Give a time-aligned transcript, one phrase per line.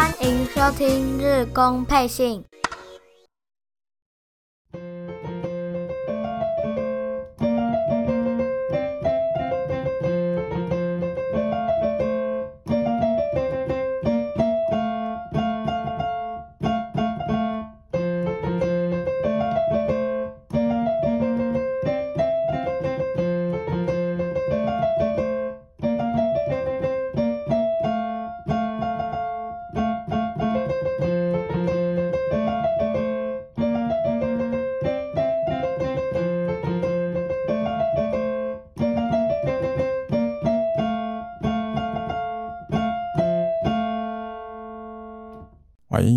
[0.00, 2.42] 欢迎收听日工配信。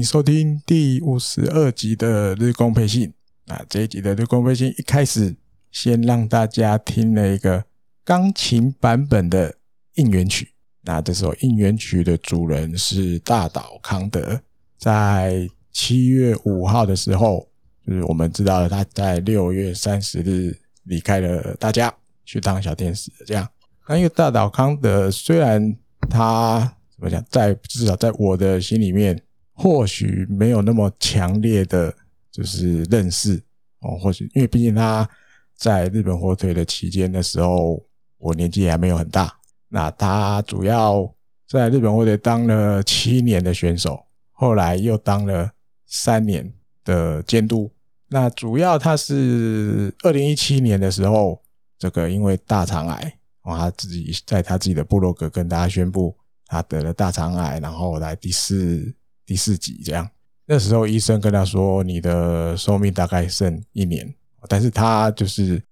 [0.04, 3.14] 收听第五十二集的日工配信。
[3.46, 5.36] 那这一集的日工配信一开始，
[5.72, 7.64] 先让大家听了一个
[8.04, 9.56] 钢琴版本的
[9.96, 10.50] 应援曲。
[10.82, 14.42] 那这首应援曲的主人是大岛康德，
[14.78, 17.48] 在七月五号的时候，
[17.88, 21.94] 就是我们知道了他在六月三十日离开了大家，
[22.26, 23.12] 去当小天使。
[23.26, 23.48] 这样，
[23.88, 25.76] 那因为大岛康德虽然
[26.10, 26.60] 他
[26.94, 29.22] 怎么讲，在至少在我的心里面。
[29.56, 31.94] 或许没有那么强烈的，
[32.32, 33.42] 就是认识
[33.82, 33.98] 哦。
[34.00, 35.08] 或许因为毕竟他
[35.56, 37.86] 在日本火腿的期间的时候，
[38.18, 39.32] 我年纪还没有很大。
[39.70, 41.14] 那他主要
[41.48, 45.52] 在日本火腿当了七年的选手，后来又当了
[45.86, 46.52] 三年
[46.84, 47.72] 的监督。
[48.10, 51.42] 那主要他是二零一七年的时候，
[51.78, 56.16] 这个因为大肠癌，哦，他自己在他自己的部落格跟大家宣布，
[56.48, 58.96] 他得了大肠癌，然后来第四。
[59.26, 60.10] 第四集这样，
[60.46, 64.14] 那时候医生跟他说：“你的寿命大概剩一年。”
[64.50, 65.64] 但是他就是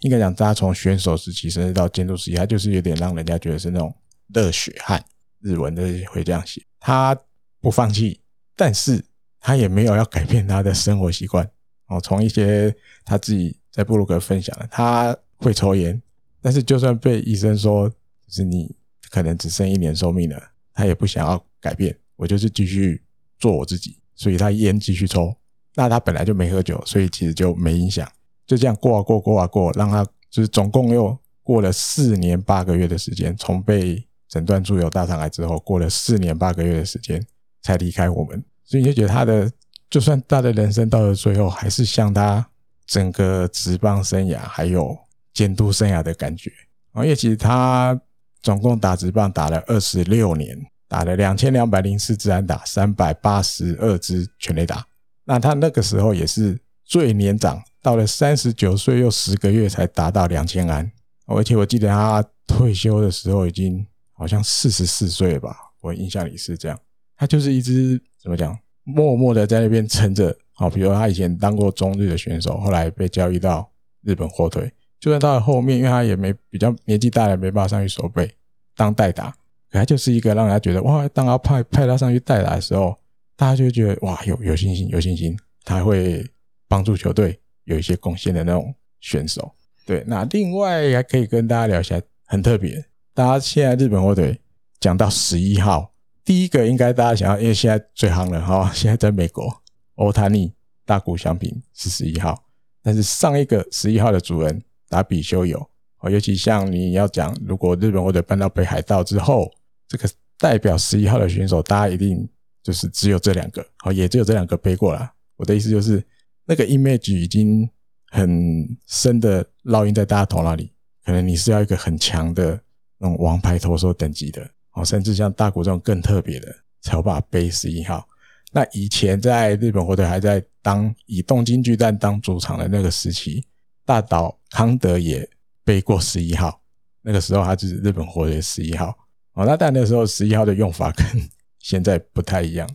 [0.00, 3.92] 应该讲，他从选手时期甚至到监督时期，他就是有点让人家觉得是那种
[4.32, 5.04] 热血汉，
[5.40, 6.62] 日文的会这样写。
[6.78, 7.18] 他
[7.60, 8.20] 不放弃，
[8.54, 9.04] 但是
[9.40, 11.44] 他也没有要改变他的生活习惯。
[11.88, 12.72] 哦，从一些
[13.04, 16.00] 他自己在布鲁格分享的，他会抽烟，
[16.40, 17.96] 但是就算被医生说就
[18.28, 18.72] 是你
[19.10, 20.40] 可能只剩一年寿命了，
[20.72, 21.94] 他也不想要改变。
[22.20, 23.02] 我就是继续
[23.38, 25.34] 做我自己，所以他烟继续抽。
[25.74, 28.06] 那他本来就没喝酒，所以其实就没影响。
[28.46, 33.34] 就这样过啊过，过啊过，让他就是总共又过了四年八个月的时间。
[33.38, 37.24] 从被诊断出有大肠癌之后，过了四年八个月的时间
[37.62, 38.44] 才离开我们。
[38.64, 39.50] 所以你就觉得他的，
[39.88, 42.46] 就算他的人生到了最后，还是像他
[42.86, 44.94] 整个职棒生涯还有
[45.32, 46.52] 监督生涯的感觉。
[46.96, 47.98] 因为其实他
[48.42, 50.58] 总共打职棒打了二十六年。
[50.90, 54.84] 打了两千两百零四支安打，三百八十二支全垒打。
[55.24, 60.90] 那他那个时候也是最年长，到了三十九岁又十个月才达到两千安。
[61.26, 66.76] 而且我记得他退休的时候已经好像四十四岁吧，我印象里是这样。
[67.16, 70.36] 他就是一只怎么讲，默默的在那边撑着。
[70.54, 73.70] 好，比如他以前当过中日的选手，后来被交易到
[74.02, 74.72] 日本火腿。
[74.98, 78.28] 就算到了后面，因为他也没比较年纪大了，没办法上去守备
[78.74, 79.32] 当代打。
[79.70, 82.96] 他就是一个让人家觉得哇，当他派派他上去代打的时候，
[83.36, 86.26] 大家就觉得哇，有有信心，有信心，他会
[86.66, 89.54] 帮助球队有一些贡献的那种选手。
[89.86, 92.84] 对，那另外还可以跟大家聊一下，很特别。
[93.14, 94.36] 大家现在日本火腿
[94.80, 95.92] 讲到十一号，
[96.24, 99.62] 第一个应该大家想要，因为现在最夯了哈，现在在美国，
[99.94, 100.52] 欧塔尼
[100.84, 102.42] 大谷翔平是十一号，
[102.82, 105.58] 但是上一个十一号的主人达比修有
[106.00, 109.48] 哦，尤其像你要讲，如果日本火腿搬到北海道之后。
[109.90, 110.08] 这个
[110.38, 112.26] 代表十一号的选手，大家一定
[112.62, 115.12] 就是只有这两个，好，也只有这两个背过了。
[115.34, 116.00] 我的意思就是，
[116.44, 117.68] 那个 image 已经
[118.12, 120.72] 很深的烙印在大家头脑里。
[121.04, 122.60] 可能你是要一个很强的
[122.98, 128.06] 那种王牌投手等级的，哦，甚至像大谷这种更特别的，才有办法背十一号。
[128.52, 133.44] 那以前在日本火腿还在当以东京巨蛋当主场的那个时期，
[133.84, 135.28] 大岛康德也
[135.64, 136.62] 背过十一号。
[137.02, 138.96] 那个时候他就是日本火腿十一号。
[139.40, 141.06] 哦，那但那时候十一号的用法跟
[141.58, 142.68] 现在不太一样，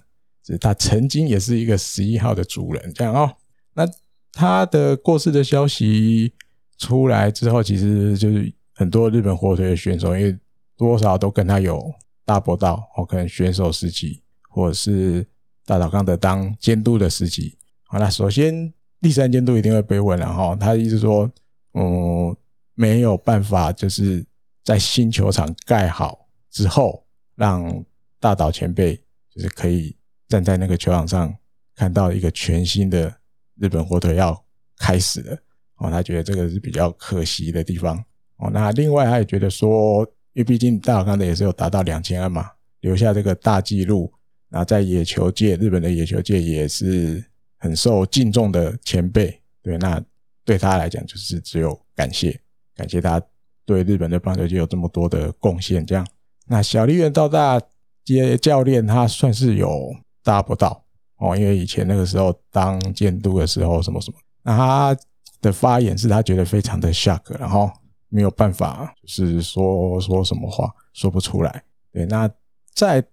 [0.44, 3.32] 是他曾经也是一个十一号的主人，这样哦。
[3.76, 3.88] 那
[4.32, 6.34] 他的过世的消息
[6.80, 10.36] 出来之后，其实就是很多日本火腿的选手，因为
[10.76, 11.94] 多少都跟他有
[12.26, 15.24] 搭过道，哦，可能选手时期，或者是
[15.66, 17.56] 大岛康德当监督的时期。
[17.84, 21.30] 好，那首先第三监督一定会被问了哈，他的意思说，
[21.74, 22.36] 嗯，
[22.74, 24.26] 没有办法，就是
[24.64, 26.25] 在新球场盖好。
[26.56, 27.06] 之后，
[27.36, 27.84] 让
[28.18, 28.96] 大岛前辈
[29.30, 29.94] 就是可以
[30.30, 31.36] 站在那个球场上，
[31.76, 33.14] 看到一个全新的
[33.58, 34.42] 日本火腿要
[34.78, 35.38] 开始了
[35.80, 35.92] 哦。
[35.92, 38.02] 他觉得这个是比较可惜的地方
[38.38, 38.50] 哦。
[38.50, 42.50] 那另外，他也觉得说，因为毕竟大岛康德也是有达到两千安嘛，
[42.80, 44.10] 留下这个大纪录。
[44.48, 47.22] 那在野球界，日本的野球界也是
[47.58, 49.38] 很受敬重的前辈。
[49.62, 50.02] 对，那
[50.46, 52.40] 对他来讲，就是只有感谢，
[52.74, 53.22] 感谢他
[53.66, 55.86] 对日本的棒球界有这么多的贡献。
[55.86, 56.08] 这样，
[56.48, 57.62] 那小笠原道大
[58.04, 60.84] 接教练，他算是有大不到
[61.18, 64.98] 哦，因为以前那个时候当监督的时候，什么什么，那他
[65.42, 67.72] 的发言是他觉得非常的 shock，然后
[68.10, 71.64] 没有办法，就是说说什么话说不出来。
[71.92, 72.30] 对，那
[72.74, 73.04] 在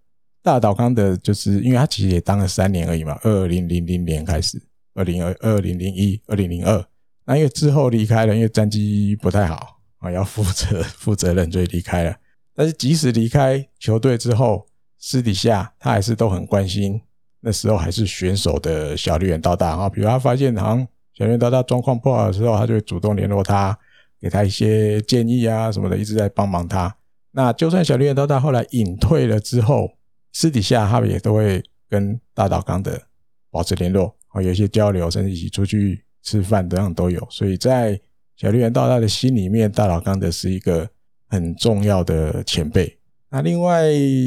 [0.43, 4.61] 大岛康德，就是因为他其实也当了三年而已嘛，二零零零年开始，
[4.95, 6.85] 二零二二零零一，二零零二，
[7.25, 12.17] 那因为之后离开了，因为战绩不太好啊，要负责负责任，所以离开了。
[12.55, 14.67] 但是即使离开球队之后，
[14.99, 17.01] 私底下他还是都很关心
[17.41, 23.77] 那时候还是选手的小笠原道大啊，比如他发现好像小笠原道大状况不好的时候，他就会主动联络他，
[24.21, 26.95] 给他一些建议啊什么的，一直在帮忙他。
[27.33, 29.91] 那就算小笠原道大后来隐退了之后，
[30.33, 33.03] 私底下他们也都会跟大岛刚德
[33.51, 37.27] 保持联络啊，有一些交流，甚至一起出去吃饭，等等都有。
[37.31, 38.01] 所以在
[38.37, 40.89] 小笠原道大的心里面，大岛刚德是一个
[41.33, 42.99] 很重要的前辈。
[43.31, 43.87] 那另外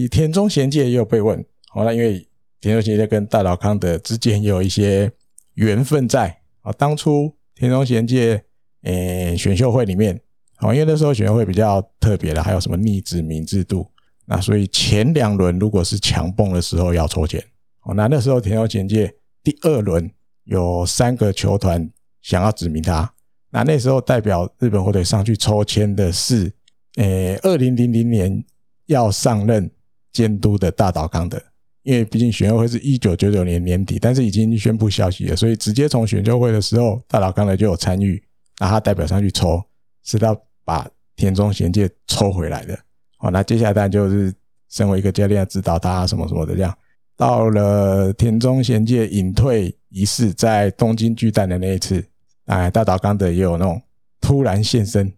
[0.09, 2.27] 田中贤介也有被问，好，那因为
[2.59, 5.11] 田中贤介跟大岛康德之间也有一些
[5.53, 6.71] 缘分在啊。
[6.71, 8.43] 当初田中贤介
[8.81, 10.19] 诶选秀会里面，
[10.55, 13.87] 好，因为那时候选秀会比较特别的，还有什么逆指名制度。
[14.25, 17.39] 那所以前两轮如果是强蹦的时候要抽签，
[17.83, 19.13] 哦，那那时候田中贤介
[19.43, 20.09] 第二轮
[20.45, 21.87] 有三个球团
[22.23, 23.13] 想要指名他，
[23.51, 26.51] 那那时候代表日本火腿上去抽签的是，
[26.95, 28.43] 诶，二零零零年
[28.85, 29.69] 要上任
[30.13, 31.41] 监督的大岛康德，
[31.83, 38.21] 因为毕竟选秀会是一九九九年年底，但是已经宣布消息了，所以直接从选秀会的时候，大岛康德就有参与，
[38.59, 39.61] 那他代表上去抽，
[40.03, 42.77] 是他把田中贤介抽回来的。
[43.17, 44.33] 好，那接下来当然就是
[44.69, 46.75] 身为一个教练指导他什么什么的这样。
[47.17, 52.05] 到了田中贤介隐退仪式，在东京巨蛋的那一次，
[52.45, 53.81] 哎，大岛康德也有那种
[54.19, 55.11] 突然现身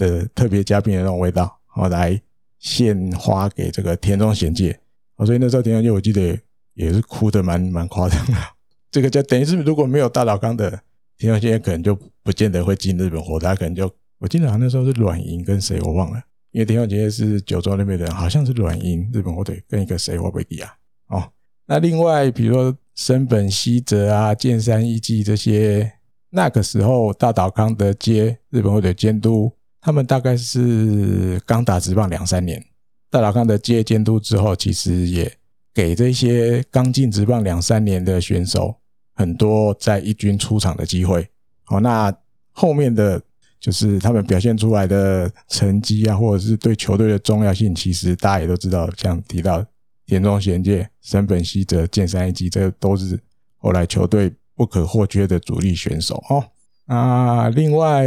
[0.00, 2.20] 的特别嘉宾的那种味道，后来
[2.58, 4.80] 献花给这个田中贤介。
[5.26, 6.38] 所以那时候田中贤介我记得
[6.72, 8.32] 也是哭的蛮蛮夸张的。
[8.90, 10.70] 这个就等于是如果没有大岛康的，
[11.18, 16.20] 田中贤介可能就不见得会进日本火，他可能就我记得好像那时候是软银跟谁我忘了。
[16.52, 20.74] 因为田中贤介是九州那边的人，好像是软银日本火腿跟一个谁会不会比啊？
[21.08, 21.30] 哦，
[21.66, 25.92] 那另外比如说森本希哲啊、键山一纪这些，
[26.30, 32.64] 那个时候大岛康德接日本火腿监督，他们大概是刚打职棒两三年。
[33.10, 35.32] 大老康德接监督之后，其实也
[35.74, 38.76] 给这些刚进职棒两三年的选手
[39.14, 41.28] 很多在一军出场的机会。
[41.64, 42.14] 好，那
[42.52, 43.20] 后面的。
[43.60, 48.88] 就是他们表现出来的成绩啊，或者是对球队的重要性，其实大家也都知道。
[48.96, 49.62] 像提到
[50.06, 53.20] 田中贤介、森本希哲、剑山义纪，这都是
[53.58, 56.42] 后来球队不可或缺的主力选手哦。
[56.86, 58.06] 啊，另外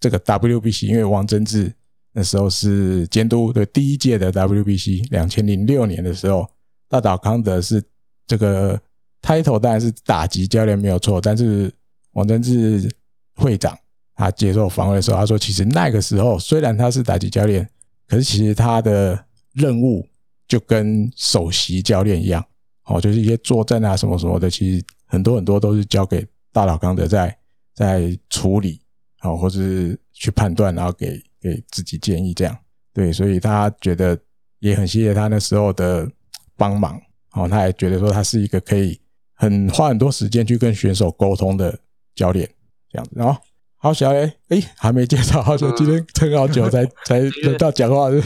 [0.00, 1.72] 这个 WBC，因为王贞治
[2.12, 6.48] 那时候是监督的第一届的 WBC，两千零六年的时候，
[6.88, 7.82] 大岛康德是
[8.26, 8.80] 这个
[9.22, 11.72] title 当然是打击教练没有错，但是
[12.12, 12.90] 王贞治
[13.34, 13.76] 会长。
[14.18, 17.68] 他接受访问的时候，他说：“其实那个时候，虽然他是打击教练，
[18.08, 19.22] 可是其实他的
[19.52, 20.08] 任务
[20.48, 22.42] 就跟首席教练一样，
[22.86, 27.36] 哦，就是一些作战啊什么什么的，其实很多很多都是交给大岛康德在
[27.74, 28.80] 在处理，
[29.22, 32.56] 哦，或是去判断，然后给给自己建议这样。
[32.92, 34.18] 对，所以他觉得
[34.60, 36.10] 也很谢谢他那时候的
[36.56, 37.00] 帮忙，
[37.32, 39.00] 哦，他也觉得说他是一个可以
[39.34, 41.78] 很花很多时间去跟选手沟通的
[42.14, 42.48] 教练，
[42.90, 43.40] 这样子，然后。”
[43.78, 48.16] 好小雷，哎，还没介绍，好久，今天撑好久才 才轮到讲话是。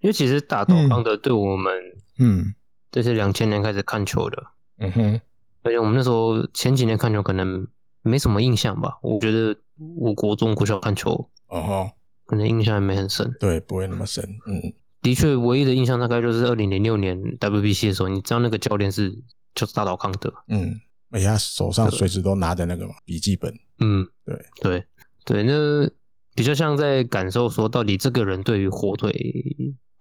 [0.00, 1.72] 因为其实大岛康德对我们，
[2.18, 2.54] 嗯，
[2.90, 4.42] 这是两千年开始看球的，
[4.78, 5.20] 嗯哼，
[5.62, 7.68] 而且我们那时候前几年看球可能
[8.02, 8.98] 没什么印象吧。
[9.02, 9.54] 我觉得
[9.96, 11.90] 我国中国小看球，哦吼，
[12.24, 14.24] 可能印象还没很深，对，不会那么深。
[14.46, 19.10] 嗯，的确，唯一的印象大概就是二零零六年 WBC 的时候，你知道那个教练是
[19.54, 20.80] 就是大岛康德，嗯。
[21.10, 24.84] 而且他手上随时都拿着那个嘛笔记本，嗯，对对
[25.24, 25.90] 对，那
[26.34, 29.10] 比较像在感受说，到底这个人对于火腿，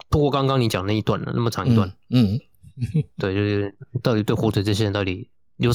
[0.10, 2.36] 不过刚刚你讲那一段了，那么长一段，嗯，
[2.76, 5.72] 嗯对，就是到底对火腿这些人到底有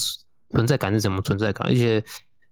[0.50, 1.66] 存在感是怎么存在感？
[1.66, 2.04] 而且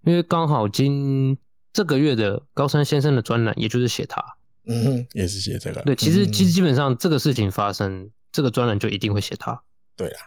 [0.05, 1.37] 因为刚好今
[1.73, 4.25] 这个月的高山先生的专栏，也就是写他，
[4.67, 9.61] 嗯，也是写这个，对，其实其实基本上这个事情发生，这个专栏就一定会写他，
[9.97, 10.21] 对啊，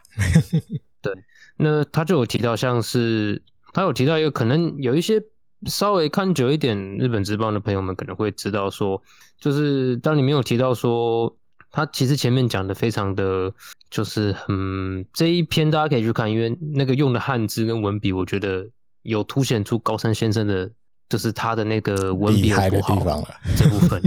[1.01, 1.13] 对。
[1.55, 5.21] 那他就有提到，像是他有提到一个，可能有一些
[5.67, 8.99] 稍微看久一点日本职棒的朋友们可能会知道说，
[9.37, 11.37] 就是当你没有提到说
[11.69, 13.53] 他其实前面讲的非常的，
[13.91, 18.67] 就是很这一篇大家可以去看，因为那个用的汉字跟文笔，我觉得
[19.03, 20.69] 有凸显出高山先生的，
[21.07, 23.23] 就是他的那个文笔有多好
[23.55, 24.01] 这部分，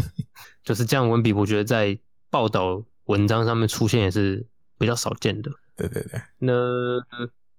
[0.65, 1.97] 就是这样文笔，我觉得在
[2.29, 4.45] 报道文章上面出现也是
[4.77, 5.51] 比较少见的。
[5.77, 6.53] 对对对，那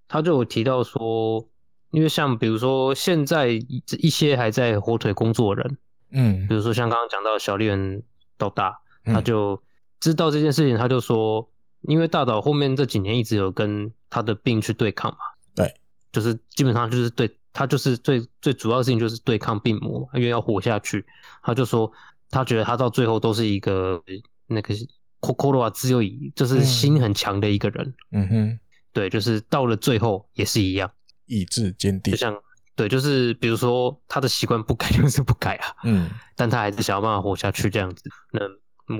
[0.07, 1.47] 他就有提到说，
[1.91, 5.77] 因为像比如说现在一些还在火腿工作的人，
[6.11, 8.03] 嗯，比如说像刚刚讲到小丽人
[8.37, 9.61] 到大，他就。
[9.99, 11.49] 知道这件事情，他就说，
[11.81, 15.36] 因为大岛后面这几年一直有跟他的病去对抗嘛，对，
[16.17, 21.05] 就是基本上就是对他就是最最主要的事情就是对抗病魔，因为要活下去。
[21.43, 21.91] 他就说，
[22.31, 24.01] 他觉得他到最后都是一个
[24.47, 24.73] 那个
[25.21, 27.93] Kokoro wa tsuyoi，就是心很强的一个人。
[28.11, 28.59] 嗯哼，
[28.91, 30.89] 对，就是到了最后也是一样，
[31.27, 32.11] 意志坚定。
[32.11, 32.35] 就像
[32.75, 38.03] 对，就是比如说他的习惯不改 就是不改啊，嗯， 但他还是想要办法活下去这样子。
[38.31, 38.41] 那。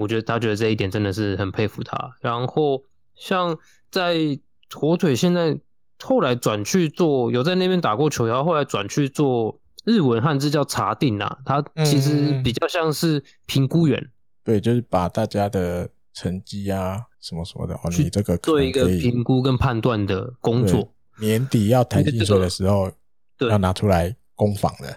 [0.01, 1.97] 我觉得他觉得这一点真的是很佩服他。
[2.19, 2.83] 然后
[3.15, 3.57] 像
[3.89, 4.37] 在
[4.75, 5.57] 火腿现在
[6.03, 14.11] 后来转去做，有在那边打过球，然后后来转去做日文汉字叫查定啊，他其实比较像是评估员、嗯。
[14.43, 20.93] 对，就是把大家的成绩啊什么什么的，哦，你这个做一个评估跟判断的工作。
[21.19, 22.91] 年底要谈薪水的时候，
[23.39, 24.95] 要拿出来攻防的。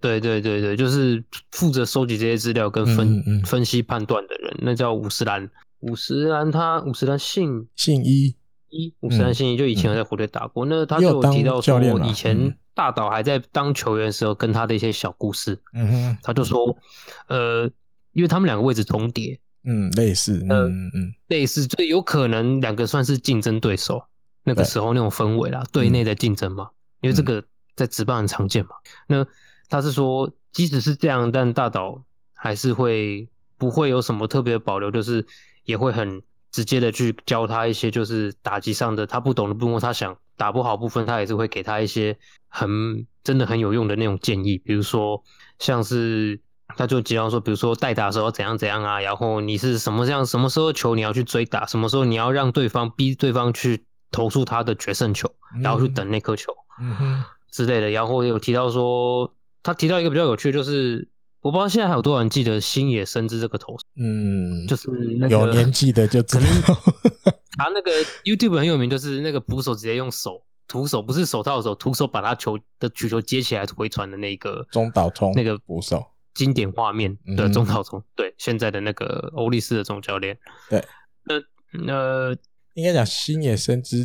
[0.00, 5.48] 对对对对，就是负责收集这些资料跟分、嗯嗯、分析判断的人，那叫五十岚。
[5.80, 8.34] 五十岚他五十岚姓姓一
[8.68, 10.68] 一，五十岚姓一，就以前有在火队打过、嗯。
[10.68, 15.58] 那他就有提到说，以前大岛还在当球员的时候，跟他的一些小故事。
[15.72, 16.76] 嗯哼，他就说，
[17.28, 17.70] 呃，
[18.12, 24.04] 因为他们两个位置重叠，嗯，类似，嗯嗯嗯，类似，就有可能两个算是竞争对手。
[24.48, 26.70] 那个时候那种氛围啦，队内的竞争嘛、嗯，
[27.00, 27.42] 因为这个
[27.74, 28.70] 在职棒很常见嘛。
[29.08, 29.26] 那
[29.68, 35.26] 他是说，即使是这样，但大岛还是会不会有什么特别的保留，就是
[35.64, 42.16] 也会很直接的去教他一些，就是打击上的他不懂的部分，他想打不好部分，他也是会给他一些
[42.48, 45.22] 很真的很有用的那种建议，比如说
[45.58, 46.40] 像是
[46.76, 55.30] 他就经常说，比如说代打的时候怎样怎样啊，然后你是什么这样，什么时候球你要去追打，什么时候你要让对方逼对方去投出他的决胜球，
[55.62, 57.24] 然后去等那颗球，嗯哼。
[57.50, 59.32] 之类的，然后有提到说。
[59.62, 61.08] 他提到一个比较有趣的，就是
[61.46, 66.74] 我不知道现在还有多少人记得星野伸之这个投手，嗯，就是那个有年纪的就知道，
[67.56, 67.92] 他那个
[68.24, 80.36] YouTube 很有名，就是那个捕手直接用手徒手，不是手套的手，徒手把他球的曲球接起来回传的那个中岛聪那个捕手经典画面的中岛聪，对，现在的那个欧力士的总教练，
[80.68, 80.84] 对，
[81.26, 81.36] 那
[81.84, 82.36] 那，
[82.74, 83.98] 应该讲星野伸之，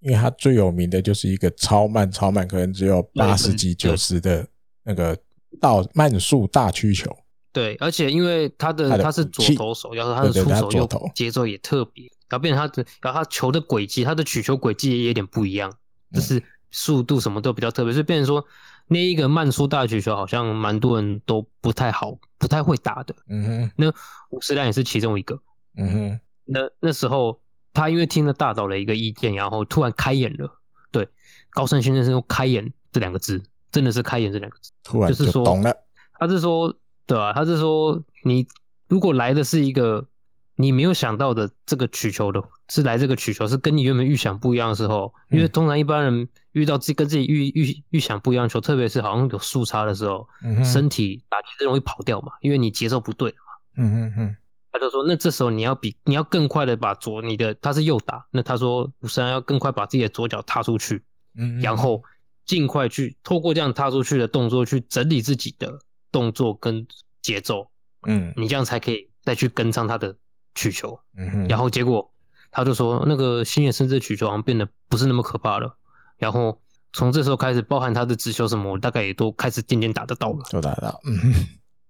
[0.00, 4.48] 因为他最有名的就是一个超慢超慢，可能只有八十几九十的。
[4.88, 5.18] 那个
[5.60, 7.14] 到慢速大曲球，
[7.52, 15.72] 对，而且因为他的，他，是左投手，然后他的出手又节奏也特别，然后变成他的，然后他球的轨迹，他的曲球轨迹也有点不一样，
[16.12, 18.44] 就是速度什么都比较特别，所以变成说
[18.88, 23.14] 那一个慢速大曲球好像蛮多人都不太好，不太会打的。
[23.28, 23.92] 嗯哼，那
[24.30, 25.40] 五十岚也是其中一个。
[25.76, 27.40] 嗯哼，那那时候
[27.72, 30.60] 他因为听了大岛的一个意见，然后突然开眼了。
[30.92, 31.08] 对，
[31.50, 33.42] 高山先生是用“开眼”这两个字。
[33.76, 35.70] 真的是开眼这两个字，突然就懂了。
[35.70, 35.84] 就是说，
[36.18, 38.46] 他是说，对啊，他是说，你
[38.88, 40.06] 如果来的是一个
[40.54, 53.36] 你没有想到的这个曲球的，是来这个曲球是跟你原本预想不一样的时候，因为通常一般人遇到自己跟自己预预预想不一样的球，特别是好像有速差的时候，嗯、身体打击就容易跑掉嘛，因为你节奏不对嘛。
[53.76, 54.36] 嗯嗯嗯。
[54.72, 61.04] 他就说，那这时候你要比你要更快的把左你的他是右打，那他说五十岚要更快把自己的左脚踏出去，
[61.36, 62.02] 嗯，然后。
[62.46, 66.86] 尽快去透过这样踏出去的动作去整理自己的动作跟
[67.20, 67.70] 节奏，
[68.06, 70.16] 嗯，你这样才可以再去跟上他的
[70.54, 72.10] 曲球，嗯哼，然后结果
[72.50, 75.76] 他就说那个星野甚至曲球好像变得不是那么可怕了，
[76.16, 76.62] 然后
[76.92, 81.18] 从这时候开始，包含他的直球什么，我大概也都开始渐渐打得到了，都打得到，嗯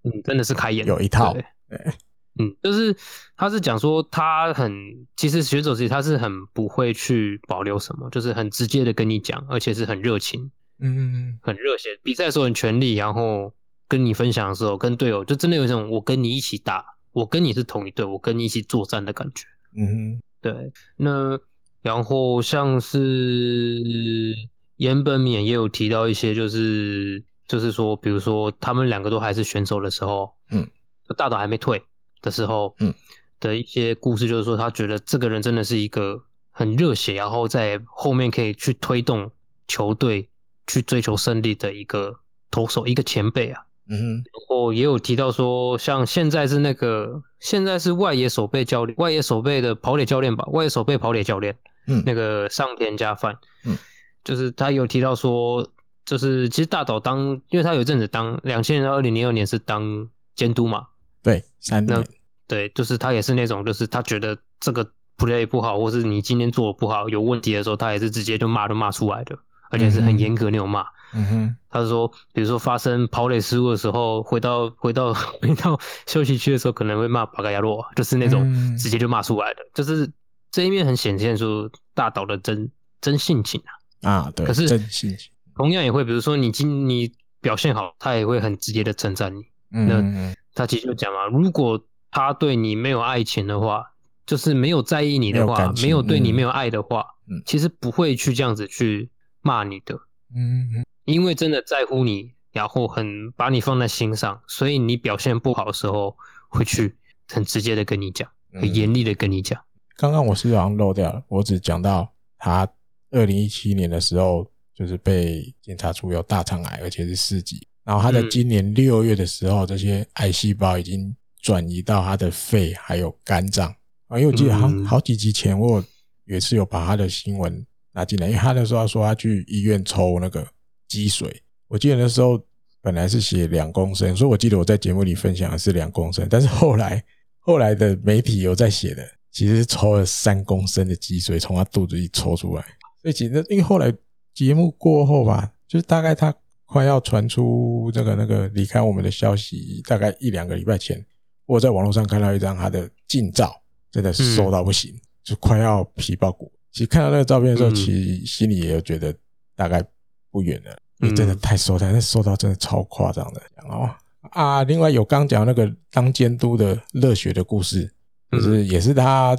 [0.04, 1.44] 嗯，真的是开眼，有一套，对。
[1.68, 1.92] 对
[2.38, 2.94] 嗯，就是
[3.36, 11.98] 他是讲说他很，其实选手其实他是很不会去保留什么，就是很直接的跟你讲，而且是很热情，嗯，很热血。
[12.02, 13.54] 比赛的时候很全力，然后
[13.88, 19.46] 跟你分享的时候，跟队友就真的有一种我跟你一起打，我跟你是同一队，我跟你一起作战的感觉。
[19.74, 20.72] 嗯，对。
[20.96, 21.38] 那
[21.80, 24.34] 然后像是
[24.76, 30.68] 岩本勉也有提到一些，就是就是说，比如说他们两个都还是选手的时候，嗯，
[31.16, 31.82] 大岛还没退。
[32.26, 32.92] 的时候，嗯，
[33.38, 39.30] 的一些故事，就是说他觉得这个人真的是一个很热血，然后在后面可以去推动
[39.68, 40.28] 球队
[40.66, 42.18] 去追求胜利的一个
[42.50, 43.62] 投手，一个前辈啊。
[43.88, 51.56] 嗯哼，然后也有提到说，像现在是那个现在是外野守备教练，外野守备的跑垒教练吧，外野守备跑垒教练，
[51.86, 53.78] 嗯，那个上田佳范，嗯，
[54.24, 55.70] 就是他有提到说，
[56.04, 60.88] 就是其实大岛当，因为他有一阵子当两千年到二零零二年是当监督嘛，
[61.22, 62.04] 对，三年，
[62.46, 64.84] 对，就是他也是那种，就是他觉得这个
[65.16, 69.36] play 不好，或是你今天做的不好有问题的时候，他也是直接就骂都骂出来的，
[69.70, 70.86] 而且是很严格那种骂。
[71.14, 78.44] 嗯哼，他是说，比如说发生跑垒失误的时候，回到回到回到休息区的时候，可能会骂巴嘎亚洛，就是那种
[78.76, 80.10] 直接就骂出来的，嗯、就是
[80.50, 83.62] 这一面很显现出大岛的真真性情
[84.02, 84.10] 啊。
[84.10, 87.10] 啊，对，可是真性情，同样也会，比如说你今你
[87.40, 89.42] 表现好，他也会很直接的称赞你。
[89.70, 91.80] 嗯，那他其实就讲嘛，如果
[92.16, 93.92] 他对你没有爱情的话，
[94.24, 99.10] 就是没有在意你的话，没有，没有对你没有爱的话，嗯，其实不会去这样子去
[99.42, 99.94] 骂你的。
[100.34, 100.86] 嗯嗯。
[101.04, 106.16] 因为真的在乎你，然后很把你放在心上，所以你表现不好的时候，
[106.48, 106.96] 会去
[107.28, 109.60] 很直接的跟你讲，很严厉的跟你讲。
[109.60, 109.64] 嗯。
[109.96, 112.66] 刚刚我是好像漏掉了，我只讲到他
[113.10, 117.68] 二零一七年的时候，就是被检查出有大肠癌，而且是四级。
[117.84, 121.14] 然后他在今年六月的时候，这些癌细胞已经
[121.46, 123.68] 转移到他的肺还有肝脏
[124.08, 124.18] 啊。
[124.18, 125.84] 因为我记得好好几集前，我
[126.24, 130.44] 也是有把他的新闻拿进来，因为他那时候说他去医院抽那个。
[130.88, 132.40] 积水，我记得那时候
[132.80, 137.02] 本来是写两公升，所以我记得我在节目里分享的是两公升，但是后来
[137.40, 142.64] 后来的媒体有在写的，其实是抽了三公升的积水从他肚子里抽出来。
[143.02, 143.92] 所以其实因为后来
[144.32, 146.32] 节目过后吧，就是大概他
[146.66, 151.04] 快要传出这个那个离开我们的消息，大概一两个礼拜前，
[151.46, 153.54] 我在网络上看到一张他的近照，
[153.90, 156.52] 真的是瘦到不行，就快要皮包骨。
[156.70, 159.14] 其实看到那个照片的时候，其实心里也有觉得
[159.54, 159.82] 大概。
[160.28, 163.40] 不远了，因为真的太瘦了，但是瘦到真的超夸张的。
[163.56, 163.88] 然后
[164.32, 167.90] 啊，另外有刚讲那个当监督的热血的故事，
[168.32, 169.34] 就是也是他，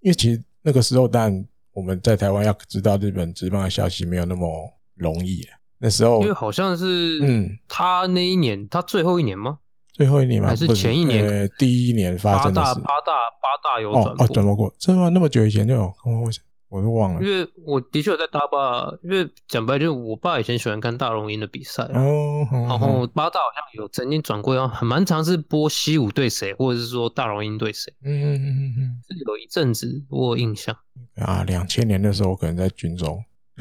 [0.00, 4.48] 因为其实那个时候，但我们在台湾要知道日本职棒的消息没有那么
[4.94, 5.46] 容易。
[5.76, 9.58] 那时候，因为好像是嗯，他那一年，他最后一年吗？
[9.98, 10.48] 最后一年吗？
[10.48, 11.26] 还是前一年？
[11.26, 12.74] 呃，第一年发生的事。
[12.74, 15.92] 八大八大八大有转播哦，转播过，这么那么久以前就有。
[16.04, 16.30] 我
[16.68, 30.76] 我都忘了，因为我的确有在大坝，因为讲白就是我爸以前喜欢看大龙鹰的比赛，哦，然后八大好像有曾经转过，很蛮常是播西武对谁，或者是说大龙鹰对谁，嗯嗯嗯嗯嗯，是有一阵子我有印象。
[31.16, 33.18] 啊，两千年的时候我可能在军中，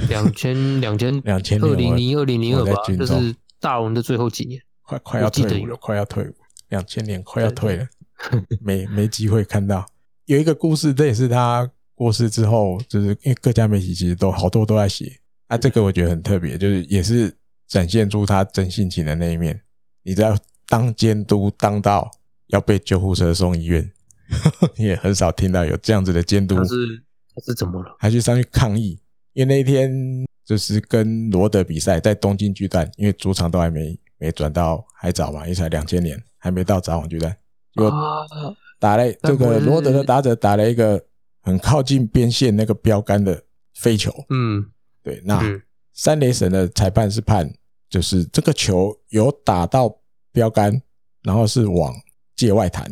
[0.10, 6.34] 两千两千 两千二零零二零零二吧，就是大龙的最后几年，快快要退伍了，快要退伍，
[6.70, 7.88] 两千年快要退了，
[8.62, 9.86] 没没机会看到，
[10.26, 11.70] 有一个故事，这也是他。
[11.94, 15.12] 过世之后，就是因为各家媒体其实都好多都在写
[15.48, 17.36] 啊，这个我觉得很特别，就是也是
[17.68, 19.60] 展现出他真性情的那一面。
[20.04, 22.12] 你知道，当监督当到
[22.50, 23.92] 要被救护车送医院，
[24.78, 26.54] 你也很少听到有这样子的监督。
[26.54, 26.76] 他是
[27.34, 27.96] 他是怎么了？
[27.98, 29.00] 还去上去抗议？
[29.34, 29.92] 因为那一天
[30.46, 37.36] 就是跟罗德比赛，在东京巨蛋，因为主场都还没没转到还早嘛，因为才两千年还没到札幌巨蛋，
[37.74, 37.90] 就
[38.80, 41.04] 打了这个罗德的打者打了一个。
[41.44, 43.42] 很靠近边线那个标杆的
[43.74, 44.70] 飞球，嗯，
[45.02, 45.42] 对，那
[45.94, 47.50] 三雷神的裁判是判，
[47.90, 49.98] 就是这个球有打到
[50.34, 50.82] 标杆，
[51.24, 51.96] 然后是往
[52.36, 52.86] 界外弹，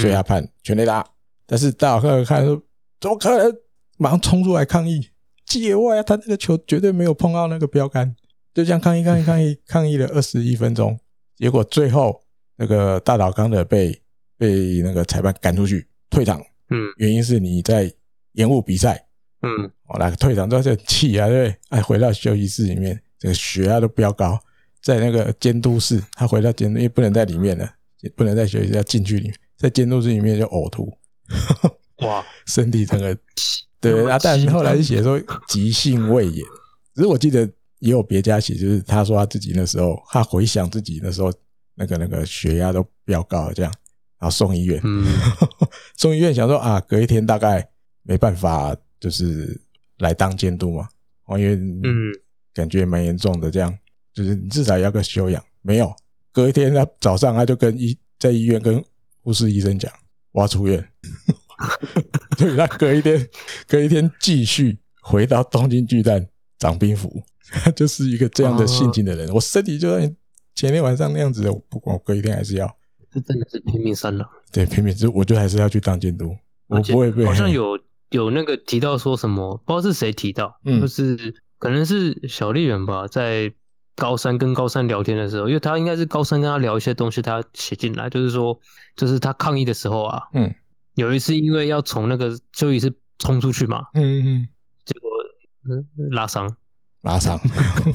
[0.00, 1.06] 所以他判全垒打。
[1.46, 2.60] 但是大伙看看说，
[3.00, 3.56] 怎么可能？
[3.98, 5.10] 马上冲出来抗议，
[5.46, 8.16] 界外啊，他那个球绝对没有碰到那个标杆，
[8.54, 10.98] 就这样抗议抗议抗议抗议了二十一分钟，
[11.36, 12.22] 结果最后
[12.56, 14.00] 那个大岛康德被
[14.36, 16.40] 被那个裁判赶出去退场。
[16.70, 17.92] 嗯，原因是你在
[18.32, 19.06] 延误比赛，
[19.42, 21.56] 嗯，我来退场之后就气啊，对不对？
[21.68, 24.38] 哎，回到休息室里面，这个血压都飙高，
[24.80, 30.90] 在那个监督室，他回到监督，因为不能在里面了，也不能在休息室，要进去里面，在监督室里面就呕吐，
[31.98, 33.14] 哇，身体整个，
[33.78, 36.42] 对啊，但后来就写说急性胃炎，
[36.94, 37.46] 只是我记得
[37.82, 41.32] 也有别家写，就是他说他自己那时候，他回想自己那时候
[41.74, 43.72] 那个那个血压都飙高了这样。
[44.18, 45.04] 然后送医院，嗯，
[45.98, 47.68] 送医院想说啊，隔一天大概
[48.04, 49.60] 没办法，就是
[49.98, 50.88] 来当监督嘛，
[51.30, 52.12] 因为嗯，
[52.54, 53.76] 感觉蛮严重的，这样
[54.14, 55.44] 就是你至少要个休养。
[55.60, 55.92] 没有，
[56.30, 58.80] 隔一天他早上他就跟医在医院跟
[59.22, 59.92] 护士医生讲，
[60.30, 60.88] 我要出院。
[62.38, 63.28] 对，他隔一天，
[63.66, 66.24] 隔一天继续回到东京巨蛋
[66.60, 67.20] 长兵符，
[67.52, 69.28] 他 就是一个这样的性情的人。
[69.32, 70.16] 我身体就算
[70.54, 72.76] 前天晚上那样子的，不管我隔一天还是要。
[73.10, 76.34] 这真的是拼命三郎，对，拼命，就我就还是要去当监督，
[76.68, 77.26] 我不会被。
[77.26, 83.52] 好像有有那个提到说什么，不知道是谁提到，嗯，就是可能是小笠原吧，在
[83.96, 88.58] 高三跟高三聊天的时候，因为他应该是高三跟他聊一些东西，他写进来，就是说，
[88.96, 90.50] 就是他抗议的时候啊，嗯，
[90.94, 94.48] 有一次因为要从那个休息室冲出去嘛，嗯嗯，
[94.86, 95.10] 结果
[95.68, 96.56] 嗯拉伤，
[97.02, 97.38] 拉伤，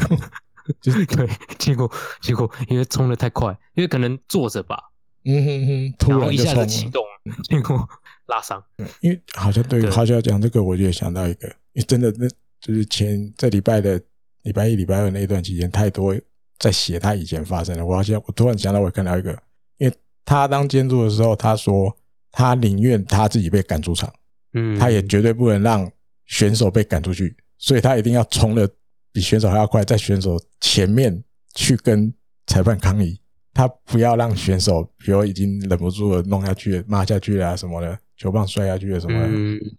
[0.79, 1.91] 就是对，结果
[2.21, 4.77] 结果因为冲得太快，因为可能坐着吧，
[5.25, 7.03] 嗯哼哼，突然一下子启动，
[7.43, 7.87] 结果
[8.27, 8.63] 拉伤，
[9.01, 12.27] 因为好像对，好像讲这个，我就想到一个，因为真的那
[12.61, 14.01] 就是前这礼拜的。
[14.43, 16.15] 礼拜一、礼拜二那一段期间，太多
[16.57, 17.85] 在写他以前发生的。
[17.85, 19.31] 我好像我突然想到，我看到一个，
[19.77, 19.93] 因为
[20.23, 21.93] 他当监督的时候，他说
[22.31, 24.09] 他宁愿他自己被赶出场，
[24.53, 25.91] 嗯，他也绝对不能让
[26.27, 28.69] 选手被赶出去，所以他一定要冲的
[29.17, 31.23] 比选手还要快，在选手前面
[31.55, 32.13] 去跟
[32.45, 33.19] 裁判抗议，
[33.51, 39.27] 他不要让选手比如已经忍不住了弄下去、骂下去啊什么的，球棒摔下去了什么的，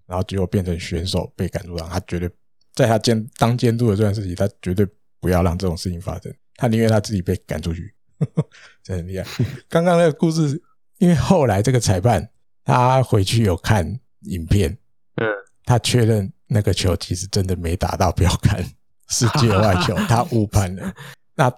[0.07, 2.29] 然后结果变成选手被赶出场，他绝对。
[2.75, 4.85] 在他监当监督的这段时期，他绝对
[5.21, 6.35] 不要让这种事情发生。
[6.57, 7.95] 他宁愿他自己被赶出去，
[8.83, 9.25] 真的很厉害。
[9.69, 10.61] 刚刚那个故事，
[10.99, 12.29] 因为后来这个裁判
[12.65, 14.77] 他回去有看影片，
[15.15, 15.27] 嗯，
[15.65, 18.65] 他确认那个球其实真的没打到标杆，
[19.09, 20.95] 是界外球， 他误判了。
[21.35, 21.53] 那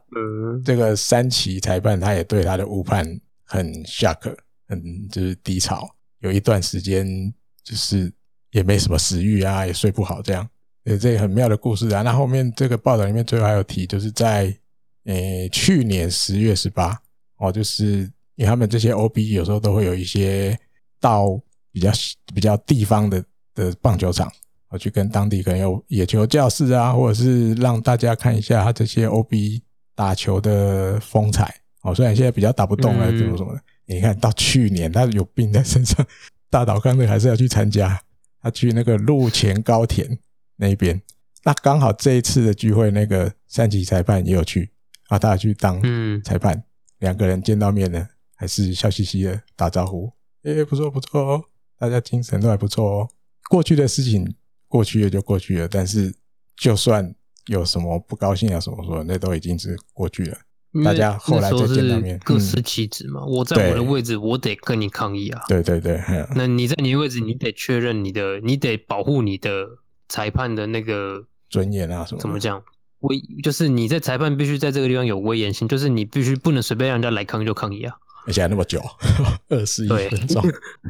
[0.64, 3.04] 这个三旗裁判他也对他的误判
[3.44, 4.34] 很 shock，
[4.68, 7.06] 很就是低潮，有一段时间
[7.64, 8.12] 就是
[8.50, 10.48] 也没什么食欲啊，也睡不好这样。
[10.84, 12.00] 呃这个很妙的故事啊！
[12.00, 14.44] 那后面这个报道里面最后还有提，就是在
[15.04, 16.98] 呃、欸、去年十月十八
[17.36, 20.58] 哦，就是因为他们这些 OB 有时候都会有一些
[20.98, 21.38] 到
[21.70, 21.90] 比较
[22.34, 23.22] 比较地方的
[23.54, 24.32] 的棒球场，
[24.70, 29.62] 我去跟当地可能有野球教室啊，或者是让大家看一下他这些 OB
[29.94, 31.94] 打球的风采哦。
[31.94, 36.06] 虽然现在比较打不动了，怎么怎么的，你看到去年他有病在身上，
[36.48, 38.00] 大岛康的还是要去参加，
[38.40, 40.18] 他去那个鹿前高田。
[40.62, 41.00] 那一边，
[41.42, 44.70] 那刚好这一次的聚会，那个三级裁判也有去
[45.08, 45.80] 啊，他去当
[46.22, 46.62] 裁判，
[46.98, 48.06] 两、嗯、个人见到面呢，
[48.36, 51.44] 还是笑嘻嘻的打招呼，诶、欸，不错不错哦，
[51.78, 53.08] 大家精神都还不错哦。
[53.48, 54.34] 过去的事情
[54.70, 56.14] 过去了就过去了，但是
[56.56, 57.14] 就算
[57.48, 60.38] 有什么不高兴啊什么说，那都已经是过去了。
[60.84, 63.26] 大家后来再见到面，各司其职嘛、嗯。
[63.26, 65.42] 我在我的位置，我得跟你抗议啊。
[65.48, 66.00] 对对对，
[66.34, 69.50] 那你在你的位置，你得确认你的，你得保护你的。
[70.12, 72.20] 裁判的那个尊严啊，什么？
[72.20, 72.60] 怎么讲？
[72.98, 77.94] 威就是你在裁判必须在这个地方有威严性，就是你必须不能随便让人家来抗议就抗议啊！
[78.26, 78.82] 而且还那么久，
[79.50, 80.42] 二十一分钟。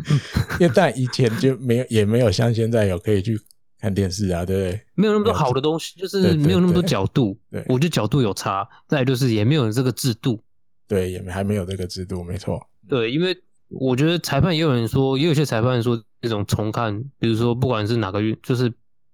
[0.58, 3.38] 因为但以前就没有，也没有像现在有可以去
[3.80, 4.80] 看电视啊，对不对？
[4.94, 7.38] 没有那么多好的东西，就是没有那么多角度。
[7.50, 8.68] 对，我觉得角度有差。
[8.86, 10.40] 再来就是也没有这个制度，
[10.86, 12.60] 对，也还没有这个制度，没错。
[12.88, 13.36] 对，因为
[13.68, 18.72] 我觉得裁判也有人说，也有些裁判说这种重看，比如说不管是哪个运，就是。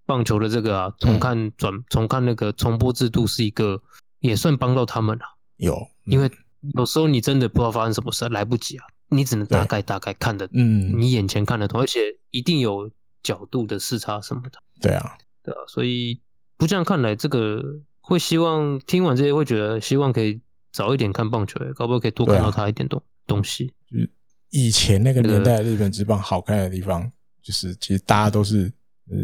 [0.09, 3.83] 棒球的这个啊，重看转重看那个重播制度是一个，
[4.21, 5.25] 也算帮到他们了。
[5.57, 6.31] 有，因为
[6.77, 11.99] 有时候你真的不知道发生什么事，来不及啊，你只能大概大概看的，嗯，你眼前看得懂，而且
[12.31, 12.89] 一定有
[13.27, 14.59] 角度的视差什么的。
[14.81, 16.21] 对啊，对啊，所以
[16.57, 17.63] 不这样看来，这个
[18.01, 20.41] 会希望听完这些会觉得希望可以
[20.73, 23.73] 早一点看棒球，搞不好可以多看到他一点东东西。
[23.91, 24.11] 就是
[24.51, 27.11] 以前那个年代日本职棒好看的地方，
[27.43, 28.73] 就是其实大家都是
[29.11, 29.17] 呃。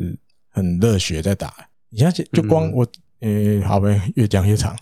[0.55, 1.51] 很热血在打，
[1.89, 2.85] 你像就光我，
[3.21, 4.77] 呃、嗯欸，好呗，越讲越长。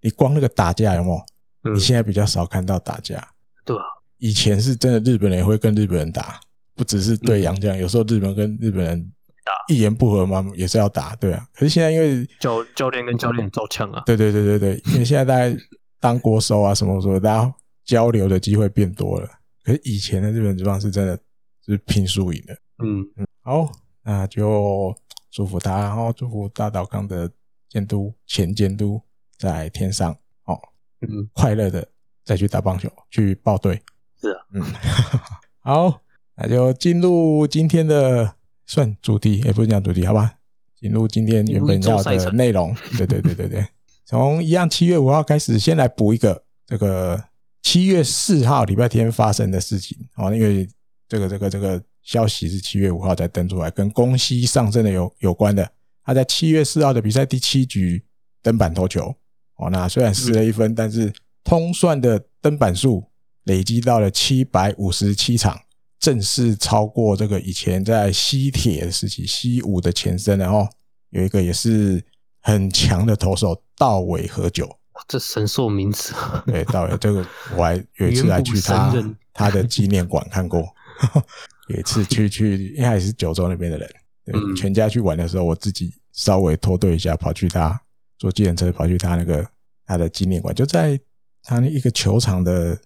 [0.00, 1.16] 你光那个打架有没有？
[1.64, 3.34] 嗯、你现在比较少看到打架，
[3.64, 3.82] 对啊。
[4.18, 6.38] 以前是真的，日本人也会跟日本人打，
[6.76, 9.12] 不只是对洋将，有时候日本跟日本人
[9.44, 11.44] 打一言不合嘛，也是要打，对啊。
[11.52, 15.56] 可是现在因为教教练跟教练照呛啊，对对对对对，因为现在大家
[15.98, 19.28] 当国手啊什么什么，大家交流的机会变多了。
[19.64, 21.18] 可是以前的日本职棒是真的
[21.64, 23.26] 是拼输赢的，嗯嗯。
[23.40, 23.68] 好，
[24.02, 24.94] 那就。
[25.32, 27.30] 祝福他，然后祝福大岛康的
[27.68, 28.98] 监督、前监督
[29.36, 30.10] 在天上
[30.44, 30.58] 哦，
[31.02, 31.86] 嗯，快乐的
[32.24, 33.78] 再去打棒球，去报队。
[34.18, 34.62] 是啊，嗯，
[35.60, 36.00] 好，
[36.36, 38.34] 那就进入今天的
[38.66, 40.34] 算主题，也不是讲主题，好吧？
[40.78, 42.74] 进入今天原本要的内容。
[42.96, 43.66] 对对对对对，
[44.04, 47.22] 从一样七月五号开始，先来补一个这个
[47.62, 50.68] 七月四号礼拜天发生的事情哦，因为
[51.08, 51.82] 这个这个这个。
[52.06, 55.68] 消息是七月五号才登出来，跟宫西上升的有有关的。
[56.04, 58.00] 他在七月四号的比赛第七局
[58.40, 59.12] 登板投球，
[59.56, 63.02] 哦，那虽然失了一分，但是通算的登板数
[63.42, 65.58] 累积到了七百五十七场，
[66.06, 70.64] 正式超过这个以前在西铁的时期西武的前身，然后
[71.10, 72.00] 有一个也是
[72.42, 74.72] 很强的投手道尾和久，
[75.08, 76.14] 这神兽名词。
[76.46, 78.94] 对， 道尾这个我还有一次还去他
[79.32, 80.64] 他的纪念馆看过。
[81.66, 83.90] 有一次去去，因为他也是九州那边的人，
[84.24, 87.80] 对，全家去玩的时候，我自己稍微脱队一下，跑去他
[88.16, 89.44] 坐计程车，跑去他那个
[89.84, 90.96] 他的纪念馆，就在
[91.42, 92.78] 他那一个球场的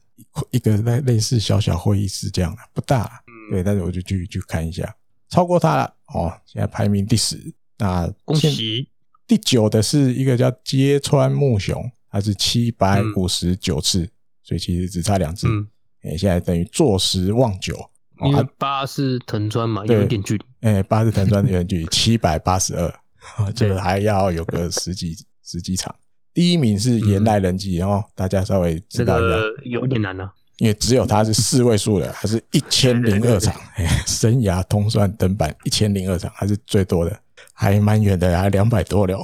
[0.51, 4.95] 一个类类似小小会议室这样的，不大，对，但是我就去去看一下，
[5.29, 8.89] 超过他了哦，现在排名第十，那恭喜。
[9.27, 14.11] 第九的是一个叫揭川木雄，他是七百五十九次，嗯、
[14.43, 15.47] 所以其实只差两次。
[15.49, 15.69] 嗯，
[16.03, 17.79] 哎，现在等于坐十望九，
[18.25, 20.45] 因为八是藤川嘛，有一点距离。
[20.63, 22.93] 哎，八是藤川的有点距离，七百八十二，
[23.55, 25.95] 这个还要有个十几十几场。
[26.33, 33.53] 第一名是岩濑人纪，然后大家稍微知道一下，有点难呢，因为只有他是四位数的，他是一千零二场，
[34.07, 37.21] 生涯通算登板一千零二场，还是最多的，
[37.53, 39.19] 还蛮远的，还两百多了，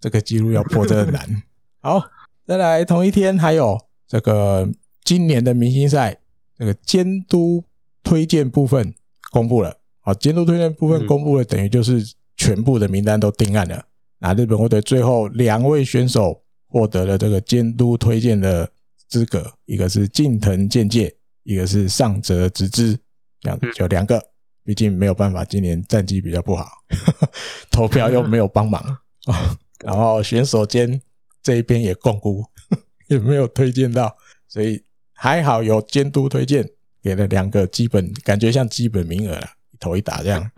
[0.00, 1.42] 这个记录要破真的难。
[1.82, 2.02] 好，
[2.46, 4.66] 再来同一天还有这个
[5.04, 6.16] 今年的明星赛，
[6.58, 7.62] 这个监督
[8.02, 8.94] 推荐部分
[9.30, 12.02] 公布了，好，监督推荐部分公布了，等于就是
[12.34, 13.84] 全部的名单都定案了。
[14.20, 16.42] 那日本国队最后两位选手。
[16.76, 18.70] 获得了这个监督推荐的
[19.08, 21.10] 资格，一个是近藤健介，
[21.42, 22.94] 一个是上泽直之，
[23.40, 24.22] 这样子就两个。
[24.62, 27.30] 毕竟没有办法，今年战绩比较不好，呵 呵
[27.70, 28.78] 投票又没有帮忙
[29.24, 29.56] 啊。
[29.82, 31.00] 然后选手间
[31.42, 32.44] 这一边也共估，
[33.08, 34.14] 也没有推荐到，
[34.46, 34.84] 所以
[35.14, 36.68] 还好有监督推荐，
[37.02, 40.50] 给了两个基本，感觉像基本名额了，一投一打这样。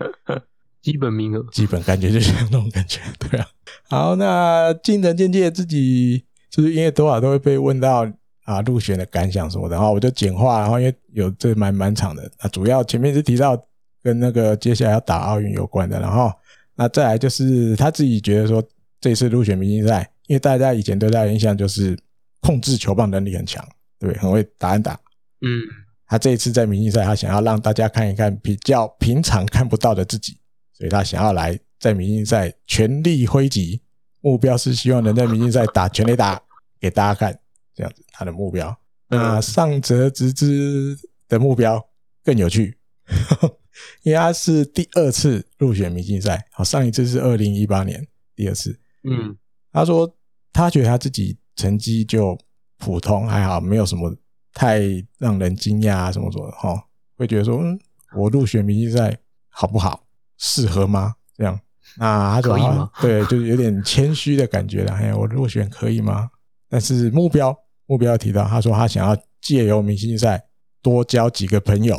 [0.81, 3.47] 基本名额，基本感觉就像那种感觉， 对啊。
[3.91, 8.11] 好，那近藤健介自己就是因为多少都会被问到
[8.45, 13.61] 啊入选的感想什么的，然后我就简化，然后因为有这蛮蛮长的啊，主要前面是提到
[14.03, 16.31] 跟那个接下来要打奥运有关的，然后
[16.77, 18.63] 那再来就是他自己觉得说
[19.01, 21.99] 这次入选明星赛，因为大家以前对他的印象就是
[22.41, 23.67] 控制球棒能力很强，
[23.99, 24.93] 对，很会打安打，
[25.41, 25.61] 嗯，
[26.07, 30.39] 他这一次在明星赛，他想要让大家看一看比较平常看不到的自己。
[30.79, 33.83] 所以他想要来在明星赛全力挥击，
[34.21, 36.41] 目标是希望能在明星赛打全垒打
[36.79, 37.37] 给大家看，
[37.75, 38.77] 这样子他的目标。
[39.09, 40.97] 那上泽直之
[41.29, 41.85] 的目标
[42.23, 42.79] 更有趣，
[44.03, 48.79] 因为他是第二次入选明星赛，好，上一次是二零一八年，第二次。
[49.03, 49.37] 嗯，
[49.73, 50.17] 他说
[50.53, 52.39] 他觉得他自己成绩就
[52.77, 54.15] 普通，还好，没有什么
[54.53, 54.81] 太
[55.19, 56.87] 让人惊讶啊什么什么的哈，
[57.17, 57.79] 会觉得说，嗯，
[58.15, 60.08] 我入选明星赛好不好？
[60.39, 61.15] 适合吗？
[61.37, 61.59] 这样，
[61.99, 64.93] 那他说啊，对，就是有点谦虚的感觉了。
[64.93, 66.31] 哎，我入选可以吗？
[66.69, 70.43] 但是目标目标提到，他说他想要借由明星赛
[70.81, 71.99] 多交几个朋友，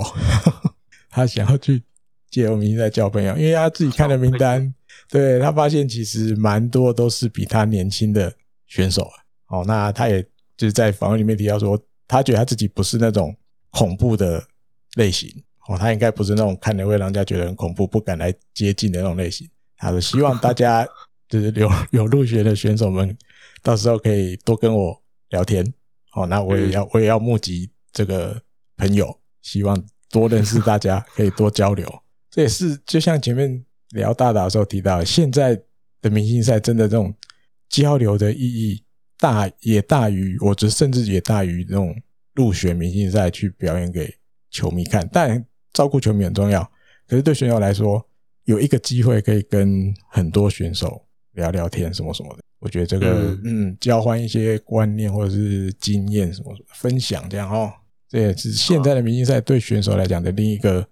[1.10, 1.84] 他想要去
[2.30, 4.74] 借由明星赛交朋友，因为他自己看的名单，
[5.10, 8.34] 对，他发现其实蛮多都是比他年轻的
[8.68, 9.10] 选手。
[9.48, 10.22] 哦，那他也
[10.56, 13.36] 就是在访问里面提到说，他觉得他自己不是那种
[13.72, 14.44] 恐怖的
[14.96, 15.28] 类型。
[15.68, 19.48] 哦，他应该不是那种看了会让人家觉得很恐怖、不敢来接近的那种类型。
[19.78, 20.88] 他说希望大家
[21.30, 23.16] 就是有有入选的选手们，
[23.62, 25.64] 到时候可以多跟我聊天。
[26.14, 28.42] 哦，那我也要我也要募集这个
[28.78, 31.88] 朋友，希望多认识大家，可以多交流。
[32.32, 35.56] 这也是就像前面聊大打的时候提到，现在
[36.02, 37.14] 的明星赛真的这种
[37.70, 38.84] 交流的意义
[39.20, 41.96] 大，也大于我觉得甚至也大于那种
[42.34, 44.12] 入选明星赛去表演给
[44.50, 45.46] 球迷看，但。
[45.74, 46.64] 照顾球迷很重要，
[47.08, 48.04] 可是对选手来说，
[48.46, 52.44] 有一个机会可以跟很多选手聊聊天，什么什么的。
[52.60, 57.72] 我觉得这个，嗯，嗯，交换一些观念或者是经验什么什么分享这样哦，
[58.10, 60.86] 这也是现在的明星赛对选手来讲的另一个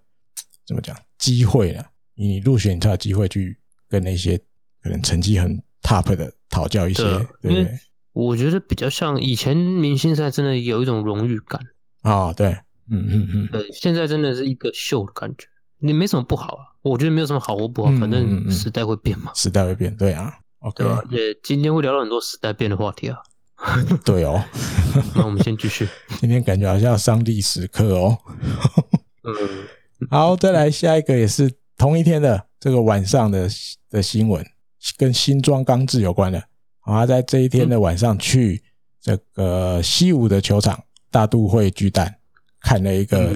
[0.66, 1.86] 怎么讲机会了。
[2.14, 4.38] 你入选才有机会去跟那些
[4.82, 7.02] 可能成绩很 top 的讨教一些，
[7.42, 7.78] 对不对？
[8.12, 11.60] 我觉得比较像以前明星赛，真的有一种荣誉感
[12.00, 12.56] 啊，对。
[12.90, 15.46] 嗯嗯嗯，对，现在真的是一个秀的感觉，
[15.78, 23.18] 你没什么不好啊，我觉得没有什么好或不好，反正时代会变嘛，时代会变，对啊，OK，也今天会聊到很多时代变的话题啊，
[24.04, 24.42] 对哦，
[25.14, 25.88] 那我们先继续，
[26.20, 28.18] 今天感觉好像要上历史课哦，
[29.24, 29.34] 嗯，
[30.10, 33.48] 好，再来下一个也是同一天的这个晚上的
[33.90, 34.44] 的新闻，
[34.96, 36.42] 跟新庄刚志有关的，
[36.80, 38.62] 啊，在这一天的晚上去
[39.00, 42.17] 这个西武的球场大都会巨蛋。
[42.68, 43.34] 看了一个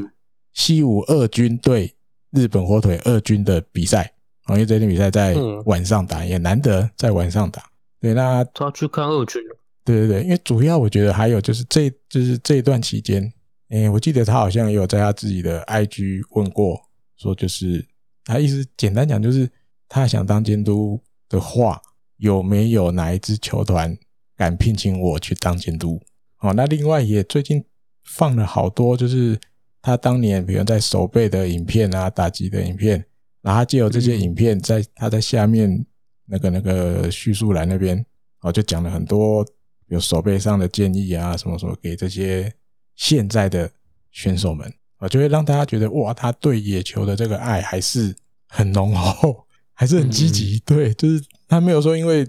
[0.53, 1.91] 西武二军对
[2.33, 4.13] 日本火腿二军的比赛，
[4.51, 7.65] 因为这天比赛在晚上打，也难得在晚上打。
[7.99, 9.57] 对，那他去看二军了。
[9.87, 13.33] 对对对，因为主要我觉得还有就是这就是这一段期间，
[13.71, 16.79] 诶，我记得他好像也有在他自己的 IG 问过，
[17.17, 17.83] 说就是
[18.27, 19.49] 他意思简单讲就是
[19.89, 21.81] 他想当监督的话，
[22.19, 23.97] 有没有哪一支球团
[24.37, 26.03] 敢聘请我去当监督？
[26.41, 27.65] 哦，那另外也最近。
[28.05, 29.39] 放了好多，就是
[29.81, 33.05] 他当年，比如在守备的影片啊，打击的影片，
[33.41, 35.85] 然后他借由这些影片，在他在下面
[36.27, 38.05] 那个那个叙述栏那边，
[38.41, 42.53] 哦，就讲了很多，比有手背上的建议啊，什么什么给这些
[42.97, 43.71] 现在的
[44.11, 48.15] 选手们啊，就会让大家觉得哇，他对野球的这个爱还是
[48.49, 50.57] 很浓厚， 还是很积极。
[50.57, 52.27] 嗯、对，就是他没有说因为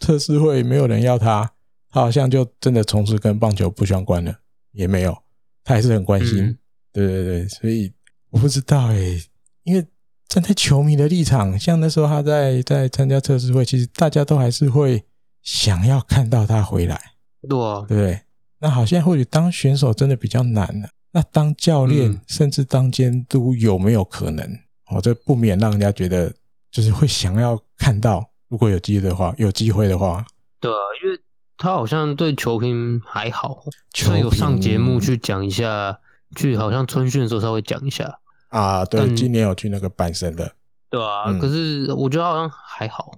[0.00, 1.52] 测试会没有人要他，
[1.90, 4.40] 他好像就真的从此跟棒球不相关了，
[4.74, 5.16] 也没有，
[5.64, 6.42] 他还是很关心。
[6.44, 6.58] 嗯、
[6.92, 7.90] 对对对，所以
[8.28, 9.22] 我不知道哎、欸，
[9.62, 9.86] 因为。
[10.26, 15.04] 站在球迷的立场，像那时候他在在参加测试会，其实大家都还是会
[15.42, 17.00] 想要看到他回来，
[17.48, 18.20] 对啊，对不对？
[18.58, 24.44] 那好像或许当选手真的比较难了，那当教练、嗯、甚至当监督有没有可能？
[24.90, 26.34] 哦，这不免让人家觉得
[26.72, 30.26] 就是会想要看到，如果有机会的话，有机会的话，
[30.58, 31.16] 对啊，因为
[31.56, 34.20] 他好像对球评还好，球评。
[34.20, 35.98] 有上节目去讲一下，
[36.36, 38.18] 去好像春训的时候稍微讲一下。
[38.48, 40.54] 啊，对，今年有去那个阪神的，
[40.88, 43.12] 对啊，嗯、可是我觉得好像还好，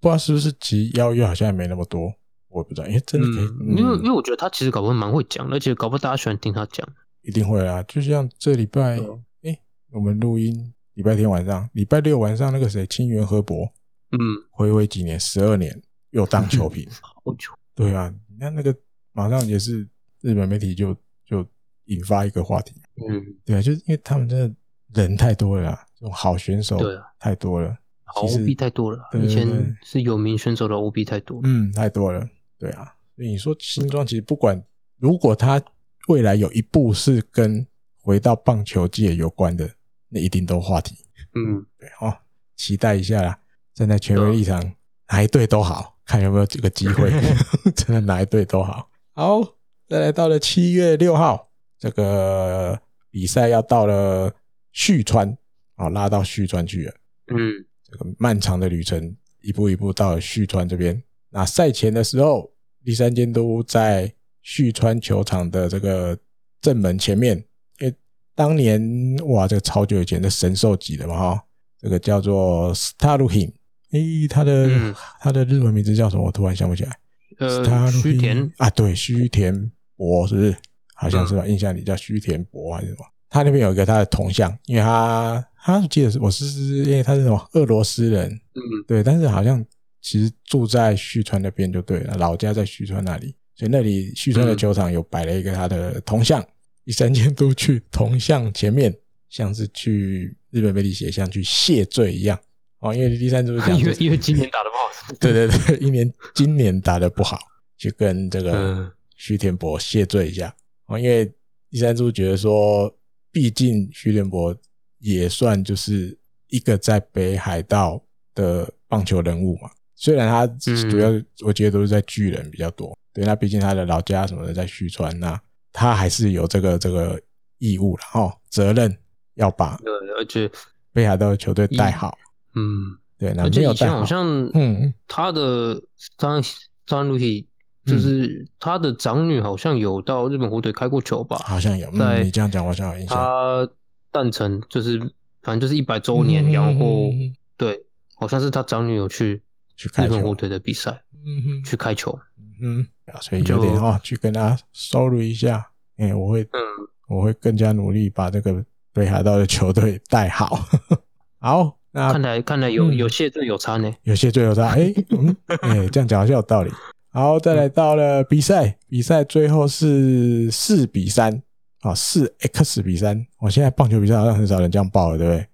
[0.00, 2.12] 不知道是不是其邀约好像也没那么多，
[2.48, 6.84] 我也不知道，因为真的可以，嗯、因为因为我觉得他其实搞不好蛮会讲，而且搞不好大家喜欢听他讲，
[7.22, 8.98] 一定会啊，就像这礼拜，
[9.42, 9.56] 哎、
[9.92, 13.72] 我们录音礼拜天晚上，礼拜六晚上那个谁，清源河伯，
[14.10, 14.18] 嗯，
[14.50, 18.74] 回味几年，十二年又当球评， 好久，对啊，你看那个
[19.12, 19.88] 马上也是
[20.20, 21.46] 日本媒体就就
[21.86, 22.74] 引发一个话题，
[23.08, 24.54] 嗯，对啊，就是因为他们真的。
[24.92, 26.76] 人太多了，这种好选手
[27.16, 28.98] 太多了，好 OB 太多了。
[29.22, 32.28] 以前是有名选手的 OB 太多，嗯，太多了。
[32.58, 34.60] 对啊，所以你说新庄其实不管，
[34.98, 35.62] 如果他
[36.08, 37.64] 未来有一步是跟
[38.02, 39.70] 回到棒球界有关的，
[40.08, 40.96] 那一定都话题。
[41.36, 42.12] 嗯，对哦，
[42.56, 43.38] 期待一下啦。
[43.72, 44.74] 站在权威立场，
[45.08, 47.10] 哪一队都好，看有没有这个机会，
[47.76, 48.90] 真的哪一队都好。
[49.12, 49.40] 好，
[49.88, 54.32] 再来到了七月六号，这个比赛要到了。
[54.72, 55.36] 旭川
[55.74, 56.94] 啊，拉到旭川去了。
[57.26, 61.02] 嗯，这个漫长的旅程，一步一步到了旭川这边。
[61.30, 62.52] 那赛前的时候，
[62.84, 66.16] 第三监督在旭川球场的这个
[66.60, 67.36] 正门前面，
[67.80, 67.94] 因为
[68.36, 68.80] 当年
[69.26, 71.44] 哇，这个超久以前的神兽级的嘛哈，
[71.80, 73.52] 这个叫做 Staruhin，
[73.92, 76.24] 诶，他的、嗯、他的日文名字叫什么？
[76.24, 76.96] 我突然想不起来。
[77.38, 80.56] 呃，须田啊，对，须田博是不是？
[80.94, 81.42] 好像是吧？
[81.46, 83.04] 嗯、印象里叫须田博还是什么？
[83.30, 86.44] 他那边有一个他的铜像，因为他他记得是我是
[86.84, 89.64] 因为他是什么俄罗斯人，嗯，对，但是好像
[90.02, 96.44] 其实住在旭川那边就对了，老家在旭川那里，所以那里旭川的球场有摆了一个他的铜像，
[96.84, 98.94] 一三天都去铜像前面，
[99.28, 102.38] 像是去日本媒体写像去谢罪一样
[102.80, 107.38] 哦，因为第三组是讲， 因为因为今年打得不好，对 对对， 一年今年打得不好，
[107.78, 110.54] 去跟这个徐天博谢罪一下。
[110.86, 111.32] 哦，因为
[111.70, 112.94] 第三组觉得说。
[113.32, 114.52] 毕竟徐天博
[114.98, 118.02] 也算就是一个在北海道
[118.34, 120.44] 的棒球人物嘛，虽然他
[120.90, 121.12] 主要
[121.46, 125.40] 我觉得都是在巨人比较多，对，那毕竟他的老家什么的在旭川，那
[125.72, 127.22] 他还是有这个这个
[127.58, 128.98] 义务了哦，责任
[129.34, 130.50] 要把对，而且
[130.92, 132.18] 北海道的球队带好，
[132.54, 135.82] 嗯，对，那没有带好，好像嗯，他的
[136.16, 136.42] 张
[136.86, 137.46] 张路希。
[137.86, 141.38] 就是他的长女好像有到日本火腿开过球吧？
[141.46, 141.90] 好像有。
[141.94, 143.16] 嗯，你这样讲，我好像有印象。
[143.16, 143.68] 他
[144.12, 144.98] 诞辰就是，
[145.42, 147.10] 反正就是一百周年，然后
[147.56, 149.42] 对，好像是他长女有去
[149.76, 152.16] 去日本火腿的比赛，嗯哼，去开球，
[152.60, 152.86] 嗯，
[153.22, 156.60] 所以有点哦，去跟他 sorry 一下，哎，我会，嗯，
[157.08, 160.68] 我会更加努力把这个北海道的球队带好。
[161.40, 166.70] 好，那看来看来有有谢罪有差呢，有谢罪有差，哎， 嗯，哎，这样讲好像有道理。
[167.12, 171.42] 好，再来到了比赛，比赛最后是四比三
[171.80, 173.26] 啊，四 X 比三。
[173.40, 175.46] 我现在棒球比赛好像很少人这样报了，对不对？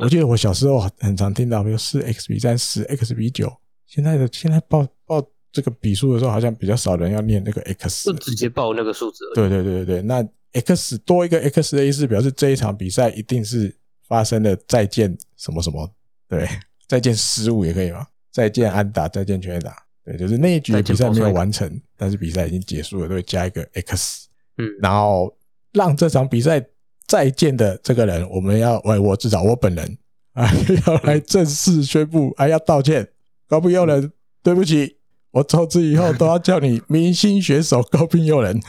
[0.00, 3.52] 我记得我小时候很常听到，比如四 X 比三、十 X 比九。
[3.88, 9.24] 现在的现在报报这个比数的时候，好像比较少人要念那个 X，就直接报那个数字。
[9.34, 13.76] 对对对对对，那 X 多一个 X 的意思，表示这一场比赛一定是
[14.10, 15.88] 发生了再见什么什么，
[16.28, 16.48] 对，
[16.88, 18.04] 再见失误也可以吗？
[18.32, 19.76] 再见安打，再见全垒打。
[20.04, 24.26] 对，就是那一局比赛没有完成，但是比赛已经结束了，都会加一个 X，
[24.58, 25.32] 嗯，然后
[25.72, 26.60] 让这场比赛
[27.06, 29.98] 再见的这个人，我们要，我我至少我本人
[30.34, 30.50] 啊，
[30.86, 33.08] 要来正式宣布，还 要道歉，
[33.46, 34.10] 高滨祐人，
[34.42, 34.96] 对不起，
[35.30, 38.60] 我从此以后都要叫你明星选手高滨祐人。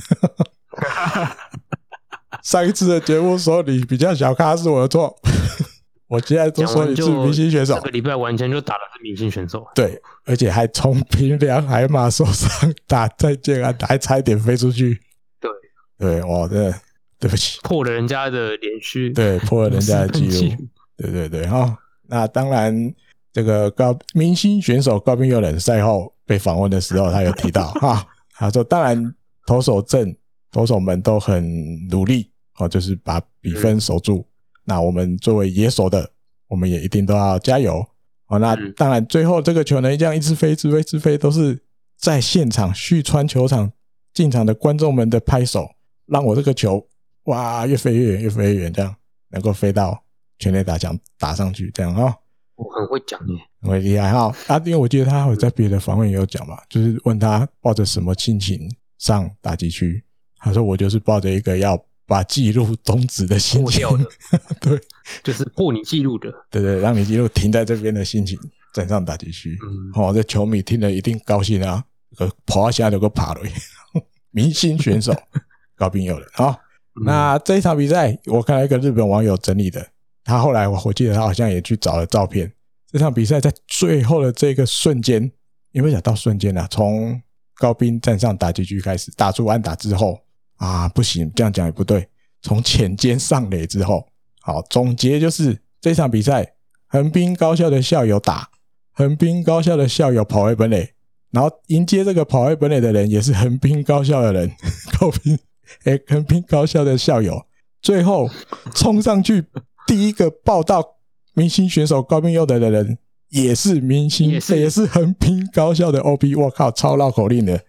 [2.44, 5.16] 上一次的节目说你比较小咖是我的错。
[6.08, 15.00] 我现在都说你是明星选手，这个礼拜完全就打的是明星选手，对，而且还从平凉海马受伤打再见啊，还差一点飞出去，
[15.40, 15.50] 对。
[15.98, 16.74] 对，我的
[17.18, 20.68] 对不起，破了人家的连续，对，破了人家的记录，
[20.98, 21.78] 对对对哈。
[22.10, 22.94] 那当然，
[23.32, 29.16] 这个高明星选手高滨祐人赛后被访问的时候，他有提到哈，他说，当然
[29.46, 30.14] 投手阵、
[30.52, 32.31] 投手们都很努力
[32.64, 34.18] 哦，就是把比分守住。
[34.18, 34.26] 嗯、
[34.66, 36.10] 那我们作为野手的，
[36.48, 37.86] 我们也一定都要加油
[38.28, 38.40] 哦。
[38.40, 41.60] 那当然，最后这个球呢，这样一直飞、一直飞、一直飞，都是
[41.98, 43.72] 在现场旭川球场
[44.14, 45.70] 进场的观众们的拍手，
[46.06, 46.88] 让我这个球
[47.24, 48.96] 哇越飞越远，越飞越远，这样
[49.30, 50.02] 能够飞到
[50.40, 52.06] 全垒打墙打上去，这样啊。
[52.06, 52.16] 哦
[52.56, 54.32] 我很会讲耶，很厉害哈！
[54.46, 60.04] 啊，因为我记得他有在别的访问也有讲嘛，就是问他抱着什么心情上打击区，
[60.38, 61.76] 他说我就是抱着一个要
[62.12, 64.12] 把记录终止的心情，破掉的，
[64.60, 64.82] 对，
[65.24, 68.38] 就是破你记录的，对对，让你记录停在这边的心情
[68.74, 69.58] 站上打击区。
[69.64, 71.82] 嗯，哦，这球迷听了一定高兴啊，
[72.18, 73.42] 个跑一下有个爬了，
[74.32, 75.16] 明星选手
[75.78, 76.60] 高滨祐人啊。
[77.06, 79.88] 那这一场比赛，我看到一个日本网友整理的。
[80.26, 82.52] 他后来，我我记得他好像也去找了照片。
[82.92, 85.32] 这场比赛在最后的这个瞬间，
[85.72, 86.68] 有没有想到瞬间啊？
[86.70, 87.22] 从
[87.56, 90.20] 高滨站上打击区开始，打出安打之后
[90.62, 92.08] 啊，不行，这样讲也不对。
[92.44, 94.08] 从浅间上垒之后，
[94.42, 96.54] 好，总结就是这场比赛，
[96.88, 98.50] 横滨高校的校友打，
[98.94, 100.94] 横滨高校的校友跑回本垒，
[101.32, 104.52] 然后迎接这个跑回本垒的人也是横滨高校的人，
[105.00, 105.38] 高滨
[105.86, 107.46] 哎，横滨高校的校友，
[107.82, 108.30] 最后
[108.76, 109.46] 冲上去。
[109.88, 110.98] 第一个报道
[111.34, 112.98] 明星选手高滨佑德的人
[113.30, 116.36] 也是明星，也是也是横滨高校的 OB。
[116.36, 117.62] 我靠，超绕口令的。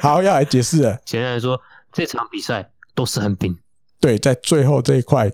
[0.00, 0.98] 好，要来解释了。
[1.06, 1.58] 简单来说，
[1.92, 3.56] 这场比赛都是横滨。
[4.00, 5.30] 对，在最后这一块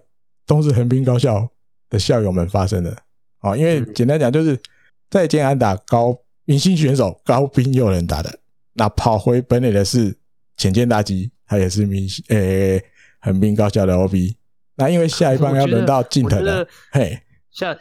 [0.46, 1.48] 都是横滨高校
[1.88, 2.96] 的校友们发生的。
[3.40, 4.60] 哦，因为简单讲就是
[5.08, 8.38] 再见安打高明星选手高滨祐人打的，
[8.74, 10.16] 那跑回本垒的是
[10.56, 12.84] 浅见大吉，他也是明星，诶，
[13.20, 14.36] 横滨高校的 OB。
[14.76, 17.76] 那因为下一棒要轮到近藤了，嘿，下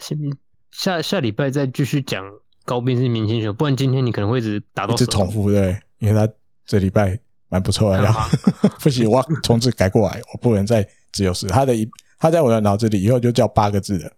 [0.71, 2.23] 下下礼拜再继续讲
[2.65, 6.31] 高滨是明星选手，不然今天你可能会一直打到一直重复，对，因为他
[6.65, 7.19] 这礼拜
[7.49, 8.21] 蛮不错的，然后
[8.81, 11.89] 不行，我从此改过来，我不能再只有是他的一，
[12.19, 14.11] 他在我的脑子里以后就叫八个字的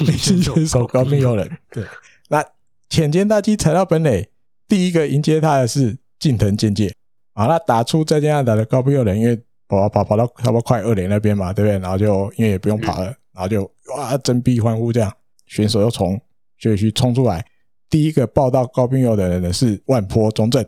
[0.00, 1.58] 明星选手高滨祐人。
[1.70, 1.84] 对，
[2.28, 2.44] 那
[2.88, 4.28] 浅间大基踩到本垒，
[4.68, 6.94] 第一个迎接他的是近藤健介，
[7.34, 9.40] 好，那打出再见安打的高滨祐人，因为。
[9.66, 11.78] 跑跑跑到差不多快二垒那边嘛，对不对？
[11.78, 13.62] 然后就因为也不用跑了， 然后就
[13.96, 15.10] 哇，振臂欢呼这样。
[15.46, 16.20] 选手又从
[16.58, 17.42] 休息区冲出来，
[17.88, 20.62] 第一个报到高滨祐人的人呢是万坡中正。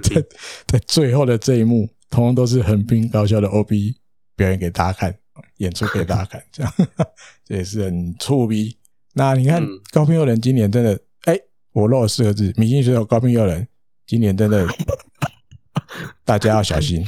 [0.00, 0.24] 在
[0.66, 3.94] 在最后的这一幕，通通都是横滨高校的 OB
[4.36, 5.14] 表演给大家看，
[5.58, 6.72] 演出给大家看， 这样
[7.44, 8.76] 这也是很粗逼。
[9.14, 11.38] 那你看高滨佑人今年真的，哎，
[11.72, 13.66] 我漏了四个字，明星选手高滨佑人
[14.06, 14.66] 今年真的，
[16.24, 17.06] 大家要小心。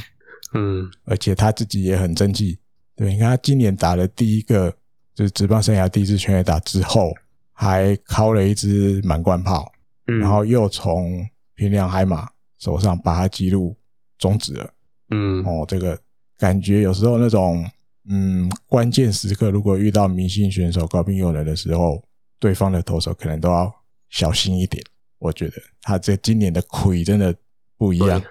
[0.53, 2.57] 嗯，而且他自己也很争气，
[2.95, 4.73] 对，你看他今年打了第一个
[5.13, 7.11] 就是职棒生涯第一次全垒打之后，
[7.51, 9.69] 还敲了一支满贯炮，
[10.07, 13.75] 嗯，然后又从平良海马手上把它记录
[14.17, 14.73] 终止了，
[15.09, 15.97] 嗯，哦，这个
[16.37, 17.69] 感觉有时候那种
[18.09, 22.03] 嗯关键时刻，如果遇到明星选手高兵用人的时候，
[22.39, 23.73] 对方的投手可能都要
[24.09, 24.83] 小心一点。
[25.17, 27.33] 我觉得他这今年的亏真的
[27.77, 28.21] 不一样，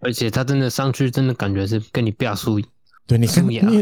[0.00, 2.60] 而且他真的上去，真的感觉是跟你变输。
[3.06, 3.76] 对，你看，因 为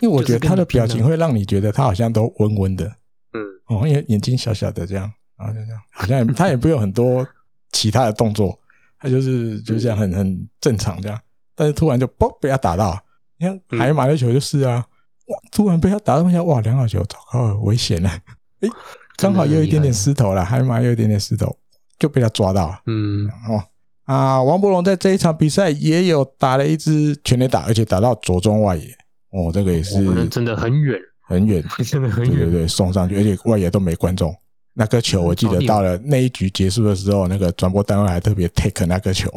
[0.00, 2.86] 因为我觉得他的表情会让你觉得他好像都温温的，
[3.32, 7.26] 嗯，哦，因为眼睛小小的这样，然后就这样，好像他也不用很多
[7.72, 8.58] 其他的动作，
[9.04, 11.20] 他就是就这样很很正常这样。
[11.54, 12.98] 但是突然就嘣被他打到，
[13.38, 14.84] 你看海马的球就是啊，
[15.26, 18.10] 哇，突然被他打到一下，哇，两好球，糟糕，危险了，
[18.60, 18.70] 诶，
[19.16, 21.54] 刚好有一点点失头了，海马有一点点失头，
[21.98, 23.62] 就被他抓到，嗯，哦。
[24.04, 28.84] 啊，王柏融在这一场比赛也有打了一支全垒打，而且打到左中外野。
[29.30, 34.34] 哦，这个也是真的很远很远， 真的很远，对对对，送上去，而且外野都没观众。
[34.74, 39.30] 那个球我记得到了那一局结束的时候，那个转播单位还特别 take 那个球，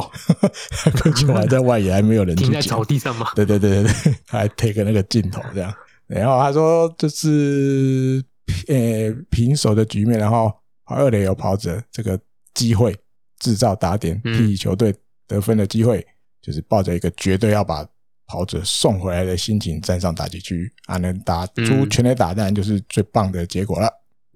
[0.86, 2.36] 那个球还在外野，还没有人。
[2.36, 3.28] 停在草地上吗？
[3.36, 5.74] 对对对对对，还 take 那个镜头这样。
[6.08, 8.24] 然后他说这是
[8.68, 8.76] 呃
[9.30, 10.52] 平手的局面，然后
[10.86, 12.20] 二垒有跑者这个
[12.54, 12.94] 机会。
[13.40, 14.92] 制造打点替球队
[15.28, 16.06] 得分的机会，嗯、
[16.42, 17.88] 就是抱着一个绝对要把
[18.26, 23.88] 跑者送回来的心情站上打击区啊，能打出全垒打，当然就是最棒的结果了。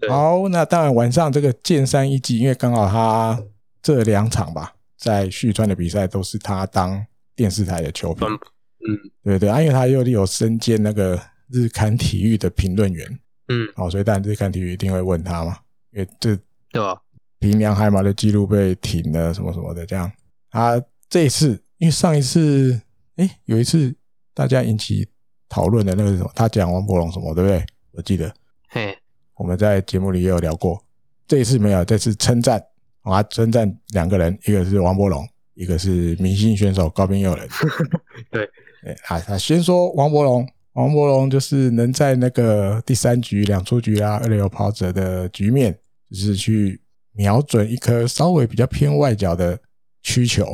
[0.02, 3.41] 嗯、好，那当然晚上这个剑山一季，因为刚好他
[3.82, 15.58] 这两场吧，在旭川的比赛都是他当电视台的球评，嗯，对对啊，因为他又有身兼那个日刊体育的评论员，嗯，好，所以当然日刊体育一定会问他嘛，
[15.91, 16.36] 因为这
[16.72, 16.99] 对吧？
[17.39, 20.12] 平良海马的记录被停了，什么什么的，这样。
[20.52, 20.80] 他
[21.10, 22.80] 这一次，因为上一次，
[23.16, 23.95] 哎，有一次
[24.34, 25.08] 大家引起
[25.49, 27.66] 讨论的那个什么，他讲王柏龙什么，对不对？
[27.93, 28.32] 我记得，
[28.70, 28.95] 嘿，
[29.36, 30.84] 我们在节目里也有聊过。
[31.28, 32.62] 这一次没有，这次称赞
[33.02, 37.48] 啊，称赞两个人，一个是王柏龙，一一个是明星选手高滨佑人。
[38.32, 38.50] 对，
[38.84, 45.78] 哎，啊，他先说王柏龙，王柏龙就是能在那个第三局两出局啊，二垒有跑者的局面，
[46.10, 49.60] 就是去瞄准一颗稍微比较偏外角的
[50.02, 50.46] 曲球。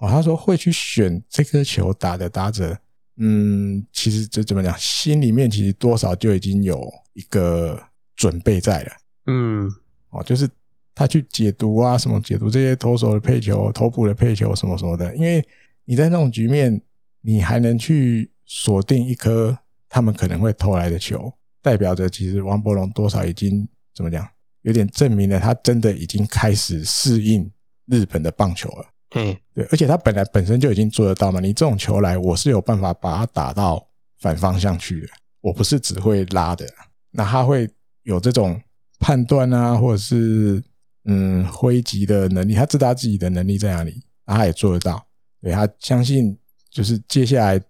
[0.00, 2.74] 哦，他说会去选这颗球打的打者，
[3.18, 7.78] 嗯，其实这怎么讲，心里面其实多少就已经有一个
[8.16, 8.92] 准备在了。
[9.26, 9.70] 嗯，
[10.10, 10.48] 哦，就是
[10.94, 15.14] 他去解读啊，什么解读这些投手的配球、投捕的配球什么什么的。
[15.16, 15.46] 因为
[15.84, 16.80] 你在那种局面，
[17.20, 19.56] 你还能去锁定一颗
[19.88, 24.28] 他们可能会投来的球，代表着其实王伯龙多少已经怎么讲，
[24.62, 27.50] 有点证明了他真的已经开始适应
[27.86, 28.86] 日本的棒球了。
[29.16, 31.38] 嗯，对，而且他本来本身就已经做得到嘛。
[31.40, 33.86] 你这种球来，我是有办法把它打到
[34.18, 35.08] 反方向去的，
[35.40, 36.66] 我不是只会拉的。
[37.12, 37.70] 那他会
[38.04, 38.60] 有这种。
[39.00, 40.62] 判断啊，或者是
[41.04, 45.04] 嗯挥击的能力，他知道自己的能力在哪里，他也做得到。
[45.42, 46.34] 对，他相信，
[46.70, 47.60] 就是接下来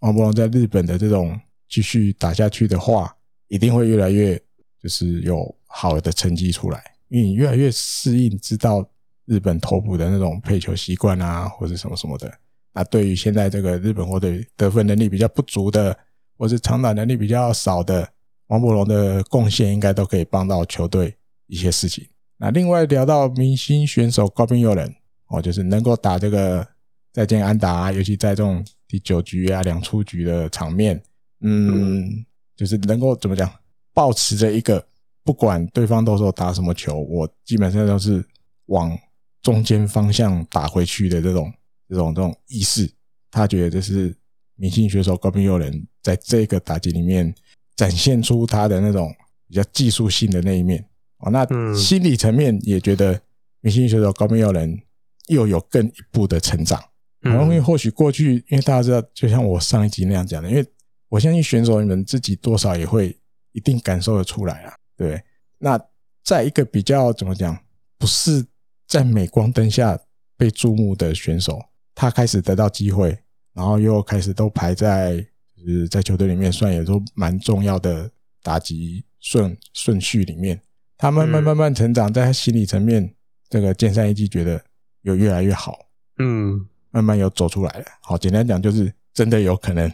[0.00, 3.16] 王博龙在日本的这种继续打下去的话，
[3.48, 4.36] 一定会越来越
[4.82, 8.86] 就是有好的成绩出来，因为你越来越适应，知道
[9.24, 12.30] 日本投捕的那种配球习惯啊，或者什么什么的。
[12.74, 15.96] 那对于现在这个日本或者得分能力比较不足的，
[16.36, 18.11] 或是长打能力比较少的。
[18.52, 22.06] 王柏融的贡献应该都可以帮到球队一些事情。
[22.36, 24.94] 那另外聊到明星选手高滨祐人
[25.28, 26.66] 哦，就是能够打这个
[27.14, 31.02] 再见安打，尤其在这种第九局啊两出局的场面，
[31.40, 33.50] 嗯，就是能够怎么讲，
[33.94, 34.86] 保持着一个
[35.24, 38.22] 不管对方到时候打什么球，我基本上都是
[38.66, 38.94] 往
[39.40, 41.50] 中间方向打回去的这种
[41.88, 42.86] 这种这种意识。
[43.30, 44.14] 他觉得这是
[44.56, 47.34] 明星选手高滨祐人在这个打击里面。
[47.82, 49.12] 展现出他的那种
[49.48, 50.84] 比较技术性的那一面
[51.18, 53.20] 哦，那心理层面也觉得
[53.60, 54.80] 明星选手高明耀人
[55.26, 56.80] 又有更一步的成长。
[57.18, 60.64] 然后因为或许过去，因为大家知道，就像我上一集那样讲的，因为
[61.08, 63.18] 我相信选手你们自己多少也会
[63.50, 65.20] 一定感受得出来啊，对。
[65.58, 65.76] 那
[66.22, 67.58] 在一个比较怎么讲，
[67.98, 68.46] 不是
[68.86, 69.98] 在镁光灯下
[70.36, 71.60] 被注目的选手，
[71.96, 73.18] 他开始得到机会，
[73.52, 75.26] 然后又开始都排在。
[75.64, 78.10] 就是在球队里面算也都蛮重要的
[78.42, 80.60] 打击顺顺序里面，
[80.98, 83.14] 他慢慢慢慢成长，在他心理层面，
[83.48, 84.60] 这个剑山一季觉得
[85.02, 85.78] 有越来越好，
[86.18, 87.84] 嗯，慢慢有走出来了。
[88.00, 89.88] 好，简单讲就是真的有可能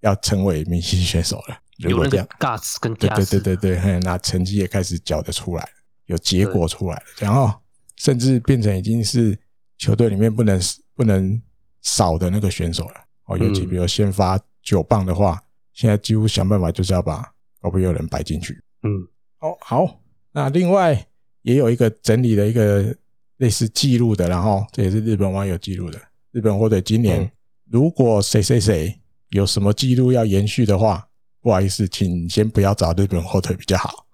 [0.00, 1.58] 要成为明星选手了。
[1.80, 5.68] 如果这样，guts 跟对对对对对，那成绩也开始缴得出来，
[6.06, 7.52] 有结果出来了，然后
[7.96, 9.36] 甚至变成已经是
[9.78, 10.60] 球队里面不能
[10.94, 11.42] 不能
[11.82, 12.94] 少的那个选手了。
[13.24, 14.38] 哦，尤其比如先发。
[14.68, 15.42] 九磅的话，
[15.72, 17.24] 现在几乎想办法就是要把
[17.62, 18.52] 高滨祐人摆进去。
[18.82, 19.00] 嗯，
[19.40, 20.02] 哦好，
[20.32, 21.06] 那另外
[21.40, 22.94] 也有一个整理的一个
[23.38, 25.98] 类似记录的，然后这也是日本网友记录的。
[26.32, 27.32] 日本火腿今年
[27.70, 28.94] 如果谁谁谁
[29.30, 31.08] 有什么记录要延续的话，
[31.40, 34.06] 不好意思，请先不要找日本火腿比较好。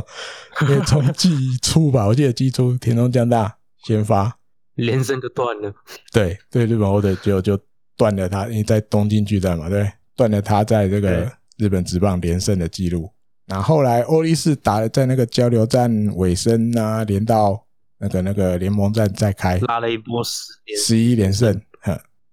[0.60, 4.36] 因为从季初吧，我记得季初田中将大先发，
[4.74, 5.74] 连胜就断了。
[6.12, 7.58] 对对，日本火腿就就
[7.96, 9.90] 断了他，因为在东京巨蛋嘛，对。
[10.16, 13.10] 断了他在这个日本职棒连胜的记录。
[13.46, 17.62] 那后来欧力士打了在那个交流战尾声啊，连到
[17.98, 21.60] 那个那个联盟战再开，拉了一波十十一连胜，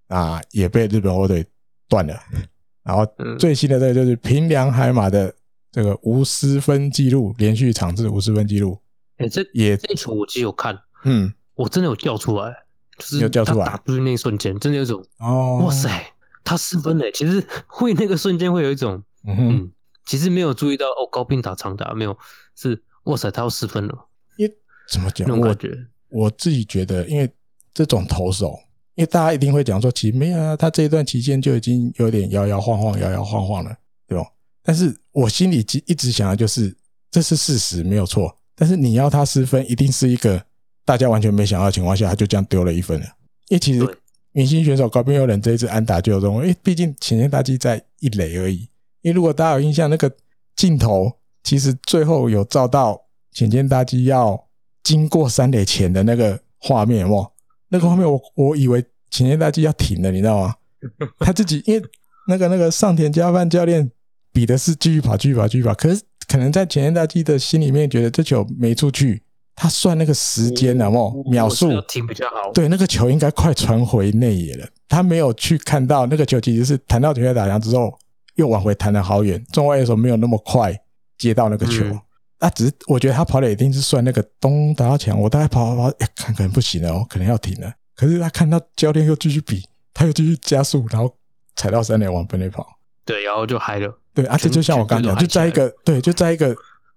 [0.06, 1.44] 啊，也被日本火腿
[1.88, 2.16] 断了。
[2.84, 3.06] 然后
[3.38, 5.32] 最新的这个就是平良海马的
[5.70, 8.78] 这个无失分记录，连续场次无失分记录。
[9.18, 12.54] 哎，这也这球我其实有看，嗯，我真的有叫出来，
[12.96, 15.90] 就是有叫出来，打出去那一瞬间，真的有种哦，哇塞。
[16.44, 19.72] 他失分嘞，其实 会那个瞬间会有一种，嗯哼，嗯，
[20.06, 22.16] 其实没有注意到哦，高滨打长打没有，
[22.56, 24.08] 是哇塞，他要失分了。
[24.36, 24.54] 因为
[24.90, 25.28] 怎么讲？
[25.38, 25.76] 我觉得
[26.08, 27.30] 我自己觉得，因为
[27.72, 28.58] 这种投手，
[28.94, 33.76] 因为大家一定会讲说，其实没有啊，他这一段期间就已经有点摇摇晃晃、摇摇晃晃了，
[34.06, 34.24] 对吧？
[34.62, 36.76] 但是我心里一直想的就是，
[37.10, 38.36] 这是事实，没有错。
[38.54, 40.42] 但是你要他失分，一定是一个
[40.84, 43.06] 大家完全没想到的情况下，他就这样丢了一分了。
[43.48, 43.98] 因为其实。
[44.32, 48.68] 明星选手高滨祐人这一次安打就有这种，因为毕竟浅间大基在一垒而已。
[49.02, 50.10] 因为如果大家有印象，那个
[50.54, 51.10] 镜头
[51.42, 54.46] 其实最后有照到浅见大基要
[54.82, 57.28] 经过三垒前的那个画面，哇，
[57.68, 60.54] 那个画面我我以为浅见大基要停了，你知道吗？
[61.20, 61.82] 他自己因为
[62.28, 63.90] 那个那个上田佳范教练
[64.32, 69.22] 比的是继续跑，继续跑，继续跑，可是可能在浅见大基的心里面觉得这球没出去。
[69.60, 72.50] 他算那个时间了，哦，秒数停比较好。
[72.54, 74.66] 对，那个球应该快传回内野了。
[74.88, 77.92] 他没有去看到那个球，其实是弹到全垒打墙之后，
[78.36, 79.44] 又往回弹了好远。
[79.52, 80.74] 中外野手没有那么快
[81.18, 81.84] 接到那个球。
[81.84, 82.00] 嗯、
[82.38, 87.70] 啊，只是我觉得他跑的一定是算那个咚打到墙，我大概跑跑跑，哎，看可能不行了哦，可能要停了。
[87.94, 91.14] 可是他看到教练又继续比，他又继续加速，然后
[91.54, 92.66] 踩到三垒往本垒跑。
[93.04, 93.94] 对，然后就嗨了。
[94.14, 96.56] 对而且就像我刚讲，就在一个对，就在一个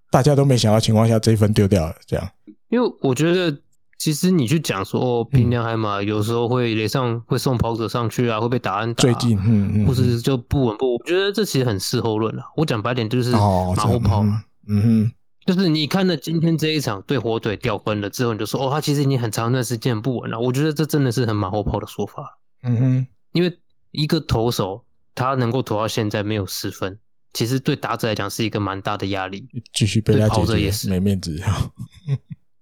[0.10, 2.30] 大家都没想到情况下，这一分丢掉了，这样。
[2.74, 3.56] 因为我觉得，
[4.00, 9.04] 其实你去讲说，哦，平良海马有时候会垒上会送跑者上去啊，会被打安打。
[9.04, 12.42] 最近，嗯嗯，或是就不稳不，我觉得这其实很事后论了。
[12.58, 14.26] 我讲白点就是马后炮。
[14.68, 15.12] 嗯哼，
[15.46, 20.40] 就是你看了今天这一场对火腿掉分了之后，你就说，哦，他其实已经很长一段时间不稳了。
[20.40, 22.40] 我觉得这真的是很马后炮的说法。
[22.64, 23.56] 嗯哼，因为
[23.92, 26.98] 一个投手他能够投到现在没有失分。
[27.34, 31.40] 其实对打者来讲是一个蛮大的压力，继续被他跑者也是没面子，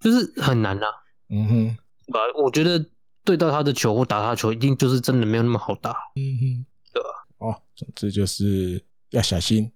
[0.02, 0.92] 就是很难呐、啊。
[1.30, 1.78] 嗯哼，
[2.12, 2.20] 吧？
[2.44, 2.86] 我觉得
[3.24, 5.92] 对到他的球或打他的球，一定就是真的没有那么好打。
[6.16, 7.10] 嗯哼，对吧？
[7.38, 9.72] 哦，总之就是要小心，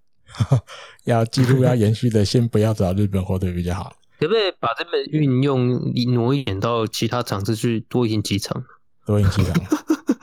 [1.05, 3.95] 要记录要延续的，先不要找日本火腿比较好。
[4.19, 8.63] 可不可以把这个运用挪一点到其他场次去多赢几场？
[9.05, 9.53] 多赢几场，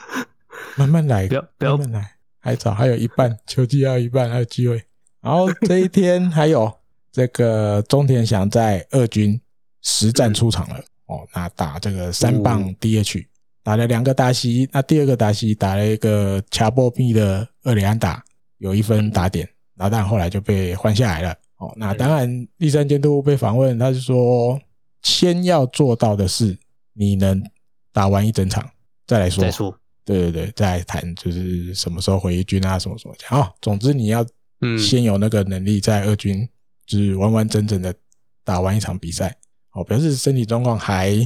[0.76, 2.16] 慢慢来，不要不要慢慢来。
[2.40, 4.82] 还早，还有一半，球季还有一半，还有机会。
[5.20, 6.72] 然后这一天还有
[7.12, 9.40] 这个中田翔在二军
[9.82, 10.76] 实战出场了
[11.06, 13.26] 哦，那打这个三棒 DH，
[13.62, 18.24] 打了两个达西，那第二个达西打了一个掐波比的二垒安打，
[18.58, 21.72] 有一分打点，然后但后来就被换下来了哦。
[21.76, 24.58] 那当然，第三监督被访问，他是说，
[25.02, 26.56] 先要做到的是，
[26.94, 27.42] 你能
[27.92, 28.68] 打完一整场
[29.06, 29.44] 再来说。
[29.44, 29.76] 再说。
[30.04, 33.52] 对对对，再谈就是什么时候回一军啊，什么什么讲哦。
[33.60, 34.26] 总之你要
[34.76, 36.48] 先有那个能力在二军，
[36.86, 37.94] 就是完完整整的
[38.42, 39.36] 打完一场比赛
[39.72, 39.84] 哦。
[39.84, 41.16] 表示身体状况还，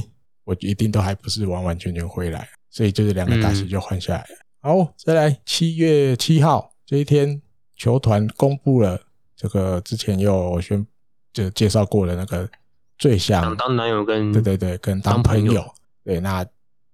[0.43, 4.27] 我一定都还不是完完全全回来，所以就是两个打席就换下来了。
[4.61, 7.41] 好，再来七月七号这一天，
[7.75, 8.99] 球团公布了
[9.35, 10.85] 这个之前有宣
[11.31, 12.49] 就介绍过的那个
[12.97, 15.63] 最想当男友跟对对对跟当朋友
[16.03, 16.45] 对那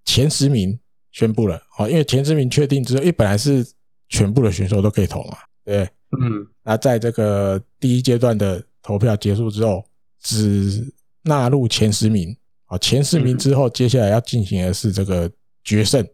[0.05, 0.79] 前十名。
[1.15, 3.63] 宣布了哦，因为前十名确定之后，因为本来是
[4.09, 5.87] 全部的选手都可以投嘛，对，
[6.19, 9.85] 嗯，那在这个第一阶段的投票结束之后，
[10.19, 10.91] 只
[11.23, 15.29] 纳入前十名，啊，前十名之后，接下来要进行的是这个
[15.63, 16.05] 决胜，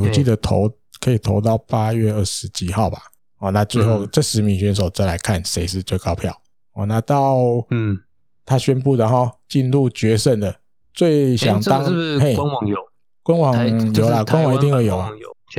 [0.00, 3.00] 我记得投可以投到八月二十几号吧，
[3.38, 6.36] 哦，那最后这十名选手再来看谁是最高票，
[6.74, 7.36] 哦，那到
[7.70, 7.98] 嗯，
[8.44, 10.54] 他宣布然后，进入决胜的
[10.92, 12.76] 最想当是不是官网有？
[13.22, 15.10] 官网有啦，官网一定会有啊。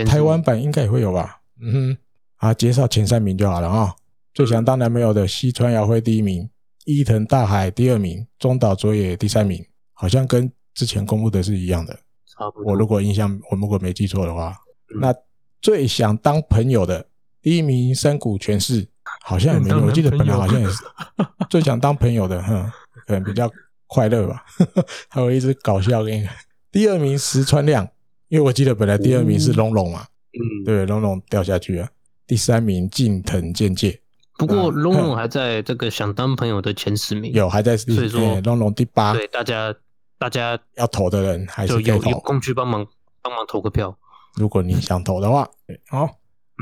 [0.05, 1.41] 台湾版应该也会有吧。
[1.61, 1.97] 嗯哼，
[2.37, 3.93] 啊，介绍前三名就好了啊。
[4.33, 6.49] 最想当男朋友的西川遥辉第一名，
[6.87, 9.61] 伊藤大海第二名，中岛卓也第三名，
[9.91, 11.93] 好像跟之前公布的是一样的。
[12.25, 12.71] 差不多。
[12.71, 14.55] 我如果印象，我如果没记错的话，
[15.01, 15.13] 那
[15.59, 17.05] 最想当朋友的
[17.41, 18.87] 第一名山谷全是，
[19.21, 19.85] 好像也没有。
[19.85, 20.81] 我记得本来好像也是
[21.51, 22.71] 最想当朋友的，哼，
[23.05, 23.51] 可能比较
[23.87, 24.45] 快乐吧。
[25.11, 26.25] 还有一直搞笑给你。
[26.71, 27.85] 第二名石川亮，
[28.29, 31.89] 因为我记得本来第二名是龙龙嘛，嗯，对，龙龙掉下去了。
[32.25, 33.99] 第三名近藤健介，
[34.37, 39.73] 不过龙龙还在这个想当朋友的前十名，有还在，所以说龙龙第八，对大家
[40.17, 42.85] 大家要投的人还是可以投，有空去帮忙
[43.21, 43.97] 帮忙投个票，
[44.35, 45.49] 如果你想投的话，
[45.89, 46.07] 好，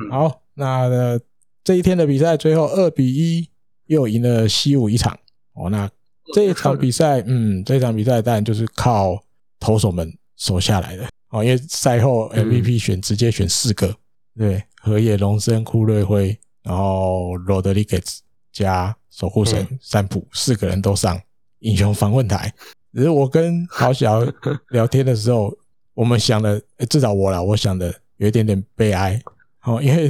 [0.10, 1.20] 好，那
[1.64, 3.50] 这一天的比赛最后二比一
[3.86, 5.20] 又赢了西武一场，
[5.54, 5.90] 哦，那
[6.34, 9.22] 这一场比赛，嗯，这场比赛当然就是靠。
[9.58, 11.08] 投手们守下来的。
[11.30, 13.96] 哦，因为赛后 MVP 选直接选四个，
[14.38, 21.22] 对，河野龙生、库瑞辉，然后罗德里格斯加守护神三浦四个人都上
[21.60, 22.52] 英雄访问台。
[22.92, 24.22] 只是我跟豪小
[24.70, 25.56] 聊天的时候，
[25.94, 29.22] 我们想的至少我啦，我想的有一点点悲哀
[29.64, 30.10] 哦，因为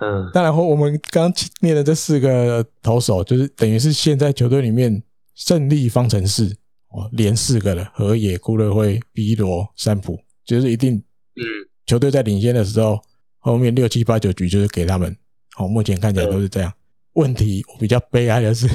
[0.00, 5.02] 嗯，当然后我们刚念的这四个投手，就是等于是现在球队里面
[5.34, 6.56] 胜利方程式。
[6.88, 11.42] 哦，连四个了，河野、顾乐辉、B 罗、三浦，就是一定，嗯，
[11.84, 12.98] 球队在领先的时候，
[13.38, 15.14] 后面六七八九局就是给他们。
[15.56, 16.72] 哦，目前看起来都是这样。
[17.14, 18.68] 问题我比较悲哀的是，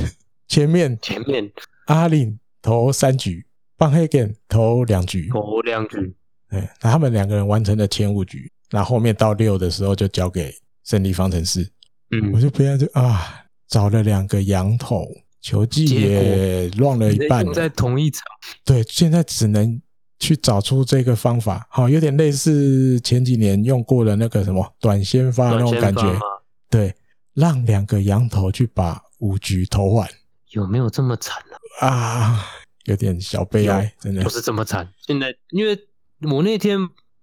[0.47, 1.51] 前面前面
[1.85, 3.45] 阿林投三局，
[3.77, 6.13] 邦黑根投两局，投两局，
[6.49, 10.53] 对，那他们两个人完成了前五局，那后面到六的时候就交给
[10.83, 11.69] 胜利方程式。
[12.11, 15.07] 嗯，我就不要就啊，找了两个羊头。
[15.43, 18.21] 球技也乱了一半了，在同一场。
[18.63, 19.81] 对，现在只能
[20.19, 26.03] 去找出这个方法，好，有点类似前几年用过的那个什么短先发那种感觉。
[26.71, 26.95] 对，
[27.33, 30.09] 让两个羊头去把五局投完，
[30.49, 31.39] 有没有这么惨
[31.79, 31.87] 啊？
[31.87, 32.45] 啊，
[32.85, 34.91] 有点小悲哀，真的不是这么惨。
[35.05, 35.79] 现在，因为
[36.31, 36.79] 我那天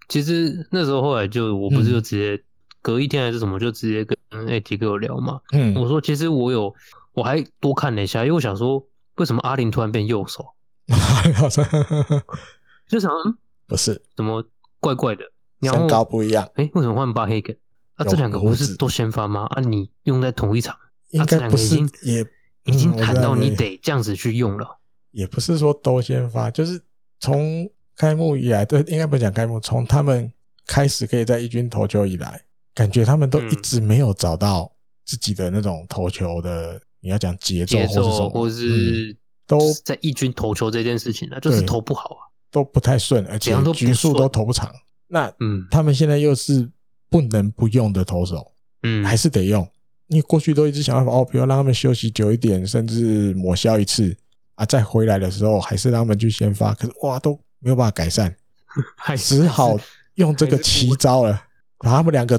[0.08, 2.44] 其实那时候后来就我不是就直接
[2.80, 5.40] 隔一天还是什么，就直接跟艾迪跟我聊嘛。
[5.52, 6.72] 嗯，我说其实我有。
[7.14, 8.86] 我还多看了一下，因为我想说，
[9.16, 10.54] 为什么阿林突然变右手？
[12.86, 13.36] 就想，嗯，
[13.66, 14.44] 不是，怎么
[14.78, 15.24] 怪怪的。
[15.62, 17.58] 身高不一样，哎，为什么换八黑根？
[17.98, 19.46] 啊，这两个不是都先发吗？
[19.50, 20.74] 啊，你用在同一场，
[21.10, 22.24] 应该不是，也
[22.64, 24.78] 已经谈到你得这样子去用了。
[25.10, 26.80] 也不是说都先发，就是
[27.18, 30.32] 从开幕以来，对，应该不讲开幕，从他们
[30.66, 32.40] 开始可以在一军投球以来，
[32.72, 34.70] 感觉他们都一直没有找到
[35.04, 42.22] 自己的那种投球的，你要讲节奏或是什么，或是都在一军投球这件事情呢，就是投不好啊，
[42.52, 44.72] 都不太顺，而且局数都投不长。
[45.08, 46.70] 那嗯，他们现在又是
[47.10, 48.52] 不能不用的投手，
[48.82, 49.66] 嗯，还是得用。
[50.06, 54.16] 你过去都一直想办法哦，比如让他们休息久一点，甚至抹消一次
[54.54, 56.72] 啊，再回来的时候还是让他们去先发。
[56.74, 58.34] 可是哇，都没有办法改善，
[58.96, 59.78] 还只好
[60.14, 61.42] 用这个奇招了，
[61.78, 62.38] 把他们两个，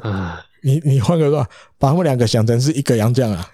[0.63, 1.47] 你你换个说，
[1.78, 3.51] 把他们两个想成是一个洋将啊，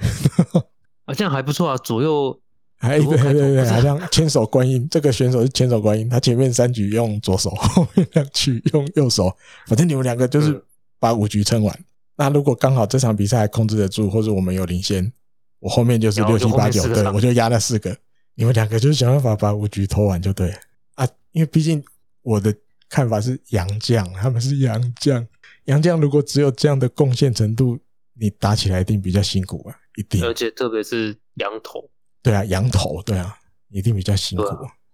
[1.05, 2.39] 啊， 这样还不错啊，左右。
[2.79, 9.35] 哎，对对对，好像千手观音， 这个选手是千手观音，他前面三局用左手，后面两局用右手，
[9.65, 10.61] 反正你们两个就是
[11.05, 11.75] 把五局撑完。
[11.75, 11.85] 嗯、
[12.15, 15.11] 那如果刚好这场比赛还控制得住，或者我们有领先，
[15.59, 17.95] 我后面就是六七八九，对，我就压那四个，
[18.33, 20.57] 你们两个就是想办法把五局投完就对了
[20.95, 21.07] 啊。
[21.31, 21.83] 因为毕竟
[22.23, 22.51] 我的
[22.89, 25.27] 看法是洋将，他们是洋将，
[25.65, 27.77] 洋将如果只有这样的贡献程度，
[28.13, 31.87] 你打起来一定比较辛苦啊，一定，而且特别是羊头。
[32.23, 33.37] 对啊，羊头对啊，
[33.69, 34.45] 一定比较辛苦。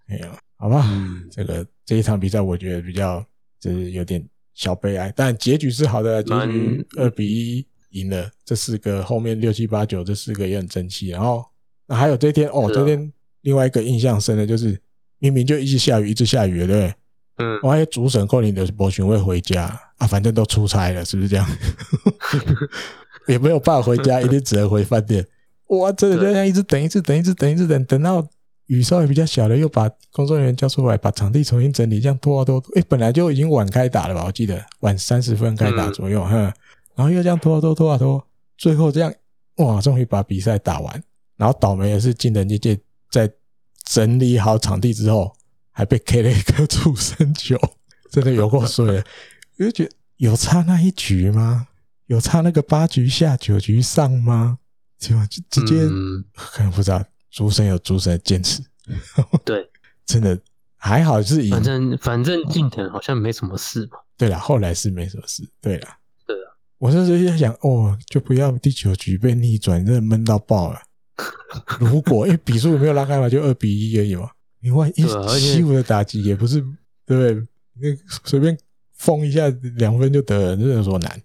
[0.08, 3.26] 没有、啊，好吧，嗯、这个这一场比赛我觉得比较
[3.62, 4.22] 就是有点
[4.54, 8.30] 小悲哀，但结局是好的，结局二比一赢了。
[8.46, 11.10] 这四个后面六七八九这四个也很争气。
[11.10, 11.46] 然后
[11.88, 14.80] 那还有这天哦，这天另外一个印象深的就是
[15.20, 16.94] 明明就一直下雨，一直下雨，对不对？
[17.38, 19.64] 嗯，我还主审扣你的博询会回家
[19.98, 21.48] 啊，反正都出差了，是不是这样？
[23.28, 25.26] 也没有办法回家， 一定只能回饭店。
[25.68, 28.28] 哇，真的就这样一直等，一直等，一直等，一直等，等到
[28.72, 32.74] 雨稍微比较小的，又把工作人员叫出来，把场地重新整理，这样拖啊拖，拖。
[32.80, 34.24] 哎，本来就已经晚开打了吧？
[34.26, 36.54] 我记得晚三十分开打左右，哈、嗯。
[36.96, 38.26] 然后又这样拖啊拖，拖啊拖，
[38.58, 39.14] 最后这样，
[39.58, 41.04] 哇，终于把比赛打完。
[41.36, 42.80] 然后倒霉的是，近藤健介
[43.12, 43.30] 在
[43.84, 45.36] 整理好场地之后，
[45.72, 47.58] 还被 K 了一个触身球，
[48.10, 49.04] 真的有够衰的。
[49.58, 51.68] 我就觉得有差那一局吗？
[52.06, 54.60] 有差那个八局下九局上吗？
[54.98, 55.16] 就
[55.50, 55.76] 直接
[56.36, 58.62] 可能不知道，主审有主审的坚持。
[59.46, 59.68] 对，
[60.06, 60.38] 真的
[60.76, 61.52] 还好是赢。
[61.52, 63.98] 反正反正近藤好像没什么事嘛。
[64.18, 65.48] 对了，后来是没什么事。
[65.60, 65.88] 对了，
[66.28, 70.80] 对啊，我那时候在想，哦，就不要第九局被逆转，真的闷到爆了。
[71.80, 74.30] 如果因为比数没有拉开嘛，就二比一而已嘛。
[74.60, 75.04] 你万一
[75.40, 76.62] 西武的打击也不是，
[77.06, 77.48] 对不对？
[77.76, 78.56] 那随便
[78.94, 81.22] 封一下两分就得了，真的说难。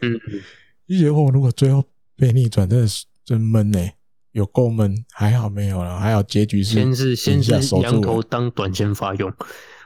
[0.00, 0.18] 嗯，
[0.86, 1.84] 一觉哦，如果最后。
[2.16, 3.90] 被逆转真的是真闷呢，
[4.34, 9.32] 有够闷，还好没有了，还好结局是先是先是羊头当短线发用，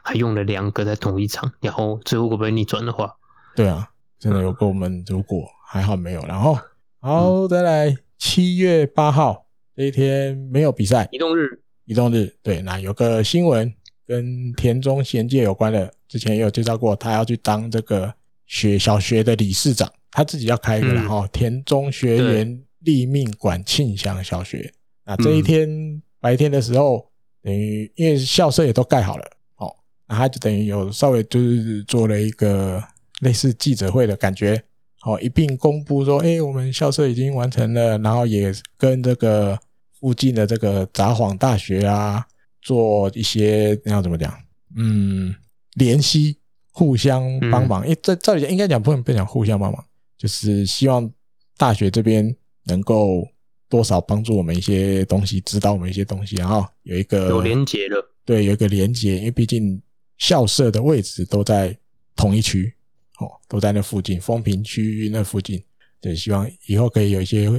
[0.02, 3.14] 还用了两个在同一场，然后最后如果被逆转的话，
[3.54, 3.86] 对啊，
[4.18, 5.04] 真的有够闷。
[5.06, 6.58] 如果还好没有，然后
[6.98, 9.46] 好再来七月八号
[9.76, 13.70] 这一天没有比赛，移动日，移动日，对，那有个新闻
[14.06, 18.14] 跟田中贤介有关的，之前也有介绍过，他要去当这个
[18.46, 19.92] 学小学的理事长。
[20.10, 24.72] 他自己要开一个，然后田中学园立命馆庆祥小学。
[25.04, 27.06] 那这一天白天的时候，
[27.42, 29.70] 等于因为校舍也都盖好了，哦，
[30.06, 32.82] 那他就等于有稍微就是做了一个
[33.20, 34.64] 类似记者会的感觉，
[35.02, 39.58] 哦，一并公布说，哎，我们校舍已经完成了，然后也跟这个
[40.00, 42.26] 附近的这个札幌大学啊
[42.62, 44.32] 做一些要怎么讲，
[44.76, 45.34] 嗯，
[45.74, 46.38] 联系，
[46.72, 47.22] 互相
[47.52, 47.82] 帮忙。
[47.82, 49.84] 因为这照理讲应该讲不能不讲互相帮忙。
[50.16, 51.08] 就是希望
[51.56, 52.34] 大学这边
[52.68, 53.26] 能够
[53.68, 59.82] 多少帮助我们一些东西，指导我们一些东西，然后有一个有连接的，对，有一个连接，因为毕竟
[60.18, 61.76] 校舍的位置都在
[62.14, 62.72] 同一区，
[63.18, 65.60] 哦，都在那附近，风平区域那附近，
[66.00, 67.50] 对，希望以后可以有一些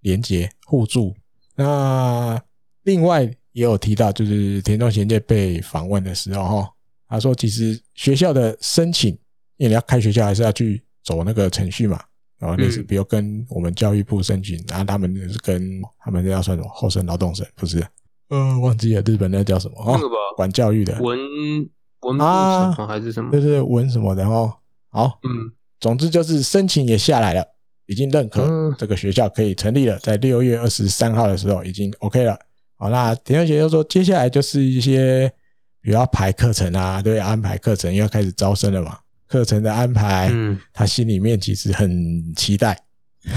[0.00, 1.14] 连接互助。
[1.54, 2.42] 那
[2.82, 6.70] 另外也有提到，就是田中贤介被访问的时候，哈，
[7.08, 9.10] 他说其实学校的申请，
[9.56, 10.82] 因为你要开学校还是要去。
[11.04, 12.02] 走那个程序嘛，
[12.44, 17.82] 然后类似，比如跟我们教育部申请，然后他们是跟他们那要算什么厚生劳动省，不是？
[18.28, 19.76] 呃，忘记了，日本那叫什么？
[19.86, 21.18] 那个吧，管教育的文
[22.02, 23.30] 文啊，还是什么？
[23.30, 24.52] 对对对，文什么的哦。
[24.90, 27.42] 好，嗯，总之就是申请也下来了，
[27.86, 32.38] 已经认可这个学校可以成立了，在六月二十三号的时候已经 OK 了。
[32.76, 35.32] 好，那田小姐就说，接下来就是一些
[35.80, 38.98] 比如要排课程啊，对，安排课程，又要开始招生了嘛。
[39.34, 42.80] 课程的安排，嗯，他心里面其实很期待，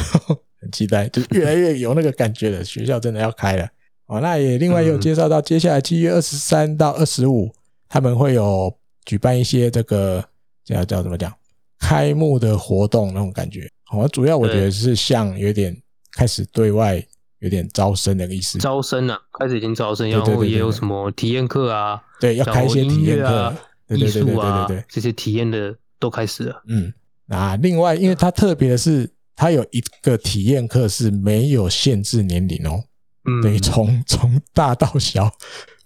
[0.62, 2.64] 很期待，就越来越有那个感觉了。
[2.64, 3.68] 学校真的要开了
[4.06, 4.22] 哦。
[4.22, 7.52] 那也另外也有介绍到，接下来七月二十三到二十五，
[7.90, 8.72] 他们会有
[9.06, 10.24] 举办一些这个
[10.64, 11.34] 叫叫怎么讲？
[11.80, 13.68] 开幕的活动那种感觉。
[13.86, 15.76] 好，主要我觉得是像有点
[16.12, 17.04] 开始对外
[17.40, 18.60] 有点招生的意思。
[18.60, 23.52] 招生啊，开始已经招生，然后也有什么体验课啊，对，要开一些体验课、
[23.90, 26.64] 艺术啊，对对对，这些体验的都开始了。
[26.68, 26.94] 嗯，
[27.28, 32.84] 啊另外，因为它特别的是，它有一个体验课是没有限制年龄哦。
[33.26, 35.30] 嗯，对，从从大到小，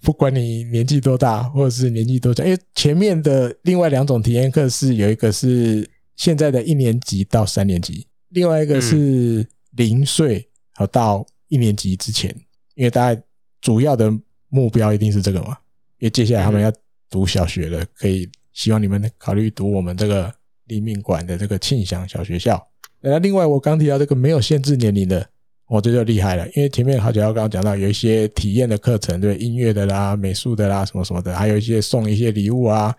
[0.01, 12.30] 不管你年纪多大，或者是年纪多小，因为前面的另外两种体验课是有一个是现在的一年级到三年级，另外一个是零岁和到一年级之前，
[12.76, 13.22] 因为大家
[13.59, 14.12] 主要的
[14.49, 15.57] 目标一定是这个嘛，
[15.97, 16.72] 因为接下来他们要
[17.09, 20.34] 读小学了，可以希望你们考虑读我们这个
[20.66, 22.68] 立命馆的这个庆祥小学校。
[22.99, 25.28] 那另外我刚提到这个没有限制年龄的。
[25.68, 32.93] 我这就厉害了，因为前面好几号刚刚讲到有一些体验的课程，对音乐的啦、美术的啦、什么什么的，还有一些送一些礼物啊，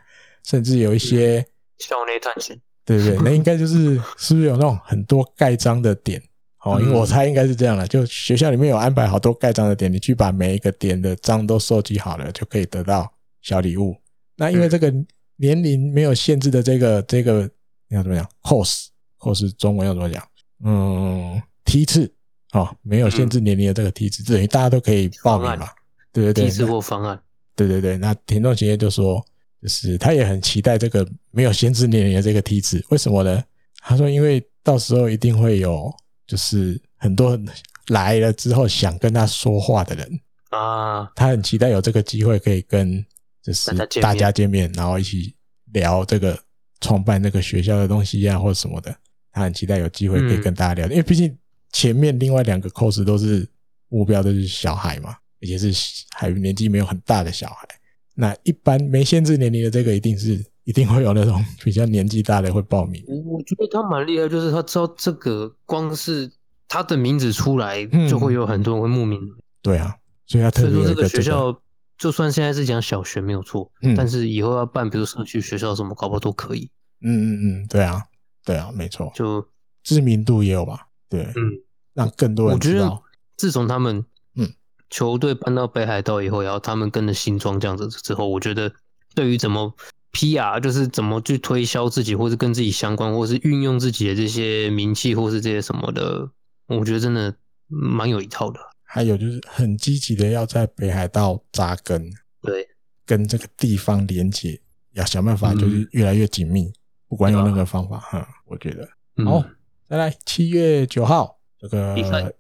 [0.47, 1.45] 甚至有一些
[1.81, 3.19] 校内探险，对不对？
[3.23, 6.19] 那应该就是是不是有那种很多盖章的点？
[6.65, 13.07] 哦，因为我猜应该是这样的，就学校里面有安排好多盖章的点，你去把每一个点的章都收集好了，就可以得到
[13.43, 13.95] 小礼物。
[14.35, 14.91] 那因为这个
[15.37, 17.49] 年龄没有限制的这个这个
[17.89, 18.87] 要怎么讲？course
[19.19, 20.27] course 中文要怎么讲？
[20.65, 22.13] 嗯，梯次。
[22.53, 25.67] 哦，没有限制年龄的这个梯次，等于大家都可以报名嘛？
[26.13, 27.19] 对对对，梯次或方案。
[27.57, 29.25] 对对对，那田中企业就说，
[29.63, 32.85] 就是他也很期待这个没有限制年龄的这个梯次。
[32.91, 33.43] 为什么呢？
[33.79, 35.91] 他说，因为到时候一定会有，
[36.27, 37.41] 就是很多
[37.87, 40.21] 来了之后想跟他说话的人
[40.51, 43.03] 啊，他很期待有这个机会可以跟
[43.43, 45.35] 就是大家见面，然后一起
[45.73, 46.39] 聊这个
[46.81, 48.95] 创办那个学校的东西啊，或者什么的。
[49.33, 51.37] 他很期待有机会可以跟大家聊，因为毕竟。
[51.75, 53.49] 前面另外两个 course 都是
[53.89, 55.73] 目标都是小孩嘛，而且是
[56.15, 57.67] 还年纪没有很大的小孩。
[58.15, 63.03] 那一般没限制年龄的这个，一定是一定会有那种比较年纪大的会报名。
[63.07, 66.31] 我觉得他蛮厉害，就是他知道这个光是
[66.69, 69.19] 他的名字出来，就会有很多人会慕名。
[69.19, 69.33] 嗯、
[69.63, 71.59] 对啊，所以他特别、这个学校，
[72.03, 76.69] 就算现在是讲小学没有错，嗯，但是以后要办，比如社区学校什么，搞不好都可以。
[77.01, 78.03] 嗯嗯嗯，对啊，
[78.45, 79.47] 对啊，没错，就
[79.85, 80.89] 知名度也有吧。
[81.09, 81.63] 对，嗯，
[81.95, 82.87] 让更多人知道。
[82.87, 83.03] 我觉得
[83.37, 84.53] 自从他们嗯
[84.91, 88.73] 球队搬到北海道以后，然后他们跟着新庄这样子之后，我觉得
[89.15, 89.73] 对于怎么
[90.13, 96.29] PR，就是怎么去推销自己，或是跟自己相关，或是运用自己的这些名气，或是这些什么的，
[96.67, 97.33] 我觉得真的
[97.69, 98.59] 蛮有一套的。
[98.95, 102.13] 还有就是很积极的要在北海道扎根，
[102.43, 102.69] 对，
[103.07, 104.61] 跟这个地方连接，
[104.93, 106.75] 要想办法就是越来越紧密，嗯、
[107.09, 108.87] 不管用任何方法哈、嗯，我觉得
[109.25, 109.39] 好。
[109.39, 109.57] 嗯
[109.89, 111.95] 再来，七月九号，这个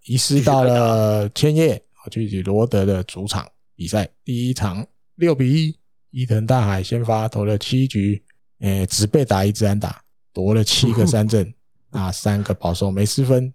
[0.04, 3.46] 移师到了千叶，啊，具体罗德的主场
[3.76, 4.86] 比赛，第一场
[5.16, 5.76] 六比一，
[6.12, 8.22] 伊藤大海先发投了七局，
[8.60, 11.52] 诶、欸，只被打一支安打，夺了七个三振，
[11.92, 13.52] 啊，三个保送，没失分，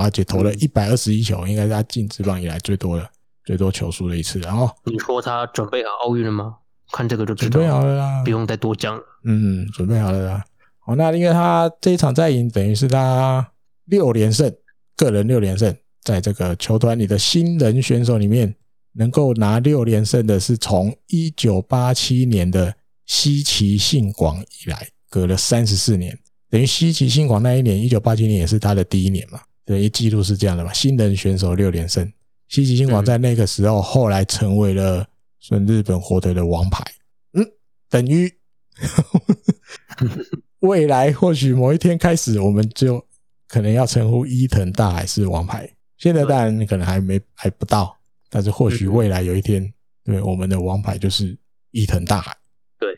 [0.00, 3.08] 而且投了一百二十一球，应该是他进职棒以来最多的、
[3.44, 4.38] 最多球数的一次。
[4.40, 6.56] 然后你说他准备好奥运了吗？
[6.92, 9.02] 看这个就知道，准备好了啦，不用再多讲了。
[9.24, 10.44] 嗯，准备好了啦。
[10.84, 13.50] 哦，那因为他这一场再赢，等于是他
[13.86, 14.52] 六连胜，
[14.96, 18.54] 个人六连胜，在这个球团里的新人选手里面，
[18.94, 22.74] 能够拿六连胜的是从一九八七年的
[23.06, 26.18] 西崎信广以来，隔了三十四年，
[26.50, 29.40] 等于西崎信广那一年一九八七年也是他的第一年嘛，
[29.72, 32.12] 等于记录是这样的吧，新人选手六连胜，
[32.48, 35.06] 西极星王在那个时候后来成为了
[35.40, 36.84] 算日本火腿的王牌，
[37.32, 37.42] 嗯，
[37.88, 38.30] 等于。
[40.60, 43.04] 未来或许某一天开始，我们就
[43.48, 45.68] 可能要称呼伊藤大海是王牌。
[45.98, 47.96] 现在当然可能还没还不到，
[48.30, 49.72] 但是或许未来有一天，
[50.04, 51.36] 对我们的王牌就是
[51.72, 52.36] 伊藤大海。
[52.78, 52.88] 对，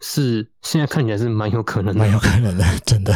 [0.00, 3.14] 是现在看起来是蛮有可能的，蛮有可能的，真的。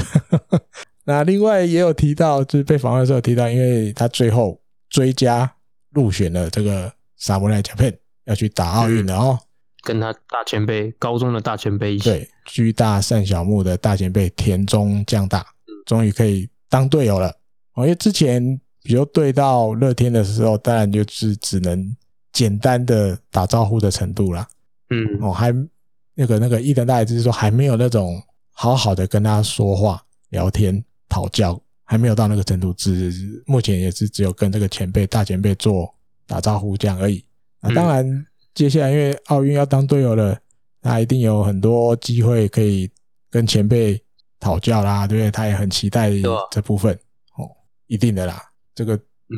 [1.07, 5.51] 那另外也有提到，就是被访问的时候提到，因为他最后追加
[5.91, 9.39] 入选了这个萨姆莱加片要去打奥运的哦。
[9.83, 15.47] 跟他大前辈，高中的大前辈一起，对，居大善小木的大前辈田中将大，
[15.85, 17.29] 终于可以当队友了。
[17.75, 21.97] 哦，因为之前比如对到乐天的时候，当然就是只能
[22.33, 24.49] 简单的打招呼的程度啦。
[24.91, 25.55] 嗯，哦，还
[26.15, 32.73] 那个那个伊藤大海就是说还没有那种好好的跟他说话、聊天、讨教，还没有到那个程度。
[32.73, 35.95] 只目前也是只有跟这个前辈、大前辈做
[36.27, 37.25] 打招呼这样而已。
[37.61, 38.07] 那当然。
[38.09, 38.27] 嗯
[38.57, 40.35] 接下来，因为奥运要当队友了，
[40.81, 42.91] 那一定有很多机会可以
[43.31, 44.03] 跟前辈
[44.41, 45.31] 讨教啦，对不对？
[45.31, 46.11] 他也很期待
[46.51, 46.99] 这部分
[47.37, 47.45] 哦，
[47.87, 48.43] 一定的啦。
[48.75, 49.37] 这个嗯，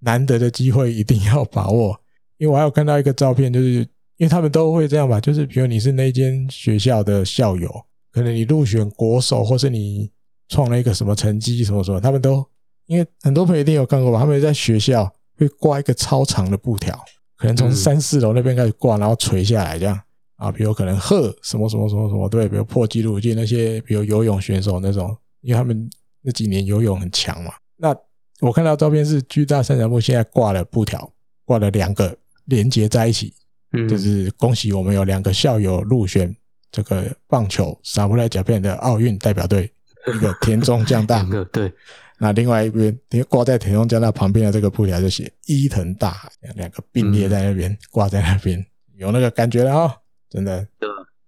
[0.00, 1.96] 难得的机会一定要把握。
[2.38, 3.74] 因为我还有看到一个照片，就是
[4.16, 7.72] 因为他们都会这样吧，就是比如你是那间学校的校友，
[8.10, 10.10] 可能你入选国手，或是你
[10.48, 12.46] 创了一个什么成绩什么什么，他们都
[12.86, 14.20] 因为很多朋友一定有看过吧？
[14.20, 16.98] 他们在学校会挂一个超长的布条，
[17.36, 20.00] 可能从三四楼那边开始挂，然后垂下来这样
[20.36, 20.52] 啊。
[20.52, 25.88] 比如可能贺什么什么什么什么，对，比如破纪录，就那些比如游泳选手那种，因为他们
[26.22, 27.52] 那几年游泳很强嘛。
[27.76, 27.94] 那
[28.40, 31.12] 我看到照片是巨大三角木现在挂了布条，
[31.44, 33.34] 挂了两个连接在一起，
[33.72, 36.34] 嗯，就是恭喜我们有两个校友入选。
[36.72, 39.72] 这个棒球撒布莱甲片的奥运代表队，
[40.14, 41.72] 一个田中将大， 对，
[42.18, 42.96] 那另外一边
[43.28, 48.64] 挂在田中将大旁边的这个布条就写伊藤大海，两个并列在那边挂在那边，
[48.96, 49.92] 有那个感觉了啊、哦！
[50.30, 50.66] 真的，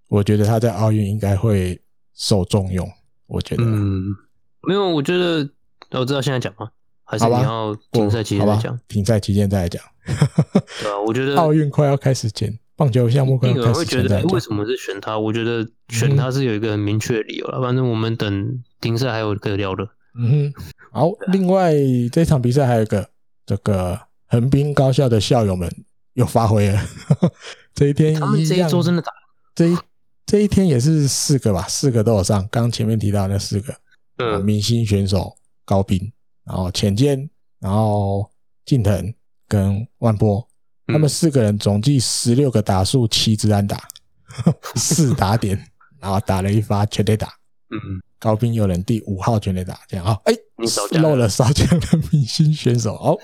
[0.09, 1.81] 我觉得他在奥运应该会
[2.15, 2.89] 受重用。
[3.27, 4.15] 我觉得，嗯，
[4.63, 5.49] 没有，我觉得
[5.91, 6.71] 我知道现在讲吗？
[7.05, 8.81] 还是你要停赛期间再讲？
[8.89, 9.83] 停赛期间再来讲。
[10.83, 12.59] 对啊，我觉得奥运快要开始前。
[12.77, 15.19] 棒球项目可能会觉得，哎，为什么是选他？
[15.19, 17.61] 我觉得选他是有一个很明确的理由了。
[17.61, 19.89] 反正我们等停赛还有可以聊的。
[20.19, 21.11] 嗯哼，好。
[21.33, 21.73] 另外
[22.11, 23.09] 这场比赛还有一个
[23.47, 25.71] 这个横滨高校的校友们
[26.15, 26.81] 又发挥了。
[27.75, 29.13] 这一天一，他们这一周真的打。
[29.55, 29.79] 这一
[30.27, 32.47] 这一天也是四个吧，四个都有上。
[32.51, 33.75] 刚前面提到那四个，
[34.19, 36.13] 嗯，明星选手高滨，
[36.45, 38.29] 然后浅见，然后
[38.65, 39.15] 近藤
[39.47, 40.47] 跟万波。
[40.87, 43.79] 他们四个人总计十六个打数，七支安打，
[44.75, 45.63] 四打点，
[46.01, 47.38] 然后打了一发全垒打。
[47.71, 50.35] 嗯，高滨有人第五号全垒打，这样啊，哎，
[51.01, 53.19] 漏了少将的明星选手哦。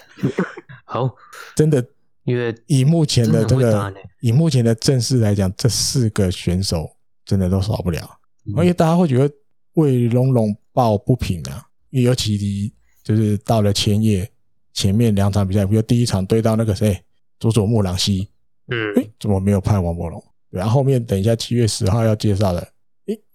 [0.85, 1.15] 好，
[1.57, 1.85] 真的，
[2.25, 6.91] 因为以目前的这个，以目前的阵势来讲，这四个选手
[7.25, 8.19] 真的都少不了。
[8.57, 9.35] 而且大家会觉得
[9.75, 12.73] 为龙龙抱不平啊，因为尤其
[13.03, 14.31] 就是到了前夜
[14.73, 17.01] 前面两场比赛，比如第一场对到那个谁。
[17.41, 18.29] 佐佐木朗希，
[18.69, 20.23] 嗯，诶，怎么没有派王博龙？
[20.49, 22.69] 然后后面等一下七月十号要介绍的，诶，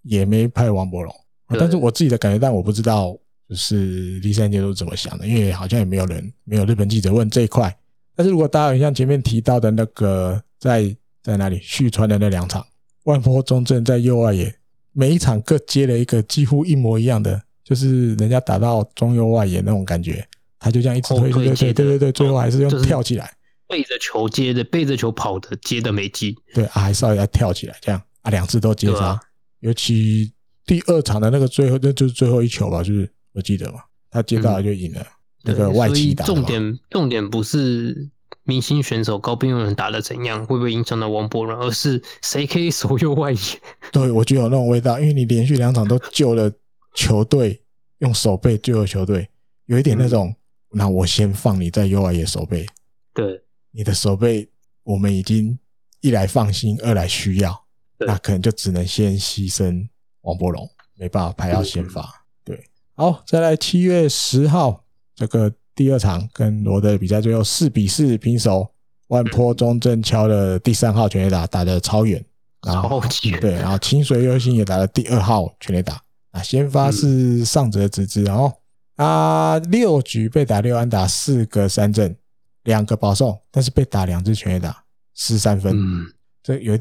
[0.10, 1.14] 也没派王柏融。
[1.58, 7.76] 但是我自己的感觉，但我不知道就是第三阶都怎么想的，因为好像也没有人，没有日本记者问这一块。
[8.16, 12.66] 但是如果大家有像前面提到的那个在在哪里旭川的那两场，
[13.06, 14.54] 万波中正在右外野，
[14.92, 20.28] 每一场各接了一个几乎一模一样的，就是人家打到中右外野那种感觉，
[20.60, 23.32] 他就这样一直推，对对对对对，最后还是用跳起来。
[23.68, 26.36] 背着球接的，背着球跑的，接的没进。
[26.54, 29.06] 对啊，还是要要跳起来，这样啊，两次都接杀。
[29.06, 29.22] 啊、
[29.60, 30.32] 尤其
[30.66, 33.80] 第二场的那个最后，那就是最后一球吧，就是我记得嘛，
[34.10, 35.02] 他接到了就赢了。
[35.02, 35.08] 嗯、
[35.44, 36.26] 那个外企打。
[36.26, 38.10] 重点重点不是
[38.44, 43.40] 明星选手高滨祐人打的怎样，会不会影响到王博伦，而是谁可以守右外野。
[43.92, 46.52] 对，我觉得有那种味道，因为你连续两场都救了
[46.96, 47.62] 球队，
[48.00, 49.30] 用手背救了球队，
[49.66, 50.28] 有一点那种，
[50.72, 52.66] 嗯、那我先放你在右外野守背。
[53.14, 53.42] 对。
[53.72, 54.50] 你的守背，
[54.82, 55.60] 我们已经
[56.02, 57.66] 一来放心，二来需要，
[58.06, 59.88] 那可能就只能先牺牲
[60.22, 62.08] 王柏龙，没办法排到先发。
[62.44, 62.64] 对，
[62.96, 64.84] 好，再来七月十号
[65.16, 68.70] 这个第二场跟罗德比赛，最后四比四平手，
[69.08, 72.24] 万坡中正敲了第三号全垒打，打得超远，
[72.64, 73.02] 然后
[73.40, 78.52] 对，然后清水优心也打了第二号全垒打，啊，先发是上泽直之，然后
[78.96, 82.16] 啊六局被打六安打四个三振。
[82.64, 84.84] 两个保送，但是被打两支全垒打，
[85.16, 86.06] 失三分，嗯，
[86.44, 86.78] 这有一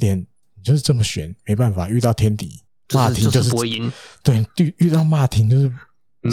[0.59, 2.61] 点就是这么悬，没办法，遇到天敌
[2.93, 3.93] 骂停就是不会赢，
[4.23, 5.71] 对，遇遇到骂停就是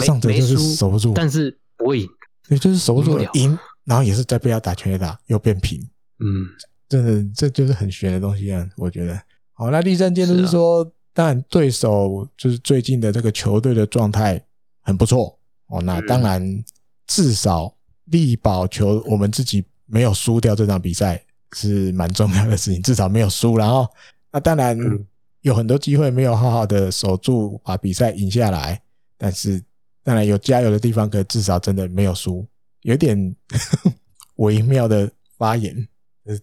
[0.04, 2.08] 上者就是守不住，但是不会赢，
[2.48, 5.80] 对，就是守不住赢，然后也是在被他打全垒打又变平，
[6.18, 6.46] 嗯，
[6.88, 9.20] 真的这就是很悬的东西啊，我觉得。
[9.52, 14.42] 好，那第三件就是说，啊、当然对手就是最近的这个球队的状态
[14.82, 16.64] 很不错哦，那当然
[17.06, 17.72] 至少。
[18.10, 21.20] 力保球，我们自己没有输掉这场比赛
[21.56, 23.56] 是蛮重要的事情，至少没有输。
[23.56, 23.84] 然后，
[24.36, 24.78] 那当然
[25.40, 28.82] 有很多机会没有好好的守住，把比赛赢下来。
[29.16, 29.64] 但是，
[30.04, 32.46] 当然有加油的地方，可至少真的没有输，
[32.82, 33.34] 有点
[34.36, 35.88] 微妙的发言。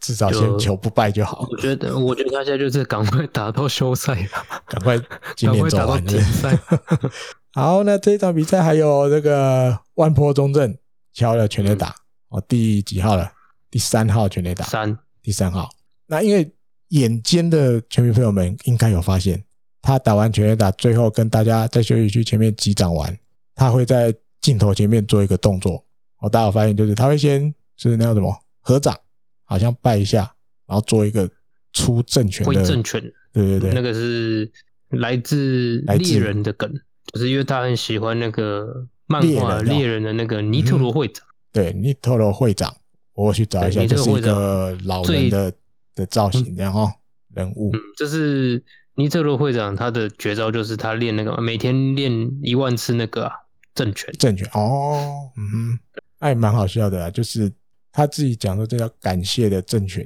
[0.01, 1.47] 至少先求不败就好。
[1.51, 4.27] 我觉得，我觉得他现在就是赶快打到休赛，
[4.65, 4.99] 赶快
[5.35, 6.57] 今年走完比赛。
[7.53, 10.75] 好，那这场比赛还有这个万坡中正。
[11.13, 11.93] 敲了全垒打
[12.29, 13.31] 哦，第几号了？
[13.69, 15.69] 第三号全垒打，三，第三号。
[16.07, 16.51] 那因为
[16.93, 19.43] 眼尖的球迷朋友们应该有发现，
[19.81, 23.15] 他打完全垒打，最后跟大家在休息区前面击掌完，
[23.53, 25.83] 他会在镜头前面做一个动作。
[26.19, 28.97] 哦，大家有发现就是他会先就是那叫什么合掌，
[29.45, 30.31] 好像拜一下，
[30.65, 31.29] 然后做一个
[31.73, 33.01] 出正拳的正拳。
[33.31, 34.51] 对对对，那个是
[34.89, 36.71] 来自猎人的梗，
[37.11, 38.87] 就是因为他很喜欢那个。
[39.05, 42.73] 漫画猎人的那个尼特罗会长，对，尼特罗会长，
[43.13, 45.53] 我去找一下，就是一个老人的
[45.95, 46.89] 的造型，然后
[47.33, 48.63] 人物，嗯，就是
[48.95, 53.31] 尼特罗会长他的绝招就是他练那个每天练一万次那个、啊、
[53.73, 54.13] 正拳。
[54.19, 55.79] 正拳哦，嗯哼，
[56.19, 57.51] 那也蛮好笑的啊，就是
[57.91, 60.05] 他自己讲说这叫感谢的正拳，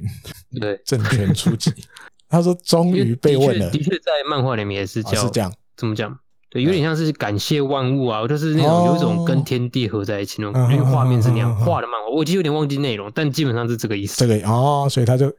[0.60, 1.72] 对，正拳出击。
[2.30, 6.18] 他说终于被问了，的确在漫画里面也是叫、哦、是这样，怎么讲？
[6.50, 14.18] 对，有点像是感谢万物啊，就是那种有一种跟天地合在一起那种，因为画面是那样画的漫画，我已经有点忘记内容，但基本上是这个意思。
[14.18, 15.30] 这个哦，所以他就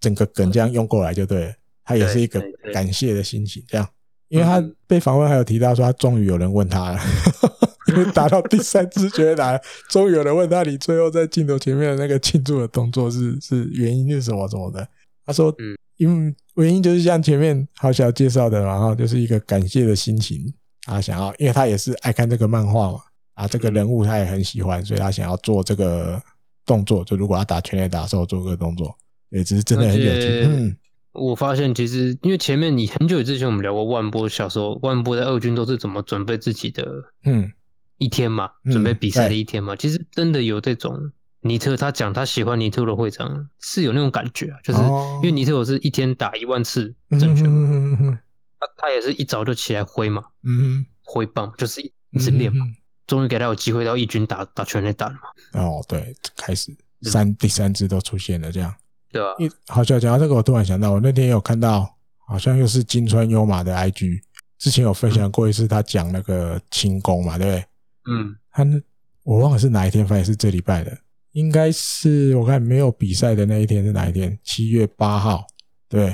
[0.00, 2.42] 整个梗这样用过来就对了，他也是一个
[2.72, 3.88] 感谢的心情这样，
[4.28, 7.00] 因为他被访问还有提到说他终于有人问他了，
[7.88, 14.86] 因为打到第三次觉得打，终于有人问他，你最后在镜头前面的那个庆祝的动作是是原因是什么什么的？
[15.24, 20.52] 他说，嗯，因为原因就是像前面好小介绍的，然后就是一个感谢的心情，
[20.84, 23.00] 他想要，因为他也是爱看这个漫画嘛，
[23.34, 26.20] 啊，这个人物他也很喜欢，所以他想要做这个
[26.64, 28.96] 动作，就如果他打全垒打的时候做这个动作，
[29.30, 30.44] 也只是真的很有趣。
[30.44, 30.76] 嗯，
[31.12, 36.84] 我发现其实因为前面你很久之前我们聊过万波小时候，万波在二军都是怎么准备自己的，
[37.24, 37.52] 嗯，
[37.98, 41.12] 一天嘛，准备比赛的一天嘛，其实真的有这种。
[41.42, 48.18] 尼特他讲他喜欢尼特的会长是有那种感觉啊，就是因为尼特我是一天打一万次正拳嘛，
[48.58, 52.66] 他他也是一早就起来挥嘛，嗯，挥棒就是一直练嘛，
[53.06, 55.60] 终于给他有机会到一军打打全垒打了嘛。
[55.62, 58.74] 哦，对，开始三第三支都出现了这样，
[59.16, 59.34] 对啊。
[59.38, 61.88] 一好像讲到这个，我突然想到，我那天有看到，
[62.26, 64.20] 好像又是金川优马的 IG，
[64.58, 67.64] 之前有分享过一次，他讲那个轻功嘛，对不对？
[68.08, 68.64] 嗯，他
[69.24, 70.96] 我忘了是哪一天，反正是这礼拜的。
[71.32, 74.38] 应该是我看没有比赛的那一天是哪一天？
[74.42, 75.46] 七月八号，
[75.88, 76.08] 对，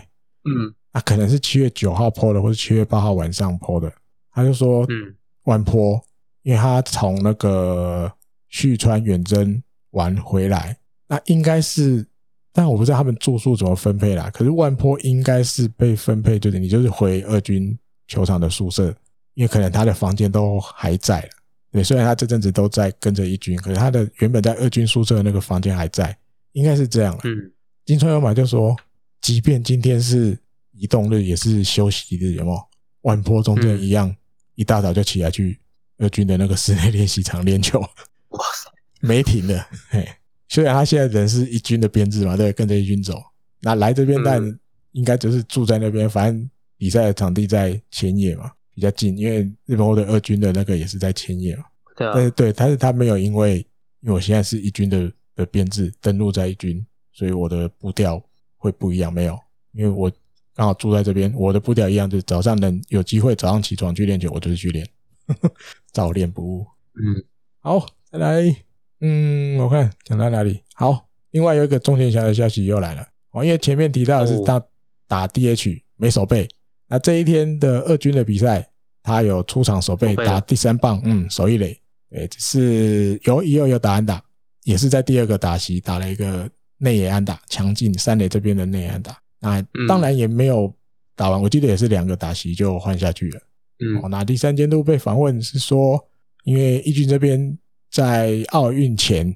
[0.44, 3.92] 嗯，啊，可能是七月九号 po 的，或是七月八号晚上 po 的。
[4.32, 6.02] 他就说，嗯，万波，
[6.42, 8.10] 因为他从那个
[8.48, 10.76] 旭川远征玩回来，
[11.06, 12.04] 那应该是，
[12.52, 14.30] 但我不知道他们住宿怎么分配啦。
[14.30, 17.76] 可是万坡应该是被分配，就是你就是回二军
[18.08, 18.94] 球场的宿舍，
[19.34, 21.28] 因为可能他的房间都还在了。
[21.70, 26.14] 对，虽然他这阵子都在跟着一军，可是他的原本在二军宿舍的那个房间还在，
[26.52, 27.18] 应该是这样。
[27.24, 27.50] 嗯，
[27.86, 28.76] 金川优马就说，
[29.22, 30.38] 即便今天是
[30.72, 32.62] 移动日，也是休息日，有没有？
[33.02, 34.16] 万坡中正一样，嗯、
[34.56, 35.58] 一大早就起来去
[35.98, 37.80] 二军的那个室内练习场练球。
[37.80, 39.66] 哇塞，没停的。
[39.88, 40.06] 嘿，
[40.52, 43.18] 虽然他现在人是一军的编制嘛，对，跟着一军走。
[43.62, 44.38] 那来这边，但
[44.90, 48.52] 应该就是住在那边，反正比赛的场地在千叶嘛。
[48.74, 51.64] 比较近，因为日本货的二军的那个也是在千叶嘛。
[51.96, 52.30] 对啊。
[52.36, 53.66] 对，但是他没有因为，
[54.00, 56.84] 因为我现在是一军的的编制登陆在一军，
[57.14, 58.22] 所以我的步调
[58.58, 59.10] 会不一样。
[59.10, 59.38] 没有，
[59.72, 60.12] 因为我
[60.54, 64.86] 刚好住在这边，我的步调一样，就是早上能有机会早上起床去练球，我就是去练，
[65.92, 66.66] 早练不误。
[67.02, 67.24] 嗯，
[67.60, 68.54] 好，再来，
[69.02, 70.62] 嗯，我看讲到哪里？
[70.74, 73.04] 好，另外有一个中田翔的消息又来了。
[73.32, 74.62] 哦，因为前面提到的是他
[75.08, 76.48] 打 DH 没守备。
[76.88, 78.66] 那这一天的二军的比赛，
[79.02, 81.76] 他有出场守备打第三棒，嗯，守一垒，
[82.10, 84.22] 对，是有一二有打安打，
[84.64, 86.48] 也是在第二个打席打了一个
[86.78, 89.18] 内野安打，强劲三垒这边的内野安打。
[89.40, 90.72] 那当然也没有
[91.16, 93.40] 打完，我记得也是两个打席就换下去了。
[93.80, 95.98] 嗯，那第三监督被访问是说，
[96.44, 97.58] 因为一军这边
[97.92, 99.32] 在奥运前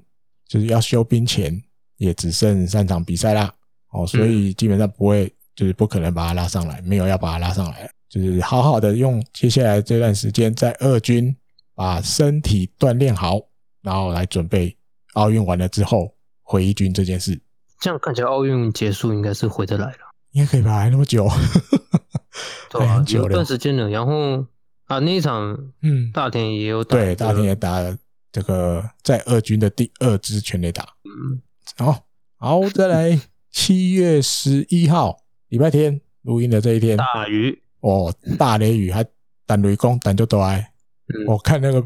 [0.49, 1.63] 就是要休兵前，
[1.95, 3.53] 也只剩三场比赛啦，
[3.91, 5.31] 哦，所以基本上不会。
[5.57, 11.35] 就是不可能把他拉上来，没有要把他拉上来，就是好好的用接下来这段时间在二军
[11.73, 13.41] 把身体锻炼好，
[13.81, 14.77] 然后来准备
[15.13, 16.13] 奥运完了之后
[16.43, 17.41] 回一军这件事。
[17.79, 19.97] 这样看起来奥运结束应该是回得来了，
[20.33, 20.77] 应该可以吧？
[20.77, 21.27] 还那么久，
[22.69, 23.89] 对啊，有一段时间了。
[23.89, 24.45] 然后
[24.85, 27.97] 啊，那一场嗯，大田也有打，对，大田也打了
[28.37, 30.87] 这个在二军的第二支全垒打。
[31.05, 31.41] 嗯，
[31.75, 32.03] 好，
[32.37, 33.19] 好，再来
[33.49, 35.17] 七月十一号。
[35.49, 39.03] 礼拜天录音的这一天，大雨哦，大雷雨还
[39.47, 40.71] 打雷公打就多哎！
[41.25, 41.83] 我看那个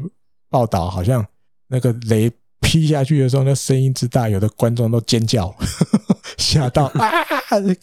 [0.50, 1.26] 报道，好像
[1.68, 2.30] 那个雷
[2.60, 5.56] 劈下去的时候，那声音之大，有的观众都尖叫，
[6.36, 7.08] 吓到 啊！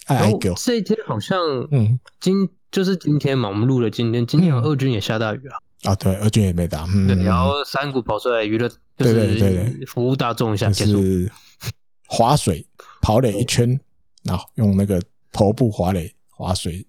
[0.05, 1.39] 哎呦，这一天好像
[1.71, 5.57] 嗯，今就是今天嘛，我们录了今天，今天二军也下大雨啊！
[5.83, 11.31] 啊，对，二军也没打，对，然后山谷跑出来娱乐，对对对，服务大众一下，就是
[12.07, 12.65] 划水
[13.01, 13.79] 跑了一圈，
[14.23, 15.01] 然后用那个。
[15.31, 16.83] 头部滑垒划水，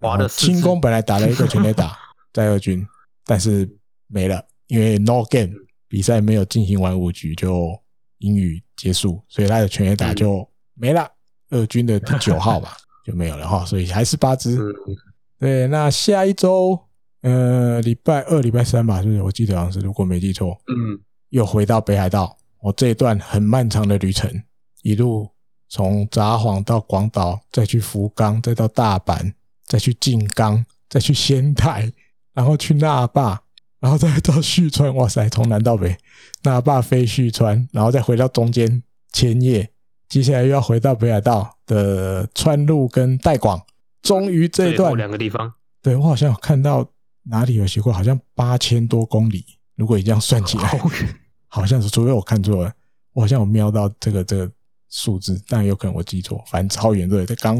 [0.00, 1.98] 滑的轻功本来打了一个全垒打
[2.32, 2.86] 在二军，
[3.26, 3.68] 但是
[4.06, 5.52] 没了，因为 no game
[5.88, 7.76] 比赛没有进行完五局就
[8.18, 11.10] 英语结束，所以他的全垒打就没了。
[11.50, 14.56] 二军的第九号吧 就没有了哈，所以还是八支。
[15.40, 16.80] 对，那下一周
[17.24, 19.22] 呃礼拜二、礼拜三吧，是不是？
[19.22, 20.98] 我记得好像是，如果没记错，嗯，
[21.30, 24.30] 又回到北海道，我这一段很漫长的旅程，
[24.82, 25.28] 一路。
[25.70, 29.32] 从札幌到广岛，再去福冈，再到大阪，
[29.66, 31.90] 再去静冈，再去仙台，
[32.32, 33.42] 然后去那霸，
[33.80, 35.96] 然后再到旭川，哇塞，从南到北，
[36.44, 39.68] 那霸飞旭川，然后再回到中间千叶，
[40.08, 43.60] 接下来又要回到北海道的川路跟代广，
[44.02, 46.88] 终于这一段两个地方，对，我好像有看到
[47.24, 49.44] 哪里有写过，好像八千多公里，
[49.76, 50.80] 如果你这样算起来，
[51.48, 52.72] 好像是，除非我看错了，
[53.12, 54.50] 我好像有瞄到这个这个
[54.90, 57.56] 数字，但有可能我记错，反正超远，对，刚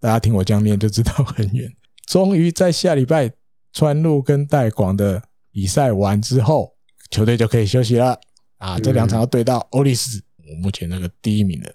[0.00, 1.72] 大家听我这样念就知道很远。
[2.06, 3.30] 终于在下礼拜
[3.72, 6.74] 川路跟代广的比赛完之后，
[7.10, 8.18] 球队就可以休息了
[8.58, 8.78] 啊！
[8.78, 11.74] 这两场要对到欧力士，我目前那个第一名的，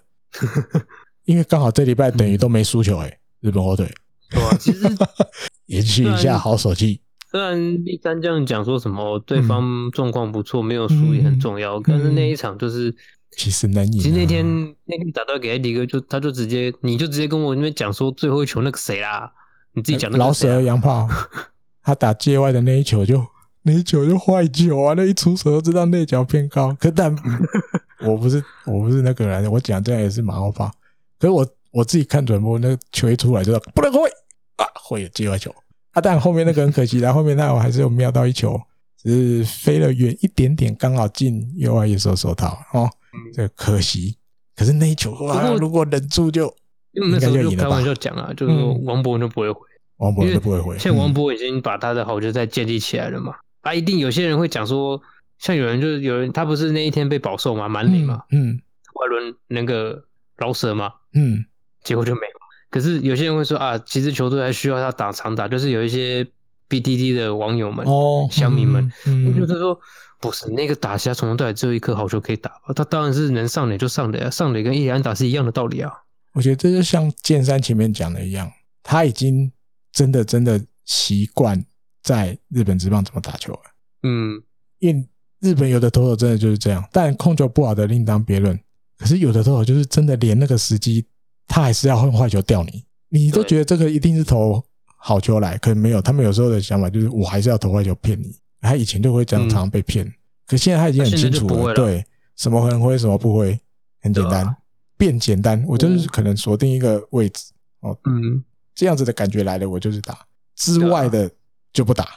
[1.24, 3.92] 因为刚好这礼拜等于都没输球诶、欸，日本火腿。
[4.30, 4.80] 对啊，其实
[5.66, 7.00] 延续一下好手气。
[7.34, 12.94] 虽然一三这样讲说什么对方状况不错，没有输也很重要，但是那一场就是
[13.36, 13.98] 其实难赢。
[13.98, 14.46] 其实那天
[14.84, 19.32] 那天打到给艾迪哥，就他就直接你就直接跟我那边讲说最后一球那个谁啦。
[19.72, 21.08] 你自己讲的老舍洋炮，
[21.82, 23.26] 他打界外的那一球就
[23.62, 24.94] 那一球就坏球啊！
[24.96, 26.72] 那一出手就知道内角偏高。
[26.78, 27.12] 可但
[28.06, 30.70] 我不是我不是那个人，我讲这样也是马后炮。
[31.18, 34.08] 可是我我自己看转播，那个球一出来就说不能会
[34.54, 35.52] 啊，会有界外球
[35.94, 36.00] 啊！
[36.02, 38.60] 但后面那个很可惜，然后后面那我还是有瞄到一球，
[39.02, 42.90] 只是飞了远一点点，刚好进右外野手手套哦，
[43.32, 44.16] 这个可惜。
[44.54, 46.54] 可是那一球哇，如果忍住就。
[46.92, 48.54] 因为那时候就开玩笑讲啊，就是
[48.84, 49.60] 王博文就不会回，
[49.96, 50.78] 王博文就不会回。
[50.78, 55.02] 现在王博文已经把他的好球再建立起来了嘛，啊，一定有些人会讲说，
[55.40, 58.60] 像有人就是有人他不是那一天被保送嘛，满垒嘛，嗯，
[58.94, 60.04] 外轮那个
[60.36, 61.44] 饶舌嘛，嗯，
[61.82, 62.33] 结果就没了。
[62.74, 66.26] 可是有些人会说啊，其实球队还需要他打长打，就是有一些
[66.68, 69.78] BDD 的网友们、哦，乡民们，嗯，就是说
[70.18, 75.92] 不是那个打下从头到尾只有一颗好球可以打，他当然是能上垒就上垒啊，上垒跟一垒安打是一样的道理啊。
[76.32, 78.50] 我觉得这就像剑三前面讲的一样，
[78.82, 79.52] 他已经
[79.92, 81.64] 真的真的习惯
[82.02, 83.60] 在日本职棒怎么打球了。
[84.02, 84.42] 嗯，
[84.80, 88.58] 因为日本有的投手真的就是这样，但控球不好的另当别论。
[88.98, 91.06] 可是有的投手就是真的连那个时机，
[91.46, 94.62] 他还是要用坏球吊你，你都觉得这个一定是投
[94.96, 96.00] 好球来，可能没有。
[96.00, 98.34] 他们有时候的想法就是我还是要投坏球骗你。
[98.60, 100.14] 他以前就会这样常常被骗，嗯，
[100.46, 101.74] 可现在他已经很清楚了，了。
[101.74, 102.02] 对，
[102.36, 103.60] 什么很会，什么不会，
[104.00, 104.56] 很简单。
[104.96, 108.42] 变简单，我就是可能锁定一个位置哦，嗯，
[108.74, 110.18] 这样子的感觉来了，我就是打。
[110.56, 111.30] 之外的
[111.72, 112.08] 就不打，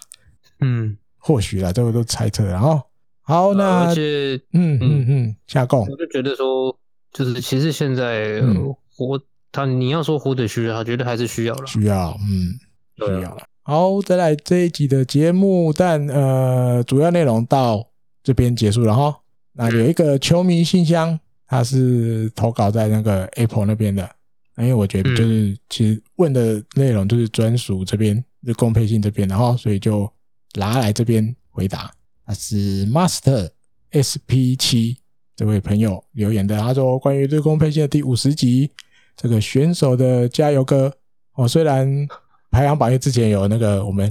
[0.62, 2.46] 嗯，或许啦，这个都猜测。
[2.46, 2.82] 然后
[3.22, 6.80] 好，那嗯嗯嗯，下供，我就觉得说，
[7.12, 8.42] 就是其实现在
[8.98, 9.22] 火
[9.52, 12.60] 他你要说火腿需要，他觉得还是需要了，需要，嗯，
[12.98, 13.48] 需要了。
[13.62, 17.88] 好，再来这一集的节目，但呃，主要内容到
[18.24, 19.20] 这边结束了哈。
[19.54, 21.18] 那有一个球迷信箱。
[21.50, 24.04] 他是投稿在那个 Apple 那边的，
[24.58, 30.12] 因为我觉得就是其实问的内容就是专属这边日工配信这边，的哈所以就
[30.56, 31.90] 拿来这边回答。
[32.26, 33.50] 他是 Master
[33.96, 34.98] SP 七
[35.38, 38.70] 这位朋友留言的，他说关于日工配信的第五十集
[39.18, 40.94] 这个选手的加油歌，
[41.34, 42.08] 哦，虽然
[42.52, 44.08] 排行榜之前有那个我们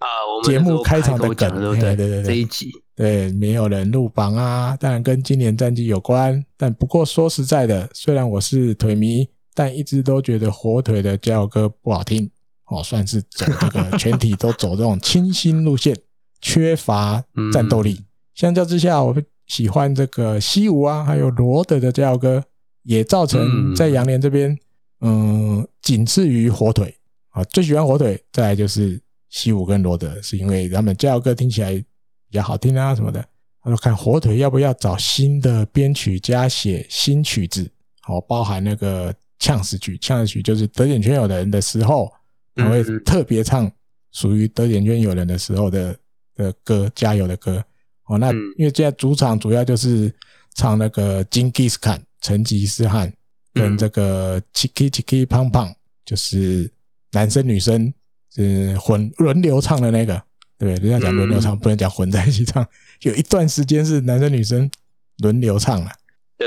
[0.00, 0.06] 啊，
[0.36, 2.70] 我们节目开场的梗，对对对对，这一集。
[2.96, 6.44] 对，没有人入榜啊，当然跟今年战绩有关。
[6.56, 12.28] 但不过说实在的，虽然我是腿迷，但一直都觉得火腿的加油歌不好听
[12.66, 15.96] 哦，算是走这个全体都走这种清新路线，
[16.42, 17.22] 缺乏
[17.52, 18.02] 战斗力。
[18.34, 19.14] 相较之下，我
[19.46, 22.42] 喜欢这个西武啊，还有罗德的加油歌，
[22.88, 24.58] 也造成在洋联这边，
[25.02, 26.96] 嗯，仅次于火腿
[27.28, 27.44] 啊。
[27.44, 28.98] 最喜欢火腿，再来就是
[29.28, 31.84] 西武跟罗德，是因为他们加油歌听起来。
[32.30, 33.24] 比较好听啊什么的，
[33.62, 37.66] 他说看火腿要不要找新的编曲家写新曲子，
[38.02, 42.12] 好，包含那个呛死曲，呛死曲就是德点圈有人的时候，
[42.54, 43.72] 他会特别唱
[44.12, 45.96] 属于德点圈有人的时候的
[46.34, 47.64] 的歌，加油的歌。
[48.08, 50.14] 哦，那因为现在主场主要就是
[50.54, 51.98] 唱那个金吉斯坎
[52.28, 53.10] 成吉思汗
[53.54, 55.74] 跟这个 Chiki Chiki 胖胖，
[56.04, 56.70] 就是
[57.12, 57.90] 男生女生
[58.34, 60.22] 是混轮流唱的那个。
[60.58, 62.66] 对，人家讲轮流唱，不能讲混在一起唱。
[63.00, 64.70] 有一段时间是男生女生
[65.18, 65.90] 轮流唱了。
[66.36, 66.46] 对，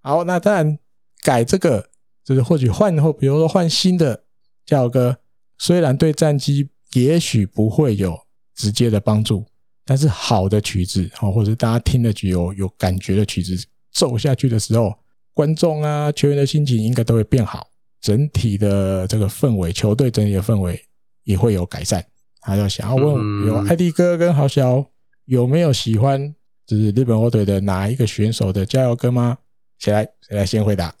[0.00, 0.78] 好，那当然
[1.22, 1.88] 改这个，
[2.22, 4.22] 就是或许换或比如说换新的
[4.64, 5.18] 加油歌，
[5.58, 8.16] 虽然对战机也许不会有
[8.54, 9.44] 直接的帮助，
[9.84, 13.56] 但是好的曲子哦，或者大家听了就有有感觉的曲子
[13.90, 14.94] 奏下去的时候，
[15.36, 17.68] 观众啊球员的心情应该都会变好，
[18.00, 20.82] 整体的这个氛围，球队整体的氛围
[21.24, 22.02] 也会有改善。
[22.40, 24.82] 他就想要问有艾迪哥跟豪小
[25.26, 26.34] 有没有喜欢
[26.66, 29.36] 就是日本火腿的哪一个选手的加油歌吗？
[29.78, 30.94] 谁来谁来先回答？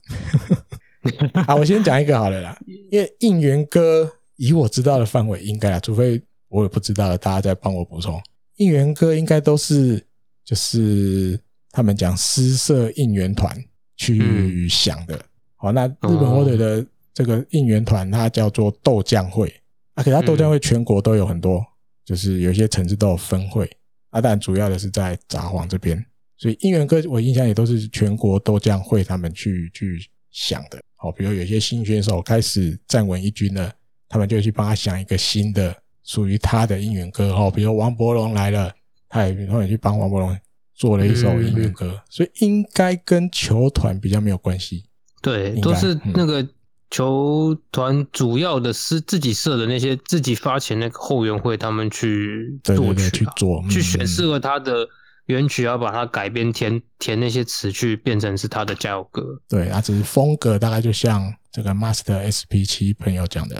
[1.46, 2.58] 好，我先讲一个好了啦，
[2.90, 8.20] 因为应援歌以我知道的范围，应该啊，除非我也不知道了，大家再帮我补充。
[8.56, 10.04] 应援歌应该都是
[10.44, 11.40] 就是
[11.70, 13.56] 他们讲私设应援团
[13.96, 15.20] 去想的。
[15.56, 19.48] 好，那日本火腿的这个应援团，它叫做豆浆会。
[19.94, 21.64] 啊，可是它豆浆会全国都有很多，
[22.04, 23.70] 就是有些城市都有分会。
[24.10, 26.04] 啊，但主要的是在札幌这边。
[26.38, 29.98] 所以应援歌我印象也都是全国豆浆会他们去去
[30.30, 33.72] 想的，好，比如有些新选手开始站稳一军了，
[34.06, 35.74] 他们就去帮他想一个新的
[36.04, 38.70] 属于他的应援歌，哦，比如王伯龙来了，
[39.08, 40.38] 他也他也去帮王柏融
[40.76, 44.84] 做了一首音乐歌，所以应该跟球团比较没有关系，
[45.22, 46.46] 对，都是那个
[46.90, 54.86] 球团主要的是自己设的那些自己发钱那个后援会，他们去作曲，去做，去选适合他的。
[55.26, 63.56] 原曲要把它改编填填那些词去变成是他的加油歌，对，啊，只是风格大概就像这个 Master SP 七朋友讲的，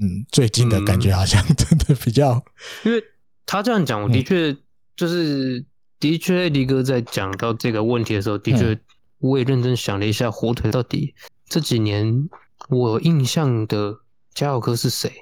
[0.00, 2.42] 嗯，最近的感觉好像真的比较，
[2.86, 3.04] 因为
[3.44, 4.56] 他这样讲，我的确
[4.96, 5.62] 就是
[6.00, 8.76] 的确，李哥在讲到这个问题的时候，的确
[9.18, 11.14] 我也认真想了一下，火腿到底
[11.46, 12.28] 这几年
[12.68, 14.00] 我印象的
[14.34, 15.12] 加油哥是谁？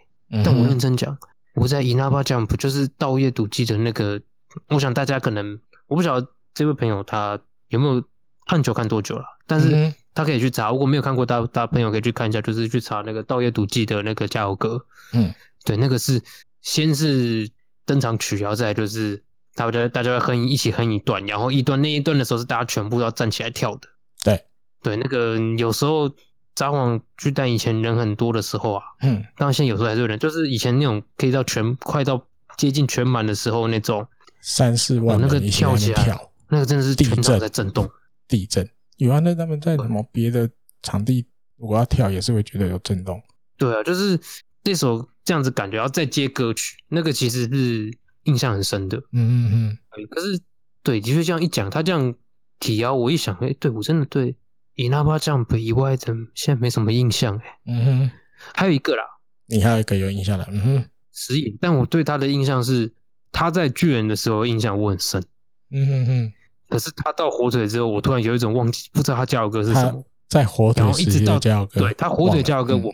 [0.45, 1.19] 但我认真讲，
[1.55, 4.21] 我在 Inaba Jump 就是稻叶笃纪的那个，
[4.69, 5.61] 我想大家可能。
[5.89, 8.05] 我不晓得这位朋友他有没有
[8.47, 10.71] 看球看多久了，但是他可以去查。
[10.71, 14.85] 如果没有看过，大大朋友可以去看一下，就是去查那个稻叶笃纪的那个加油哥。
[15.15, 15.33] 嗯，
[15.65, 16.23] 对，那个是
[16.61, 17.49] 先是
[17.87, 19.23] 登场曲，然后再来就是
[19.59, 23.89] 大家大家会哼一起哼一段，然后一段那一段的时候是大家全部要站起来跳的。
[24.23, 24.45] 对
[24.83, 26.09] 对，那个有时候
[26.55, 32.25] 札幌巨蛋以前人很多的时候啊，嗯，当然现在有时候还是有人，就是以前那种可以到全快到
[32.57, 34.07] 接近全满的时候那种。
[34.41, 36.19] 三四万那个跳起来
[36.49, 37.91] 那个真的是全场在震动。
[38.29, 38.67] 地震，
[38.99, 40.49] 有啊，那他们在什么别的
[40.81, 41.27] 场地，
[41.57, 43.21] 如果要跳也是会觉得有震动。
[43.57, 44.19] 对啊，就是
[44.63, 47.93] 这首这样子感觉，要再接歌曲，那个其实是
[48.29, 48.99] 印象很深的。
[49.13, 49.79] 嗯嗯嗯。
[50.11, 50.41] 可是，
[50.83, 52.15] 对，的确这样一讲，他这样
[52.61, 54.37] 提啊，我一想，哎，对我真的对
[54.77, 57.37] Inaba Jump 以外的现在没什么印象。
[57.39, 58.11] 哎，嗯哼，
[58.55, 59.03] 还有一个啦，
[59.47, 62.93] 你还有一个有印象的，嗯哼，石野，但我对他的印象是。
[63.31, 65.23] 他在巨人的时候印象我很深，
[65.71, 66.33] 嗯哼哼。
[66.71, 70.03] 可是他到火腿之后，我突然有一种忘记，不知道他加油歌是什么。
[70.29, 72.93] 在火腿时，一直到加油歌，对他火腿加油歌，我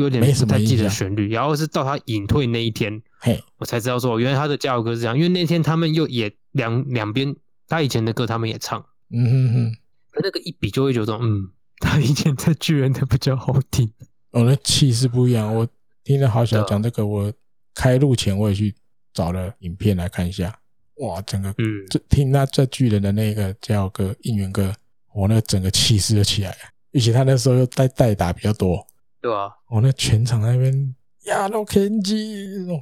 [0.00, 1.30] 有点不太记得旋律。
[1.30, 5.16] 然后是到他隐退那一天，嘿，我才知道说，原来他的加油歌是这样。
[5.16, 7.34] 因为那天他们又也两两边，
[7.68, 9.76] 他以前的歌他们也唱，嗯哼哼。
[10.22, 11.50] 那个一比就会觉得，嗯，
[11.80, 13.92] 他以前在巨人的比较好听。
[14.32, 15.54] 哦，那气势不一样。
[15.54, 15.66] 我
[16.04, 17.32] 听了好小讲这个，我
[17.74, 18.74] 开录前我也去。
[19.12, 20.56] 找了影片来看一下，
[20.98, 24.72] 哇，整个嗯，这听他在巨人的那个加油歌、应援歌，
[25.12, 26.56] 我那整个气势就起来了。
[26.94, 28.86] 而且他那时候又带代打比较多，
[29.20, 30.94] 对啊，我那全场那边
[31.26, 32.80] 亚诺肯基，哦，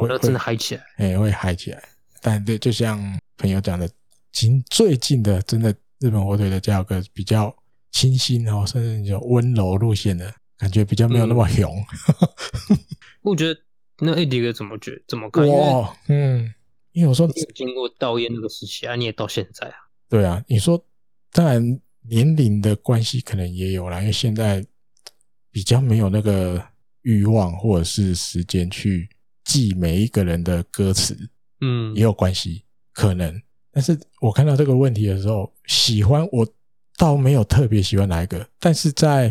[0.00, 1.82] 我都真的嗨起来，哎，会嗨起来。
[2.20, 2.98] 但对，就像
[3.36, 3.88] 朋友讲的，
[4.32, 7.54] 近最近的真的日本火腿的价格比较
[7.90, 11.70] 清新哦，甚至有温柔路线的感觉，比较没有那么熊。
[12.70, 12.78] 嗯、
[13.22, 13.60] 我觉得。
[14.04, 15.46] 那 AD 哥怎么觉怎么看？
[15.46, 16.52] 哇，嗯，
[16.90, 19.74] 因为我说你经过道彦那个时期啊，你也到现在啊。
[20.08, 20.82] 对啊，你说
[21.30, 24.64] 当然年龄的关系可能也有啦，因为现在
[25.52, 26.60] 比较没有那个
[27.02, 29.08] 欲望或者是时间去
[29.44, 31.16] 记每一个人的歌词，
[31.60, 33.40] 嗯，也有关系可能。
[33.70, 36.46] 但是我看到这个问题的时候，喜欢我
[36.96, 39.26] 倒没有特别喜欢哪一个，但是在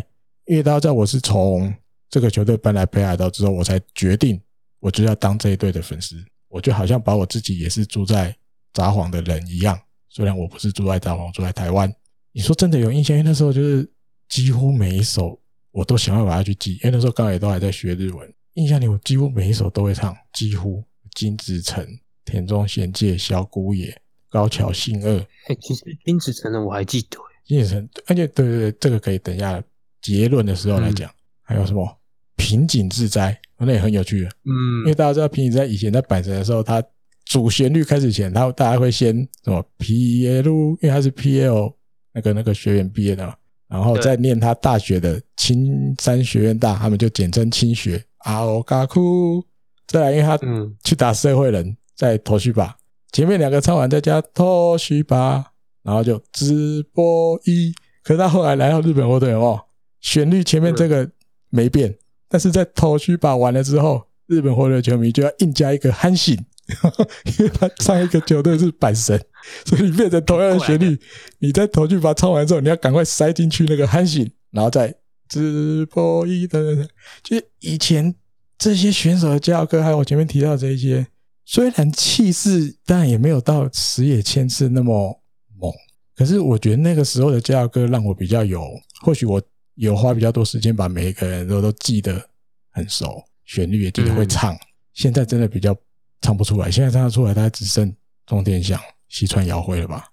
[0.46, 1.72] 因为大家知道我是从
[2.08, 4.40] 这个球队搬来北海道之后，我才决定。
[4.80, 6.16] 我就要当这一队的粉丝，
[6.48, 8.36] 我就好像把我自己也是住在
[8.72, 9.80] 札幌的人一样。
[10.08, 11.88] 虽然我不是住在札幌，住在台湾。
[12.32, 13.16] 你说真的有印象？
[13.16, 13.88] 因为那时候就是
[14.28, 15.40] 几乎每一首
[15.72, 18.32] 我都想要把它去记，因为那时候刚好也都还在学日文。
[18.54, 20.84] 印象里我几乎每一首都会唱，几乎
[21.14, 21.86] 金子城、
[22.24, 25.18] 田中贤介、小谷野、高桥幸二。
[25.48, 27.18] 哎，其实金子城的我还记得。
[27.44, 29.62] 金子城，而且对对对，这个可以等一下
[30.00, 31.10] 结论的时候来讲。
[31.10, 31.98] 嗯、还有什么？
[32.36, 33.38] 平井自哉。
[33.64, 36.82] 那也很有趣的，嗯，因为大家知道平井在以前在阪神的时候，他
[37.24, 41.72] 主旋律开始前，他大家会先什么 P L，因为他是 P L
[42.12, 43.36] 那个那个学员毕业的嘛，
[43.72, 48.04] 然后再念他大学的青山学院大，他们就简称青学。
[48.18, 49.42] 阿欧嘎库，
[49.86, 50.38] 再来因为他
[50.84, 52.76] 去打社会人，在头绪吧，
[53.12, 55.46] 前面两个唱完再加头绪吧，
[55.82, 57.72] 然后就直播一，
[58.04, 59.58] 可是他后来来到日本火腿哦，
[60.02, 61.10] 旋律前面这个
[61.48, 61.96] 没变。
[62.28, 66.38] 但是在头绪吧完了之后，日本火腿球迷就要硬加一个憨信，
[67.38, 69.20] 因为他上一个球队是阪神，
[69.66, 70.98] 所以你变成同样的旋律。
[71.38, 74.94] 你在头句把它唱完之后，你要赶快塞进去那个韩信，然后再
[75.28, 76.88] 直播一等等。
[77.22, 78.14] 就是以前
[78.56, 81.06] 这些选手的加油歌，还有我前面提到这一些，
[81.44, 85.20] 虽然气势当然也没有到矢野千次那么
[85.58, 85.72] 猛，
[86.14, 88.64] 可是我觉得那个时候的加油歌让我比较有，
[89.02, 89.42] 或许我
[89.74, 92.24] 有花比较多时间把每一个人都都记得
[92.70, 94.54] 很熟，旋律也记得会唱。
[94.54, 94.58] 嗯、
[94.94, 95.76] 现在真的比较
[96.22, 97.94] 唱不出来，现在唱得出来，大概只剩
[98.24, 100.06] 中天祥、西川遥辉了吧？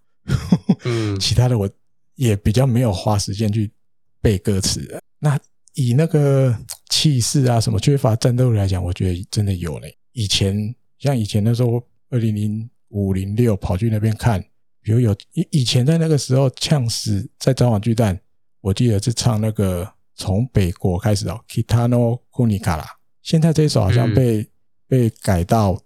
[0.84, 1.70] 嗯， 其他的我
[2.16, 3.72] 也比较没有花时间去
[4.20, 5.02] 背歌词。
[5.20, 5.40] 那
[5.76, 6.54] 以那个
[6.90, 9.96] 气势啊，什么缺乏战斗力来讲，我觉得真的有嘞。
[10.12, 14.44] 以前像以前那时候，二零零五零六跑去那边看，
[14.82, 18.20] 比如有以以前在那个时候，呛死在札幌巨蛋，
[18.62, 22.86] 我记得是唱那个从北国开始哦，Kitano Kunikara。
[23.22, 24.48] 现在这一首好像被、嗯、
[24.88, 25.80] 被改到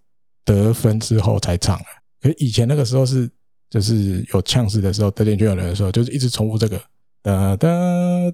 [0.45, 1.85] 得分之后才唱了，
[2.21, 3.29] 可是以前那个时候是。
[3.69, 6.77] 就是有呛死的时候，得点就有人的时候，就是一直重复这个
[7.23, 7.67] 哒哒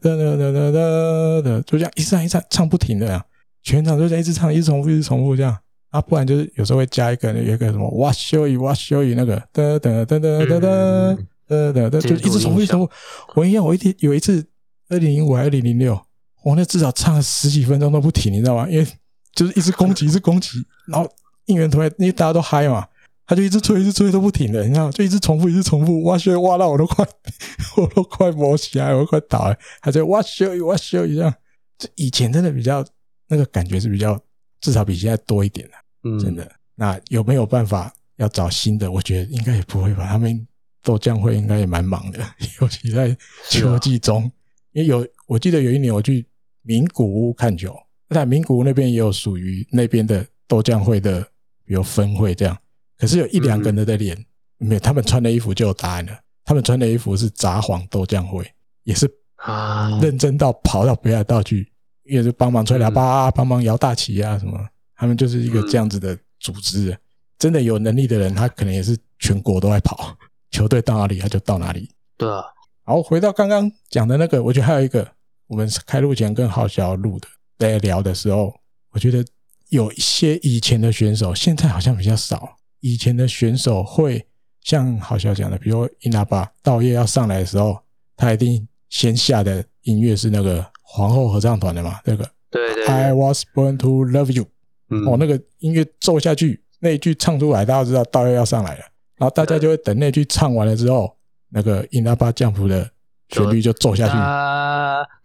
[0.01, 3.25] 哒哒哒哒哒哒，就这样一直唱一直唱，唱不停的呀，
[3.63, 5.57] 全场就在一直唱，一直重复，一直重复这样
[5.91, 11.17] 啊，不然就是有时候会加一个有一个什么哇修一哇修一那个哒哒哒哒哒哒
[11.47, 12.91] 哒哒哒，就一直重复重复。
[13.35, 14.45] 我印象我一天有一次
[14.89, 15.97] 二零零五还是二零零六，
[16.43, 18.67] 我那至少唱了十几分钟都不停，你知道吗？
[18.69, 18.85] 因为
[19.33, 21.09] 就是一直攻击，一直攻击，然后
[21.49, 22.87] 应援团因为大家都嗨嘛。
[23.27, 27.05] 他就一直吹，一直吹都不停的，你知道，就一直重复，一直重复，哇塞，哇到我都快，
[27.77, 29.55] 我都快磨起来，我都快倒了。
[29.81, 31.31] 他就哇塞，哇塞一样，
[31.77, 32.83] 这以前真的比较
[33.27, 34.19] 那个感觉是比较，
[34.61, 35.73] 至少比现在多一点的，
[36.05, 36.51] 嗯，真的。
[36.73, 38.91] 那有没有办法要找新的？
[38.91, 40.07] 我觉得应该也不会吧。
[40.07, 40.47] 他们
[40.81, 42.17] 豆浆会应该也蛮忙的，
[42.59, 43.15] 尤其在
[43.47, 44.23] 秋季中，
[44.71, 46.25] 因为有我记得有一年我去
[46.63, 47.75] 名古屋看球，
[48.09, 51.23] 在名古屋那边也有属于那边的豆浆会的，
[51.69, 52.57] 比如分会这样。
[52.97, 54.17] 可是有一两个人的脸，
[54.57, 56.19] 没有，他们穿的衣服就有答案了。
[56.43, 58.43] 他们穿的衣服是札幌豆浆会，
[58.85, 61.71] 也是啊，认真到跑到北海道去，
[62.05, 64.59] 也是帮忙吹喇叭、帮忙摇大旗啊什么。
[64.95, 66.97] 他们就是一个这样子的组织。
[67.37, 70.17] 真的有能力的人，他可能也是全国都在跑，
[70.49, 71.87] 球队到哪里他就到哪里。
[72.17, 72.43] 对啊。
[72.83, 75.07] 好，回到刚刚讲的那个，我觉得还有一个，
[75.45, 77.27] 我们开录前跟浩小录的
[77.59, 78.53] 在聊的时候，
[78.91, 79.23] 我觉得
[79.69, 82.57] 有一些以前的选手，现在好像比较少。
[82.81, 84.25] 以前的选手会
[84.61, 87.77] 像好像讲的，比如因那巴道叶要上来的时候，
[88.15, 94.45] 他一定先下的音乐是那个皇后合唱团的嘛，那个对对，对，I was born to love you，
[94.89, 98.85] 嗯，哦，那个音乐奏下去，那一句唱出来，大家知道道叶要上来了，
[99.17, 101.15] 然后大家就会等那句唱完了之后，
[101.49, 102.89] 那个因那巴降谱的
[103.29, 104.13] 旋律就奏下去，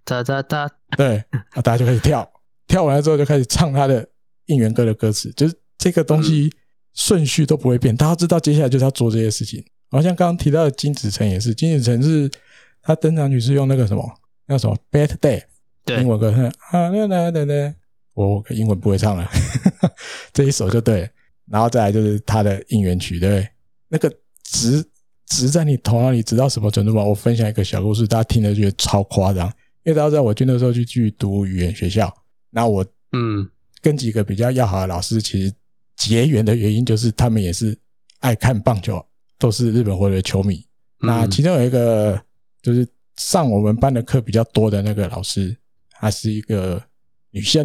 [0.05, 2.29] 哒哒哒，对，啊，大家就开始跳，
[2.67, 4.07] 跳完了之后就开始唱他的
[4.47, 6.51] 应援歌的歌词，就是这个东西。
[6.53, 6.59] 嗯
[6.97, 9.61] 顺序都不会变，大家知道接下来就是要做这些事情。
[9.91, 12.31] 好像刚刚提到的金子成也是，金子成是
[12.81, 14.09] 他登场曲是用那个什么，
[14.47, 15.43] 那什么 Bad Day，
[15.85, 16.31] 对，英文歌，
[16.71, 17.75] 啊，那那那那，
[18.15, 19.29] 我英文不会唱了，
[20.33, 21.11] 这一首就对。
[21.51, 23.49] 然后再来就是他的应援曲，对不对？
[23.89, 24.09] 那个
[24.45, 24.85] 直
[25.27, 27.03] 直在你头脑里，直到什么程度吗？
[27.03, 29.49] 我分享一个小故事，大家听了觉得超夸张。
[29.83, 32.15] 因为大家知道我军的时候去去读语言学校，
[32.53, 33.51] 然后我嗯
[33.85, 35.55] 跟几个比较要好的老师，其实。
[35.97, 37.75] 结缘的原因就是他们也是
[38.19, 39.03] 爱看棒球，
[39.39, 40.61] 都是日本火腿的球迷。
[40.99, 42.21] 那其中有一个
[42.61, 42.87] 就是
[43.17, 45.57] 上我们班的课比较多的那个老师，
[45.93, 46.83] 她是一个
[47.31, 47.63] 女生，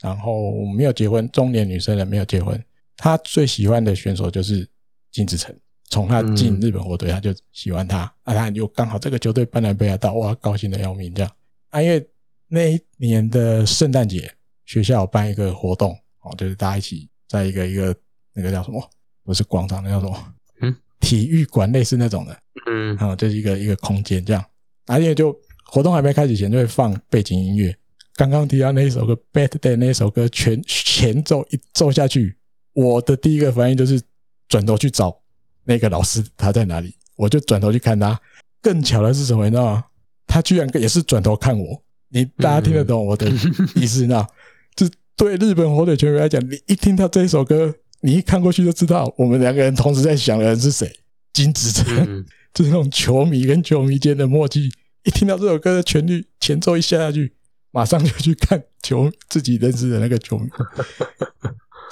[0.00, 2.64] 然后没有结婚，中年女生了，没有结婚。
[2.96, 4.66] 她最喜欢的选手就是
[5.10, 5.52] 金志成，
[5.90, 8.02] 从她进日本火腿，她就喜欢他。
[8.22, 11.32] 啊，她就刚好这个球队搬来北海道，哇，高兴的要命这样。
[11.70, 12.08] 啊，因为
[12.46, 14.32] 那一年的圣诞节，
[14.64, 17.08] 学校有办一个活动，哦，就是大家一起。
[17.28, 17.96] 在一个一个
[18.34, 18.90] 那个叫什么？
[19.24, 20.34] 不是广场，那叫什么？
[20.60, 22.38] 嗯，体育馆类似那种的。
[22.66, 24.44] 嗯，啊，就是一个一个空间这样。
[24.84, 25.34] 而且就
[25.64, 27.74] 活动还没开始前，就会放背景音乐。
[28.16, 32.36] 刚刚提到那一首歌《Bad Day》那一首歌，全前奏一奏下去，
[32.74, 33.98] 我的第一个反应就是
[34.46, 35.18] 转头去找
[35.64, 36.94] 那个老师他在哪里。
[37.16, 38.20] 我就转头去看他。
[38.60, 39.46] 更巧的是什么？
[39.46, 39.84] 你知道吗？
[40.26, 41.82] 他居然也是转头看我。
[42.12, 43.28] 你大家听得懂我的
[43.74, 44.26] 意思吗？
[44.76, 44.86] 就。
[45.14, 50.90] 对日本火腿球迷来讲，你一听到这一首歌，你一看过去就知道，我们两个人同时在想的人是谁。
[51.32, 54.68] 金子诚，嗯、 就是那种球迷跟球迷间的默契。
[55.04, 57.32] 一听到这首歌的旋律前奏一下下去，
[57.70, 60.48] 马上就去看球自己认识的那个球迷，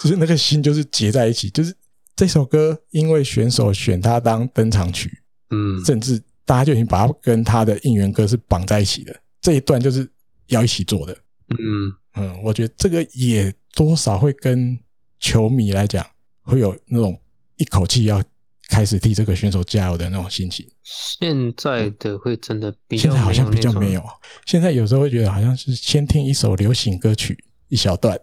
[0.03, 1.51] 就是那个心就是结在一起。
[1.51, 1.73] 就是
[2.17, 9.15] 这首歌，因为选手选他当登场曲，嗯，甚至大家就已经把它跟他的应援歌是绑在一起的。
[9.41, 10.09] 这一段就是
[10.49, 11.17] 要一起做的，
[11.49, 11.93] 嗯。
[12.17, 14.77] 嗯，我觉得这个也多少会跟
[15.21, 16.05] 球迷来讲，
[16.43, 17.17] 会有那种
[17.57, 18.21] 一口气要
[18.69, 20.67] 开始替这个选手加油的那种心情。
[20.83, 24.03] 现在的会真的比较，现在好像比较没有。
[24.45, 28.19] 现在有时候会觉得好像是先听一首流行歌曲，一小段，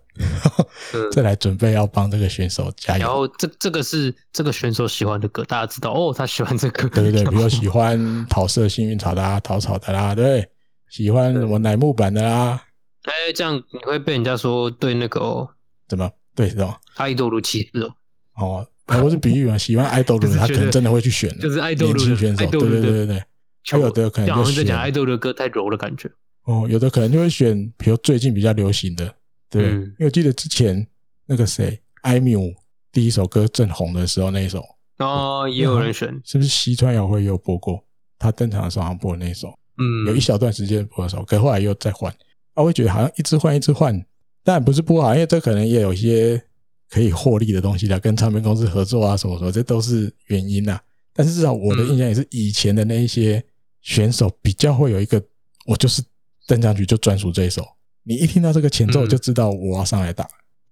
[0.94, 3.06] 嗯、 再来准备要帮这个选手加油。
[3.06, 6.89] 然后这这个是这个选手喜欢的歌，大家知道哦，他喜欢这个。
[6.89, 10.45] 对对对， 比如喜欢桃色幸运草的啊，桃草的啦，对，
[10.90, 12.64] 喜欢什么乃木坂的啦。
[13.04, 15.48] 哎，这样你会被人家说对那个哦，
[15.88, 16.80] 怎么对是吧？
[16.96, 17.96] 爱豆如歧视哦。
[18.36, 18.68] 哦，
[19.04, 23.24] 我是比喻嘛，喜欢爱豆的人，他可能真的会去选，就是爱豆的选手，对对对对对。
[23.70, 26.10] 还有的可能就选在讲爱豆的歌太柔的感觉。
[26.44, 29.14] 哦，有的可能就会选，比如最近比较流行的，
[29.50, 30.88] 对，嗯、因为我记得之前
[31.26, 32.56] 那个谁，IMIU
[32.92, 34.64] 第一首歌正红的时候那一首，
[35.00, 37.84] 哦，也有人选，是不是西川遥辉也有播过？
[38.18, 42.12] 他登场的时候好像播的那一首，嗯，有一小段时间播的时候，可后来又再换，
[42.54, 44.06] 啊，我会觉得好像一直换一直换，
[44.44, 46.41] 但不是不好，因为这可能也有一些。
[46.90, 50.80] 可以获利的东西的，跟唱片公司合作啊，什么什么，这都是原因呐。
[51.12, 53.44] 但是至少我的印象也是，以前的那一些
[53.82, 55.22] 选手比较会有一个，
[55.66, 56.02] 我就是
[56.45, 57.62] 登上去就专属这一首，
[58.04, 60.26] 你一听到这个前奏就知道我要上来打。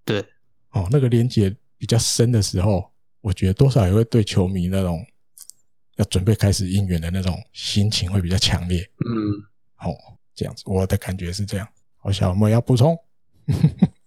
[0.06, 0.24] 对，
[0.72, 5.06] 哦，那个连接比较深的时候，我觉得多少也会对球迷那种
[5.96, 8.88] 要准备开始应援的那种心情会比较强烈。
[9.06, 9.32] 嗯，
[9.80, 9.96] 哦，
[10.34, 11.68] 这样子，我的感觉是这样。
[11.98, 12.98] 好，小莫要补充。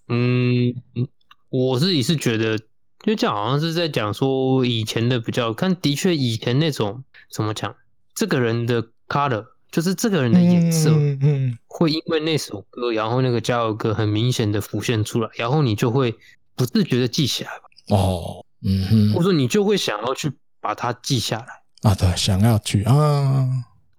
[0.08, 1.08] 嗯 嗯。
[1.50, 7.74] 我自己是觉得，因为这样好像是在讲说以前的比较，看的确以前那种怎么讲，
[8.14, 16.14] 这个人的 color 就是这个人的颜色，嗯，会因为那首歌，然后那个加油歌很明显的浮现出来，然后你就会
[16.54, 17.50] 不自觉的记起来
[17.88, 23.48] 哦，嗯哼，或者说你就会想要去把它记下来啊，对，想要去啊，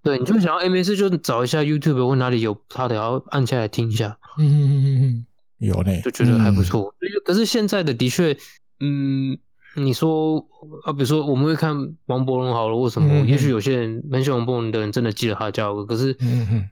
[0.04, 5.26] 对，你就想要 M S 就找一下 YouTube 或哪里有他的，然后按下来听一下，嗯嗯嗯嗯嗯。
[5.60, 6.96] 有嘞，就觉得还不错。
[7.02, 8.38] 嗯、可是现在的的确，
[8.80, 9.38] 嗯，
[9.76, 10.38] 你说
[10.86, 11.76] 啊，比如说我们会看
[12.06, 13.10] 王柏融好了，为什么？
[13.12, 15.86] 嗯、也许有些人很喜欢王柏融的人真的记得他的加油歌。
[15.86, 16.18] 可是，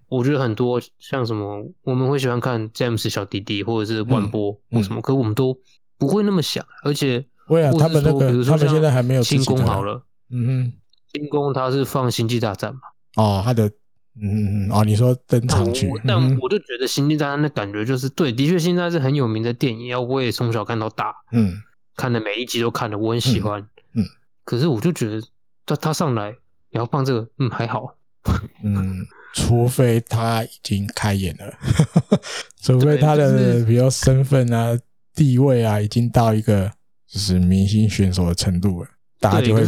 [0.08, 5.58] 我觉得很多像什么，我们会喜欢看詹姆斯小弟弟或者是万波或什么，嗯、可是我们都
[5.98, 6.66] 不会那么想。
[6.84, 10.02] 而且，会啊，他们那个，他们现在还没有星空好了，
[10.32, 10.74] 嗯哼，
[11.18, 12.81] 星空他是放星际大战嘛？
[13.15, 13.72] 哦，他的。
[14.19, 21.61] 嗯嗯哦，你说登场曲，但我就觉得《星际大战》的感觉就是对，的确现在是很有名的电影，要我也从小看到大，嗯，
[21.95, 23.61] 看的每一集都看的，我很喜欢，
[23.94, 24.03] 嗯，
[24.44, 25.22] 可是我就觉得
[25.68, 26.35] 他他上来
[26.72, 27.94] 然后放这个，嗯，还好，
[28.64, 31.53] 嗯，除非他已经开演了，
[32.60, 34.76] 除非他的比较身份啊、
[35.14, 36.72] 地位啊，已经到一个
[37.07, 38.89] 就是明星选手的程度了。
[39.19, 39.64] 大家就会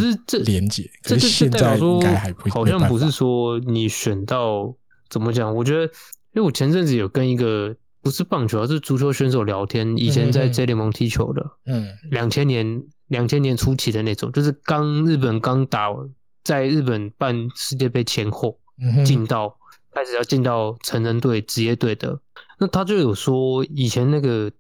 [0.46, 4.76] 连接，可是现在应该还不，好像不是说你选到
[5.10, 5.56] 怎么讲？
[5.56, 5.84] 我觉得，
[6.34, 15.90] 因为我前阵子有跟一个不是棒球，而是足球选手聊天，以前在 J 联盟踢球的，嗯，两千年两千年初期的那种，就是刚日本刚打，
[16.44, 18.60] 在日本办世界杯前后
[19.04, 19.58] 进到
[19.92, 22.20] 开始要进到成人队职业队的，
[22.60, 24.52] 那他就有说以前那个。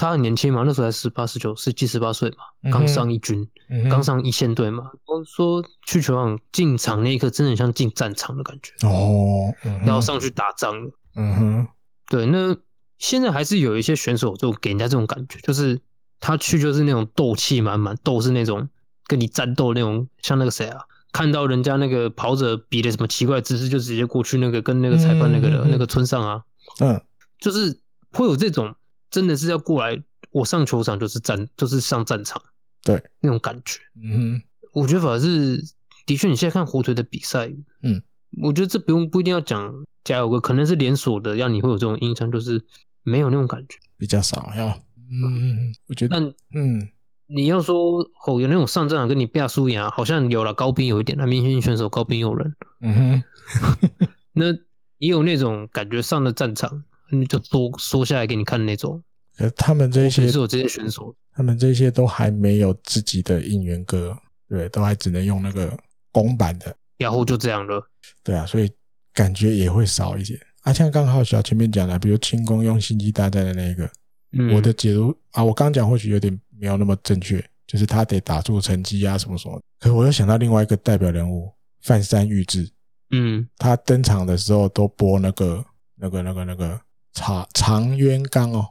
[0.00, 2.36] 他很年轻嘛，那时候才十八、十九、十七、十八岁嘛，
[2.72, 3.46] 刚上一军，
[3.90, 4.90] 刚、嗯、上一线队嘛。
[5.04, 9.54] 我说去球场进场那一刻，真的很像进战场的感觉哦，
[9.84, 10.74] 然后上去打仗。
[11.16, 11.68] 嗯哼，
[12.08, 12.24] 对。
[12.24, 12.56] 那
[12.96, 15.78] 现在还是有一些选手就给人家这种感觉，就是
[16.18, 18.70] 他去就是那种斗气满满，斗是那种
[19.06, 20.80] 跟你战斗那种，像那个谁啊，
[21.12, 26.42] 看到人家那个跑者比的什么奇怪姿势，就直接过去那个跟那个裁判那个的、嗯、那个村上啊，
[26.78, 26.98] 嗯，
[27.38, 27.78] 就是
[28.12, 28.74] 会有这种。
[29.10, 30.00] 真的是要过来，
[30.30, 32.40] 我上球场就是战，就是上战场，
[32.84, 33.80] 对那种感觉。
[34.02, 34.42] 嗯哼，
[34.72, 35.62] 我觉得反而是
[36.06, 37.50] 的确，你现在看火腿的比赛，
[37.82, 38.02] 嗯，
[38.42, 39.72] 我觉得这不用不一定要讲
[40.04, 42.64] 加油歌，可能是连锁的，让你会有这种印象，就是
[43.02, 44.68] 没有那种感觉，比较少要。
[45.10, 46.88] 嗯，我觉得，但嗯，
[47.26, 54.52] 你要说哦，有那种上战场跟你变输赢啊，好像有了高兵有一点，那明星选手高兵有人，嗯哼， 那
[54.98, 56.84] 也有那种感觉上了战场。
[57.10, 59.02] 你就缩缩下来给你看那种，
[59.38, 64.16] 呃，他们这些是有这些选手，他们这些都还没有自己的应援歌，
[64.48, 65.76] 对，都还只能用那个
[66.12, 67.82] 公版的，然后就这样了，
[68.22, 68.70] 对啊，所以
[69.12, 70.38] 感觉也会少一些。
[70.62, 73.90] 啊，像刚好小前面讲的，比如轻功用星际大战的那个，
[74.32, 79.60] 嗯、我的解读啊，我刚讲或许有点没有那么正确，就是他得打出成绩啊什么什么。
[79.78, 81.50] 可是我又想到另外一个代表人物
[81.80, 82.70] 范山玉志，
[83.10, 85.64] 嗯，他登场的时候都播那个
[85.96, 86.78] 那个那个那个。
[87.16, 88.66] 那个长长渊刚哦，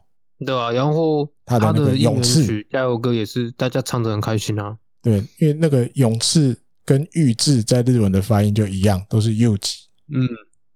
[0.46, 4.78] 对啊，然后他的那个勇士加油歌也是大家唱的很开心啊。
[5.02, 9.70] 对，因为那个勇士跟玉志在日文的发音就一样，都是柚子。
[10.14, 10.28] 嗯，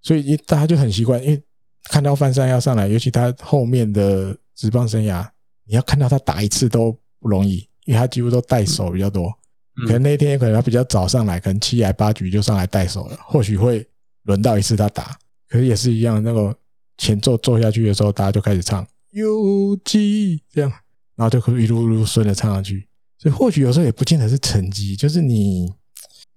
[0.02, 1.44] 所以大家就很习惯，因为
[1.90, 5.28] 看到范山要上来，尤其他后面的职棒生涯，
[5.66, 9.28] 你要看到他打一次都不容易，因为他几乎都带手比较多。
[9.82, 13.86] 嗯、可能那天可能他比较早上来，可能七来八局就上来带手了，或许会
[14.24, 15.18] 轮到一次他打，
[15.50, 16.56] 可是也是一样那个。
[17.04, 20.72] 前奏奏下去的时候，大家就开始唱，游击这样，
[21.18, 22.88] 然后就可以一路一路顺着唱上去。
[23.18, 25.66] 所以或许有时候也不见得是成绩，就是你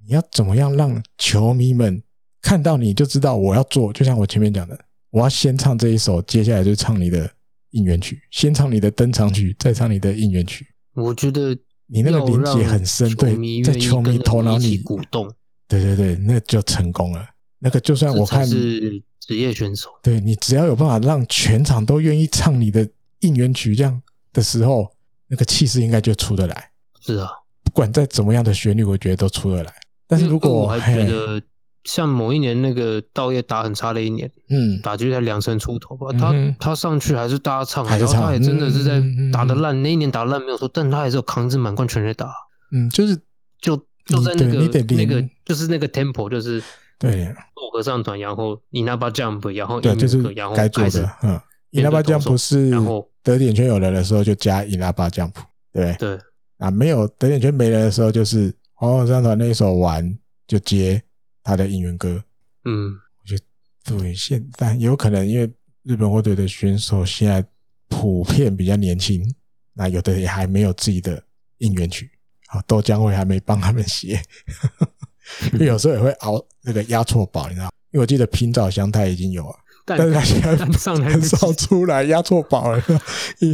[0.05, 2.03] 你要怎么样让球迷们
[2.43, 4.77] 看到你就知道我要做，就像我前面讲的，
[5.11, 7.31] 我要先唱这一首，接下来就唱你的
[7.71, 10.67] 应援曲，先唱你的登场曲，再唱你的应援曲。
[10.95, 11.57] 我觉得
[11.87, 15.33] 你那个连接很深，对，在球迷头脑里鼓动，
[15.69, 17.25] 对对对，那就成功了。
[17.59, 22.89] 那个就算我看是职业选手，对，你只要有办法让全场都愿意唱你的
[23.21, 24.01] 应援曲，这样
[24.33, 24.91] 的时候，
[25.29, 26.71] 那个气势应该就出得来。
[27.01, 27.29] 是啊，
[27.65, 29.73] 不管再怎么样的旋律，我觉得都出得来。
[30.07, 31.43] 但是如果我还觉得，
[31.85, 39.03] 像某一年那个道叶打很差的一年，嗯，打就在两胜出头吧，他他上去还是大家唱，还是唱，他也真的是在
[39.33, 42.33] 打得烂，那一年打得烂没有错，但他还是有扛着满贯全垒打。
[42.73, 43.17] 嗯，就是
[43.61, 46.63] 就就在那个那个就是那个 tempo，就是
[46.99, 47.35] 对，
[47.73, 50.23] 和尚转，然后伊那巴 jump，然后对，就是
[50.55, 51.41] 该做的，嗯，
[51.71, 55.33] 伊那巴 jump 是，然后得点圈有人的时候就加伊那巴 jump，
[55.73, 55.95] 对。
[55.99, 56.19] 对。
[56.59, 58.49] 啊，没有得点圈没人的时候，就是
[58.79, 61.03] 哦，合唱团那一首完就接
[61.43, 62.25] 他的应援歌。
[62.65, 63.45] 嗯，我觉得
[63.85, 65.53] 对，现但有可能因为
[65.83, 67.45] 日本火腿的选手现在
[67.91, 69.23] 普遍比较年轻，
[69.75, 71.23] 那有的也还没有自己的
[71.59, 72.11] 应援曲，
[72.47, 74.19] 好，豆浆会还没帮他们写，
[75.55, 77.71] 因为有时候也会熬那个压错宝，你知道？
[77.93, 79.55] 因为我记得平沼香太已经有了。
[79.89, 82.83] 但是他现在很少出来压错宝了，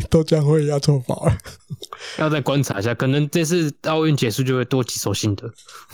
[0.09, 1.39] 都将会压错宝了。
[2.17, 5.45] 要再观察一下，可能这次奥运结束就会多几首新的。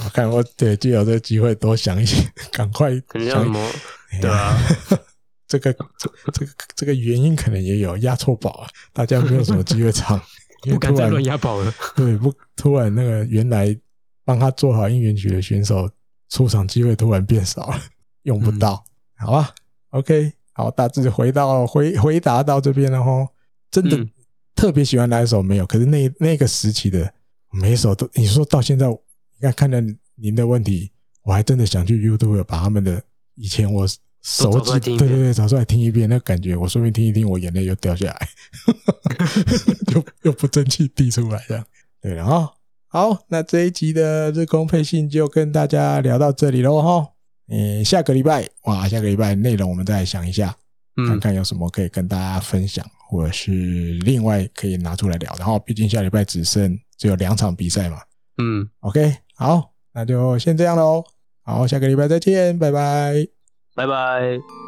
[0.04, 2.16] 我看我对就有这个机会多想一些，
[2.52, 3.00] 赶快想。
[3.08, 3.70] 可能要什么？
[4.22, 4.56] 对啊，
[5.48, 10.20] 这个这这个这个原因可能也有压错宝啊，大家没有什么机会唱，
[10.70, 11.74] 不敢再乱押宝了。
[11.96, 13.76] 对，不突然那个原来
[14.28, 15.90] 帮他做好应援曲的选手
[16.28, 17.80] 出场机会突然变少了，
[18.24, 18.84] 用不到，
[19.18, 19.54] 嗯、好吧
[19.88, 23.26] ？OK，好，大致回到回回答到这边了齁。
[23.70, 24.06] 真的
[24.54, 25.64] 特别喜欢哪一首没有？
[25.64, 27.10] 可是那那个时期的
[27.50, 29.78] 每一首都，你说到现在，你看看到
[30.16, 30.92] 您的问题，
[31.22, 33.02] 我还真的想去 YouTube 把他们的
[33.34, 33.88] 以前我
[34.20, 38.28] 熟记，对对对，找出来听一遍，那感觉我顺便听一听，我眼泪又掉下来，
[39.94, 41.64] 又又不争气滴出来这样。
[42.02, 42.52] 对了哈，
[42.90, 47.08] 好，那这一集的日空配信就跟大家聊到这里喽哈。
[47.48, 50.56] 嗯，下个礼拜哇，下个礼拜内容我们再来想一下，
[51.06, 53.52] 看看有什么可以跟大家分享，或者是
[54.04, 55.34] 另外可以拿出来聊。
[55.38, 57.98] 然后，毕竟下礼拜只剩只有两场比赛嘛。
[58.38, 61.04] 嗯，OK，好，那就先这样喽。
[61.42, 63.26] 好，下个礼拜再见，拜拜，
[63.74, 64.67] 拜拜。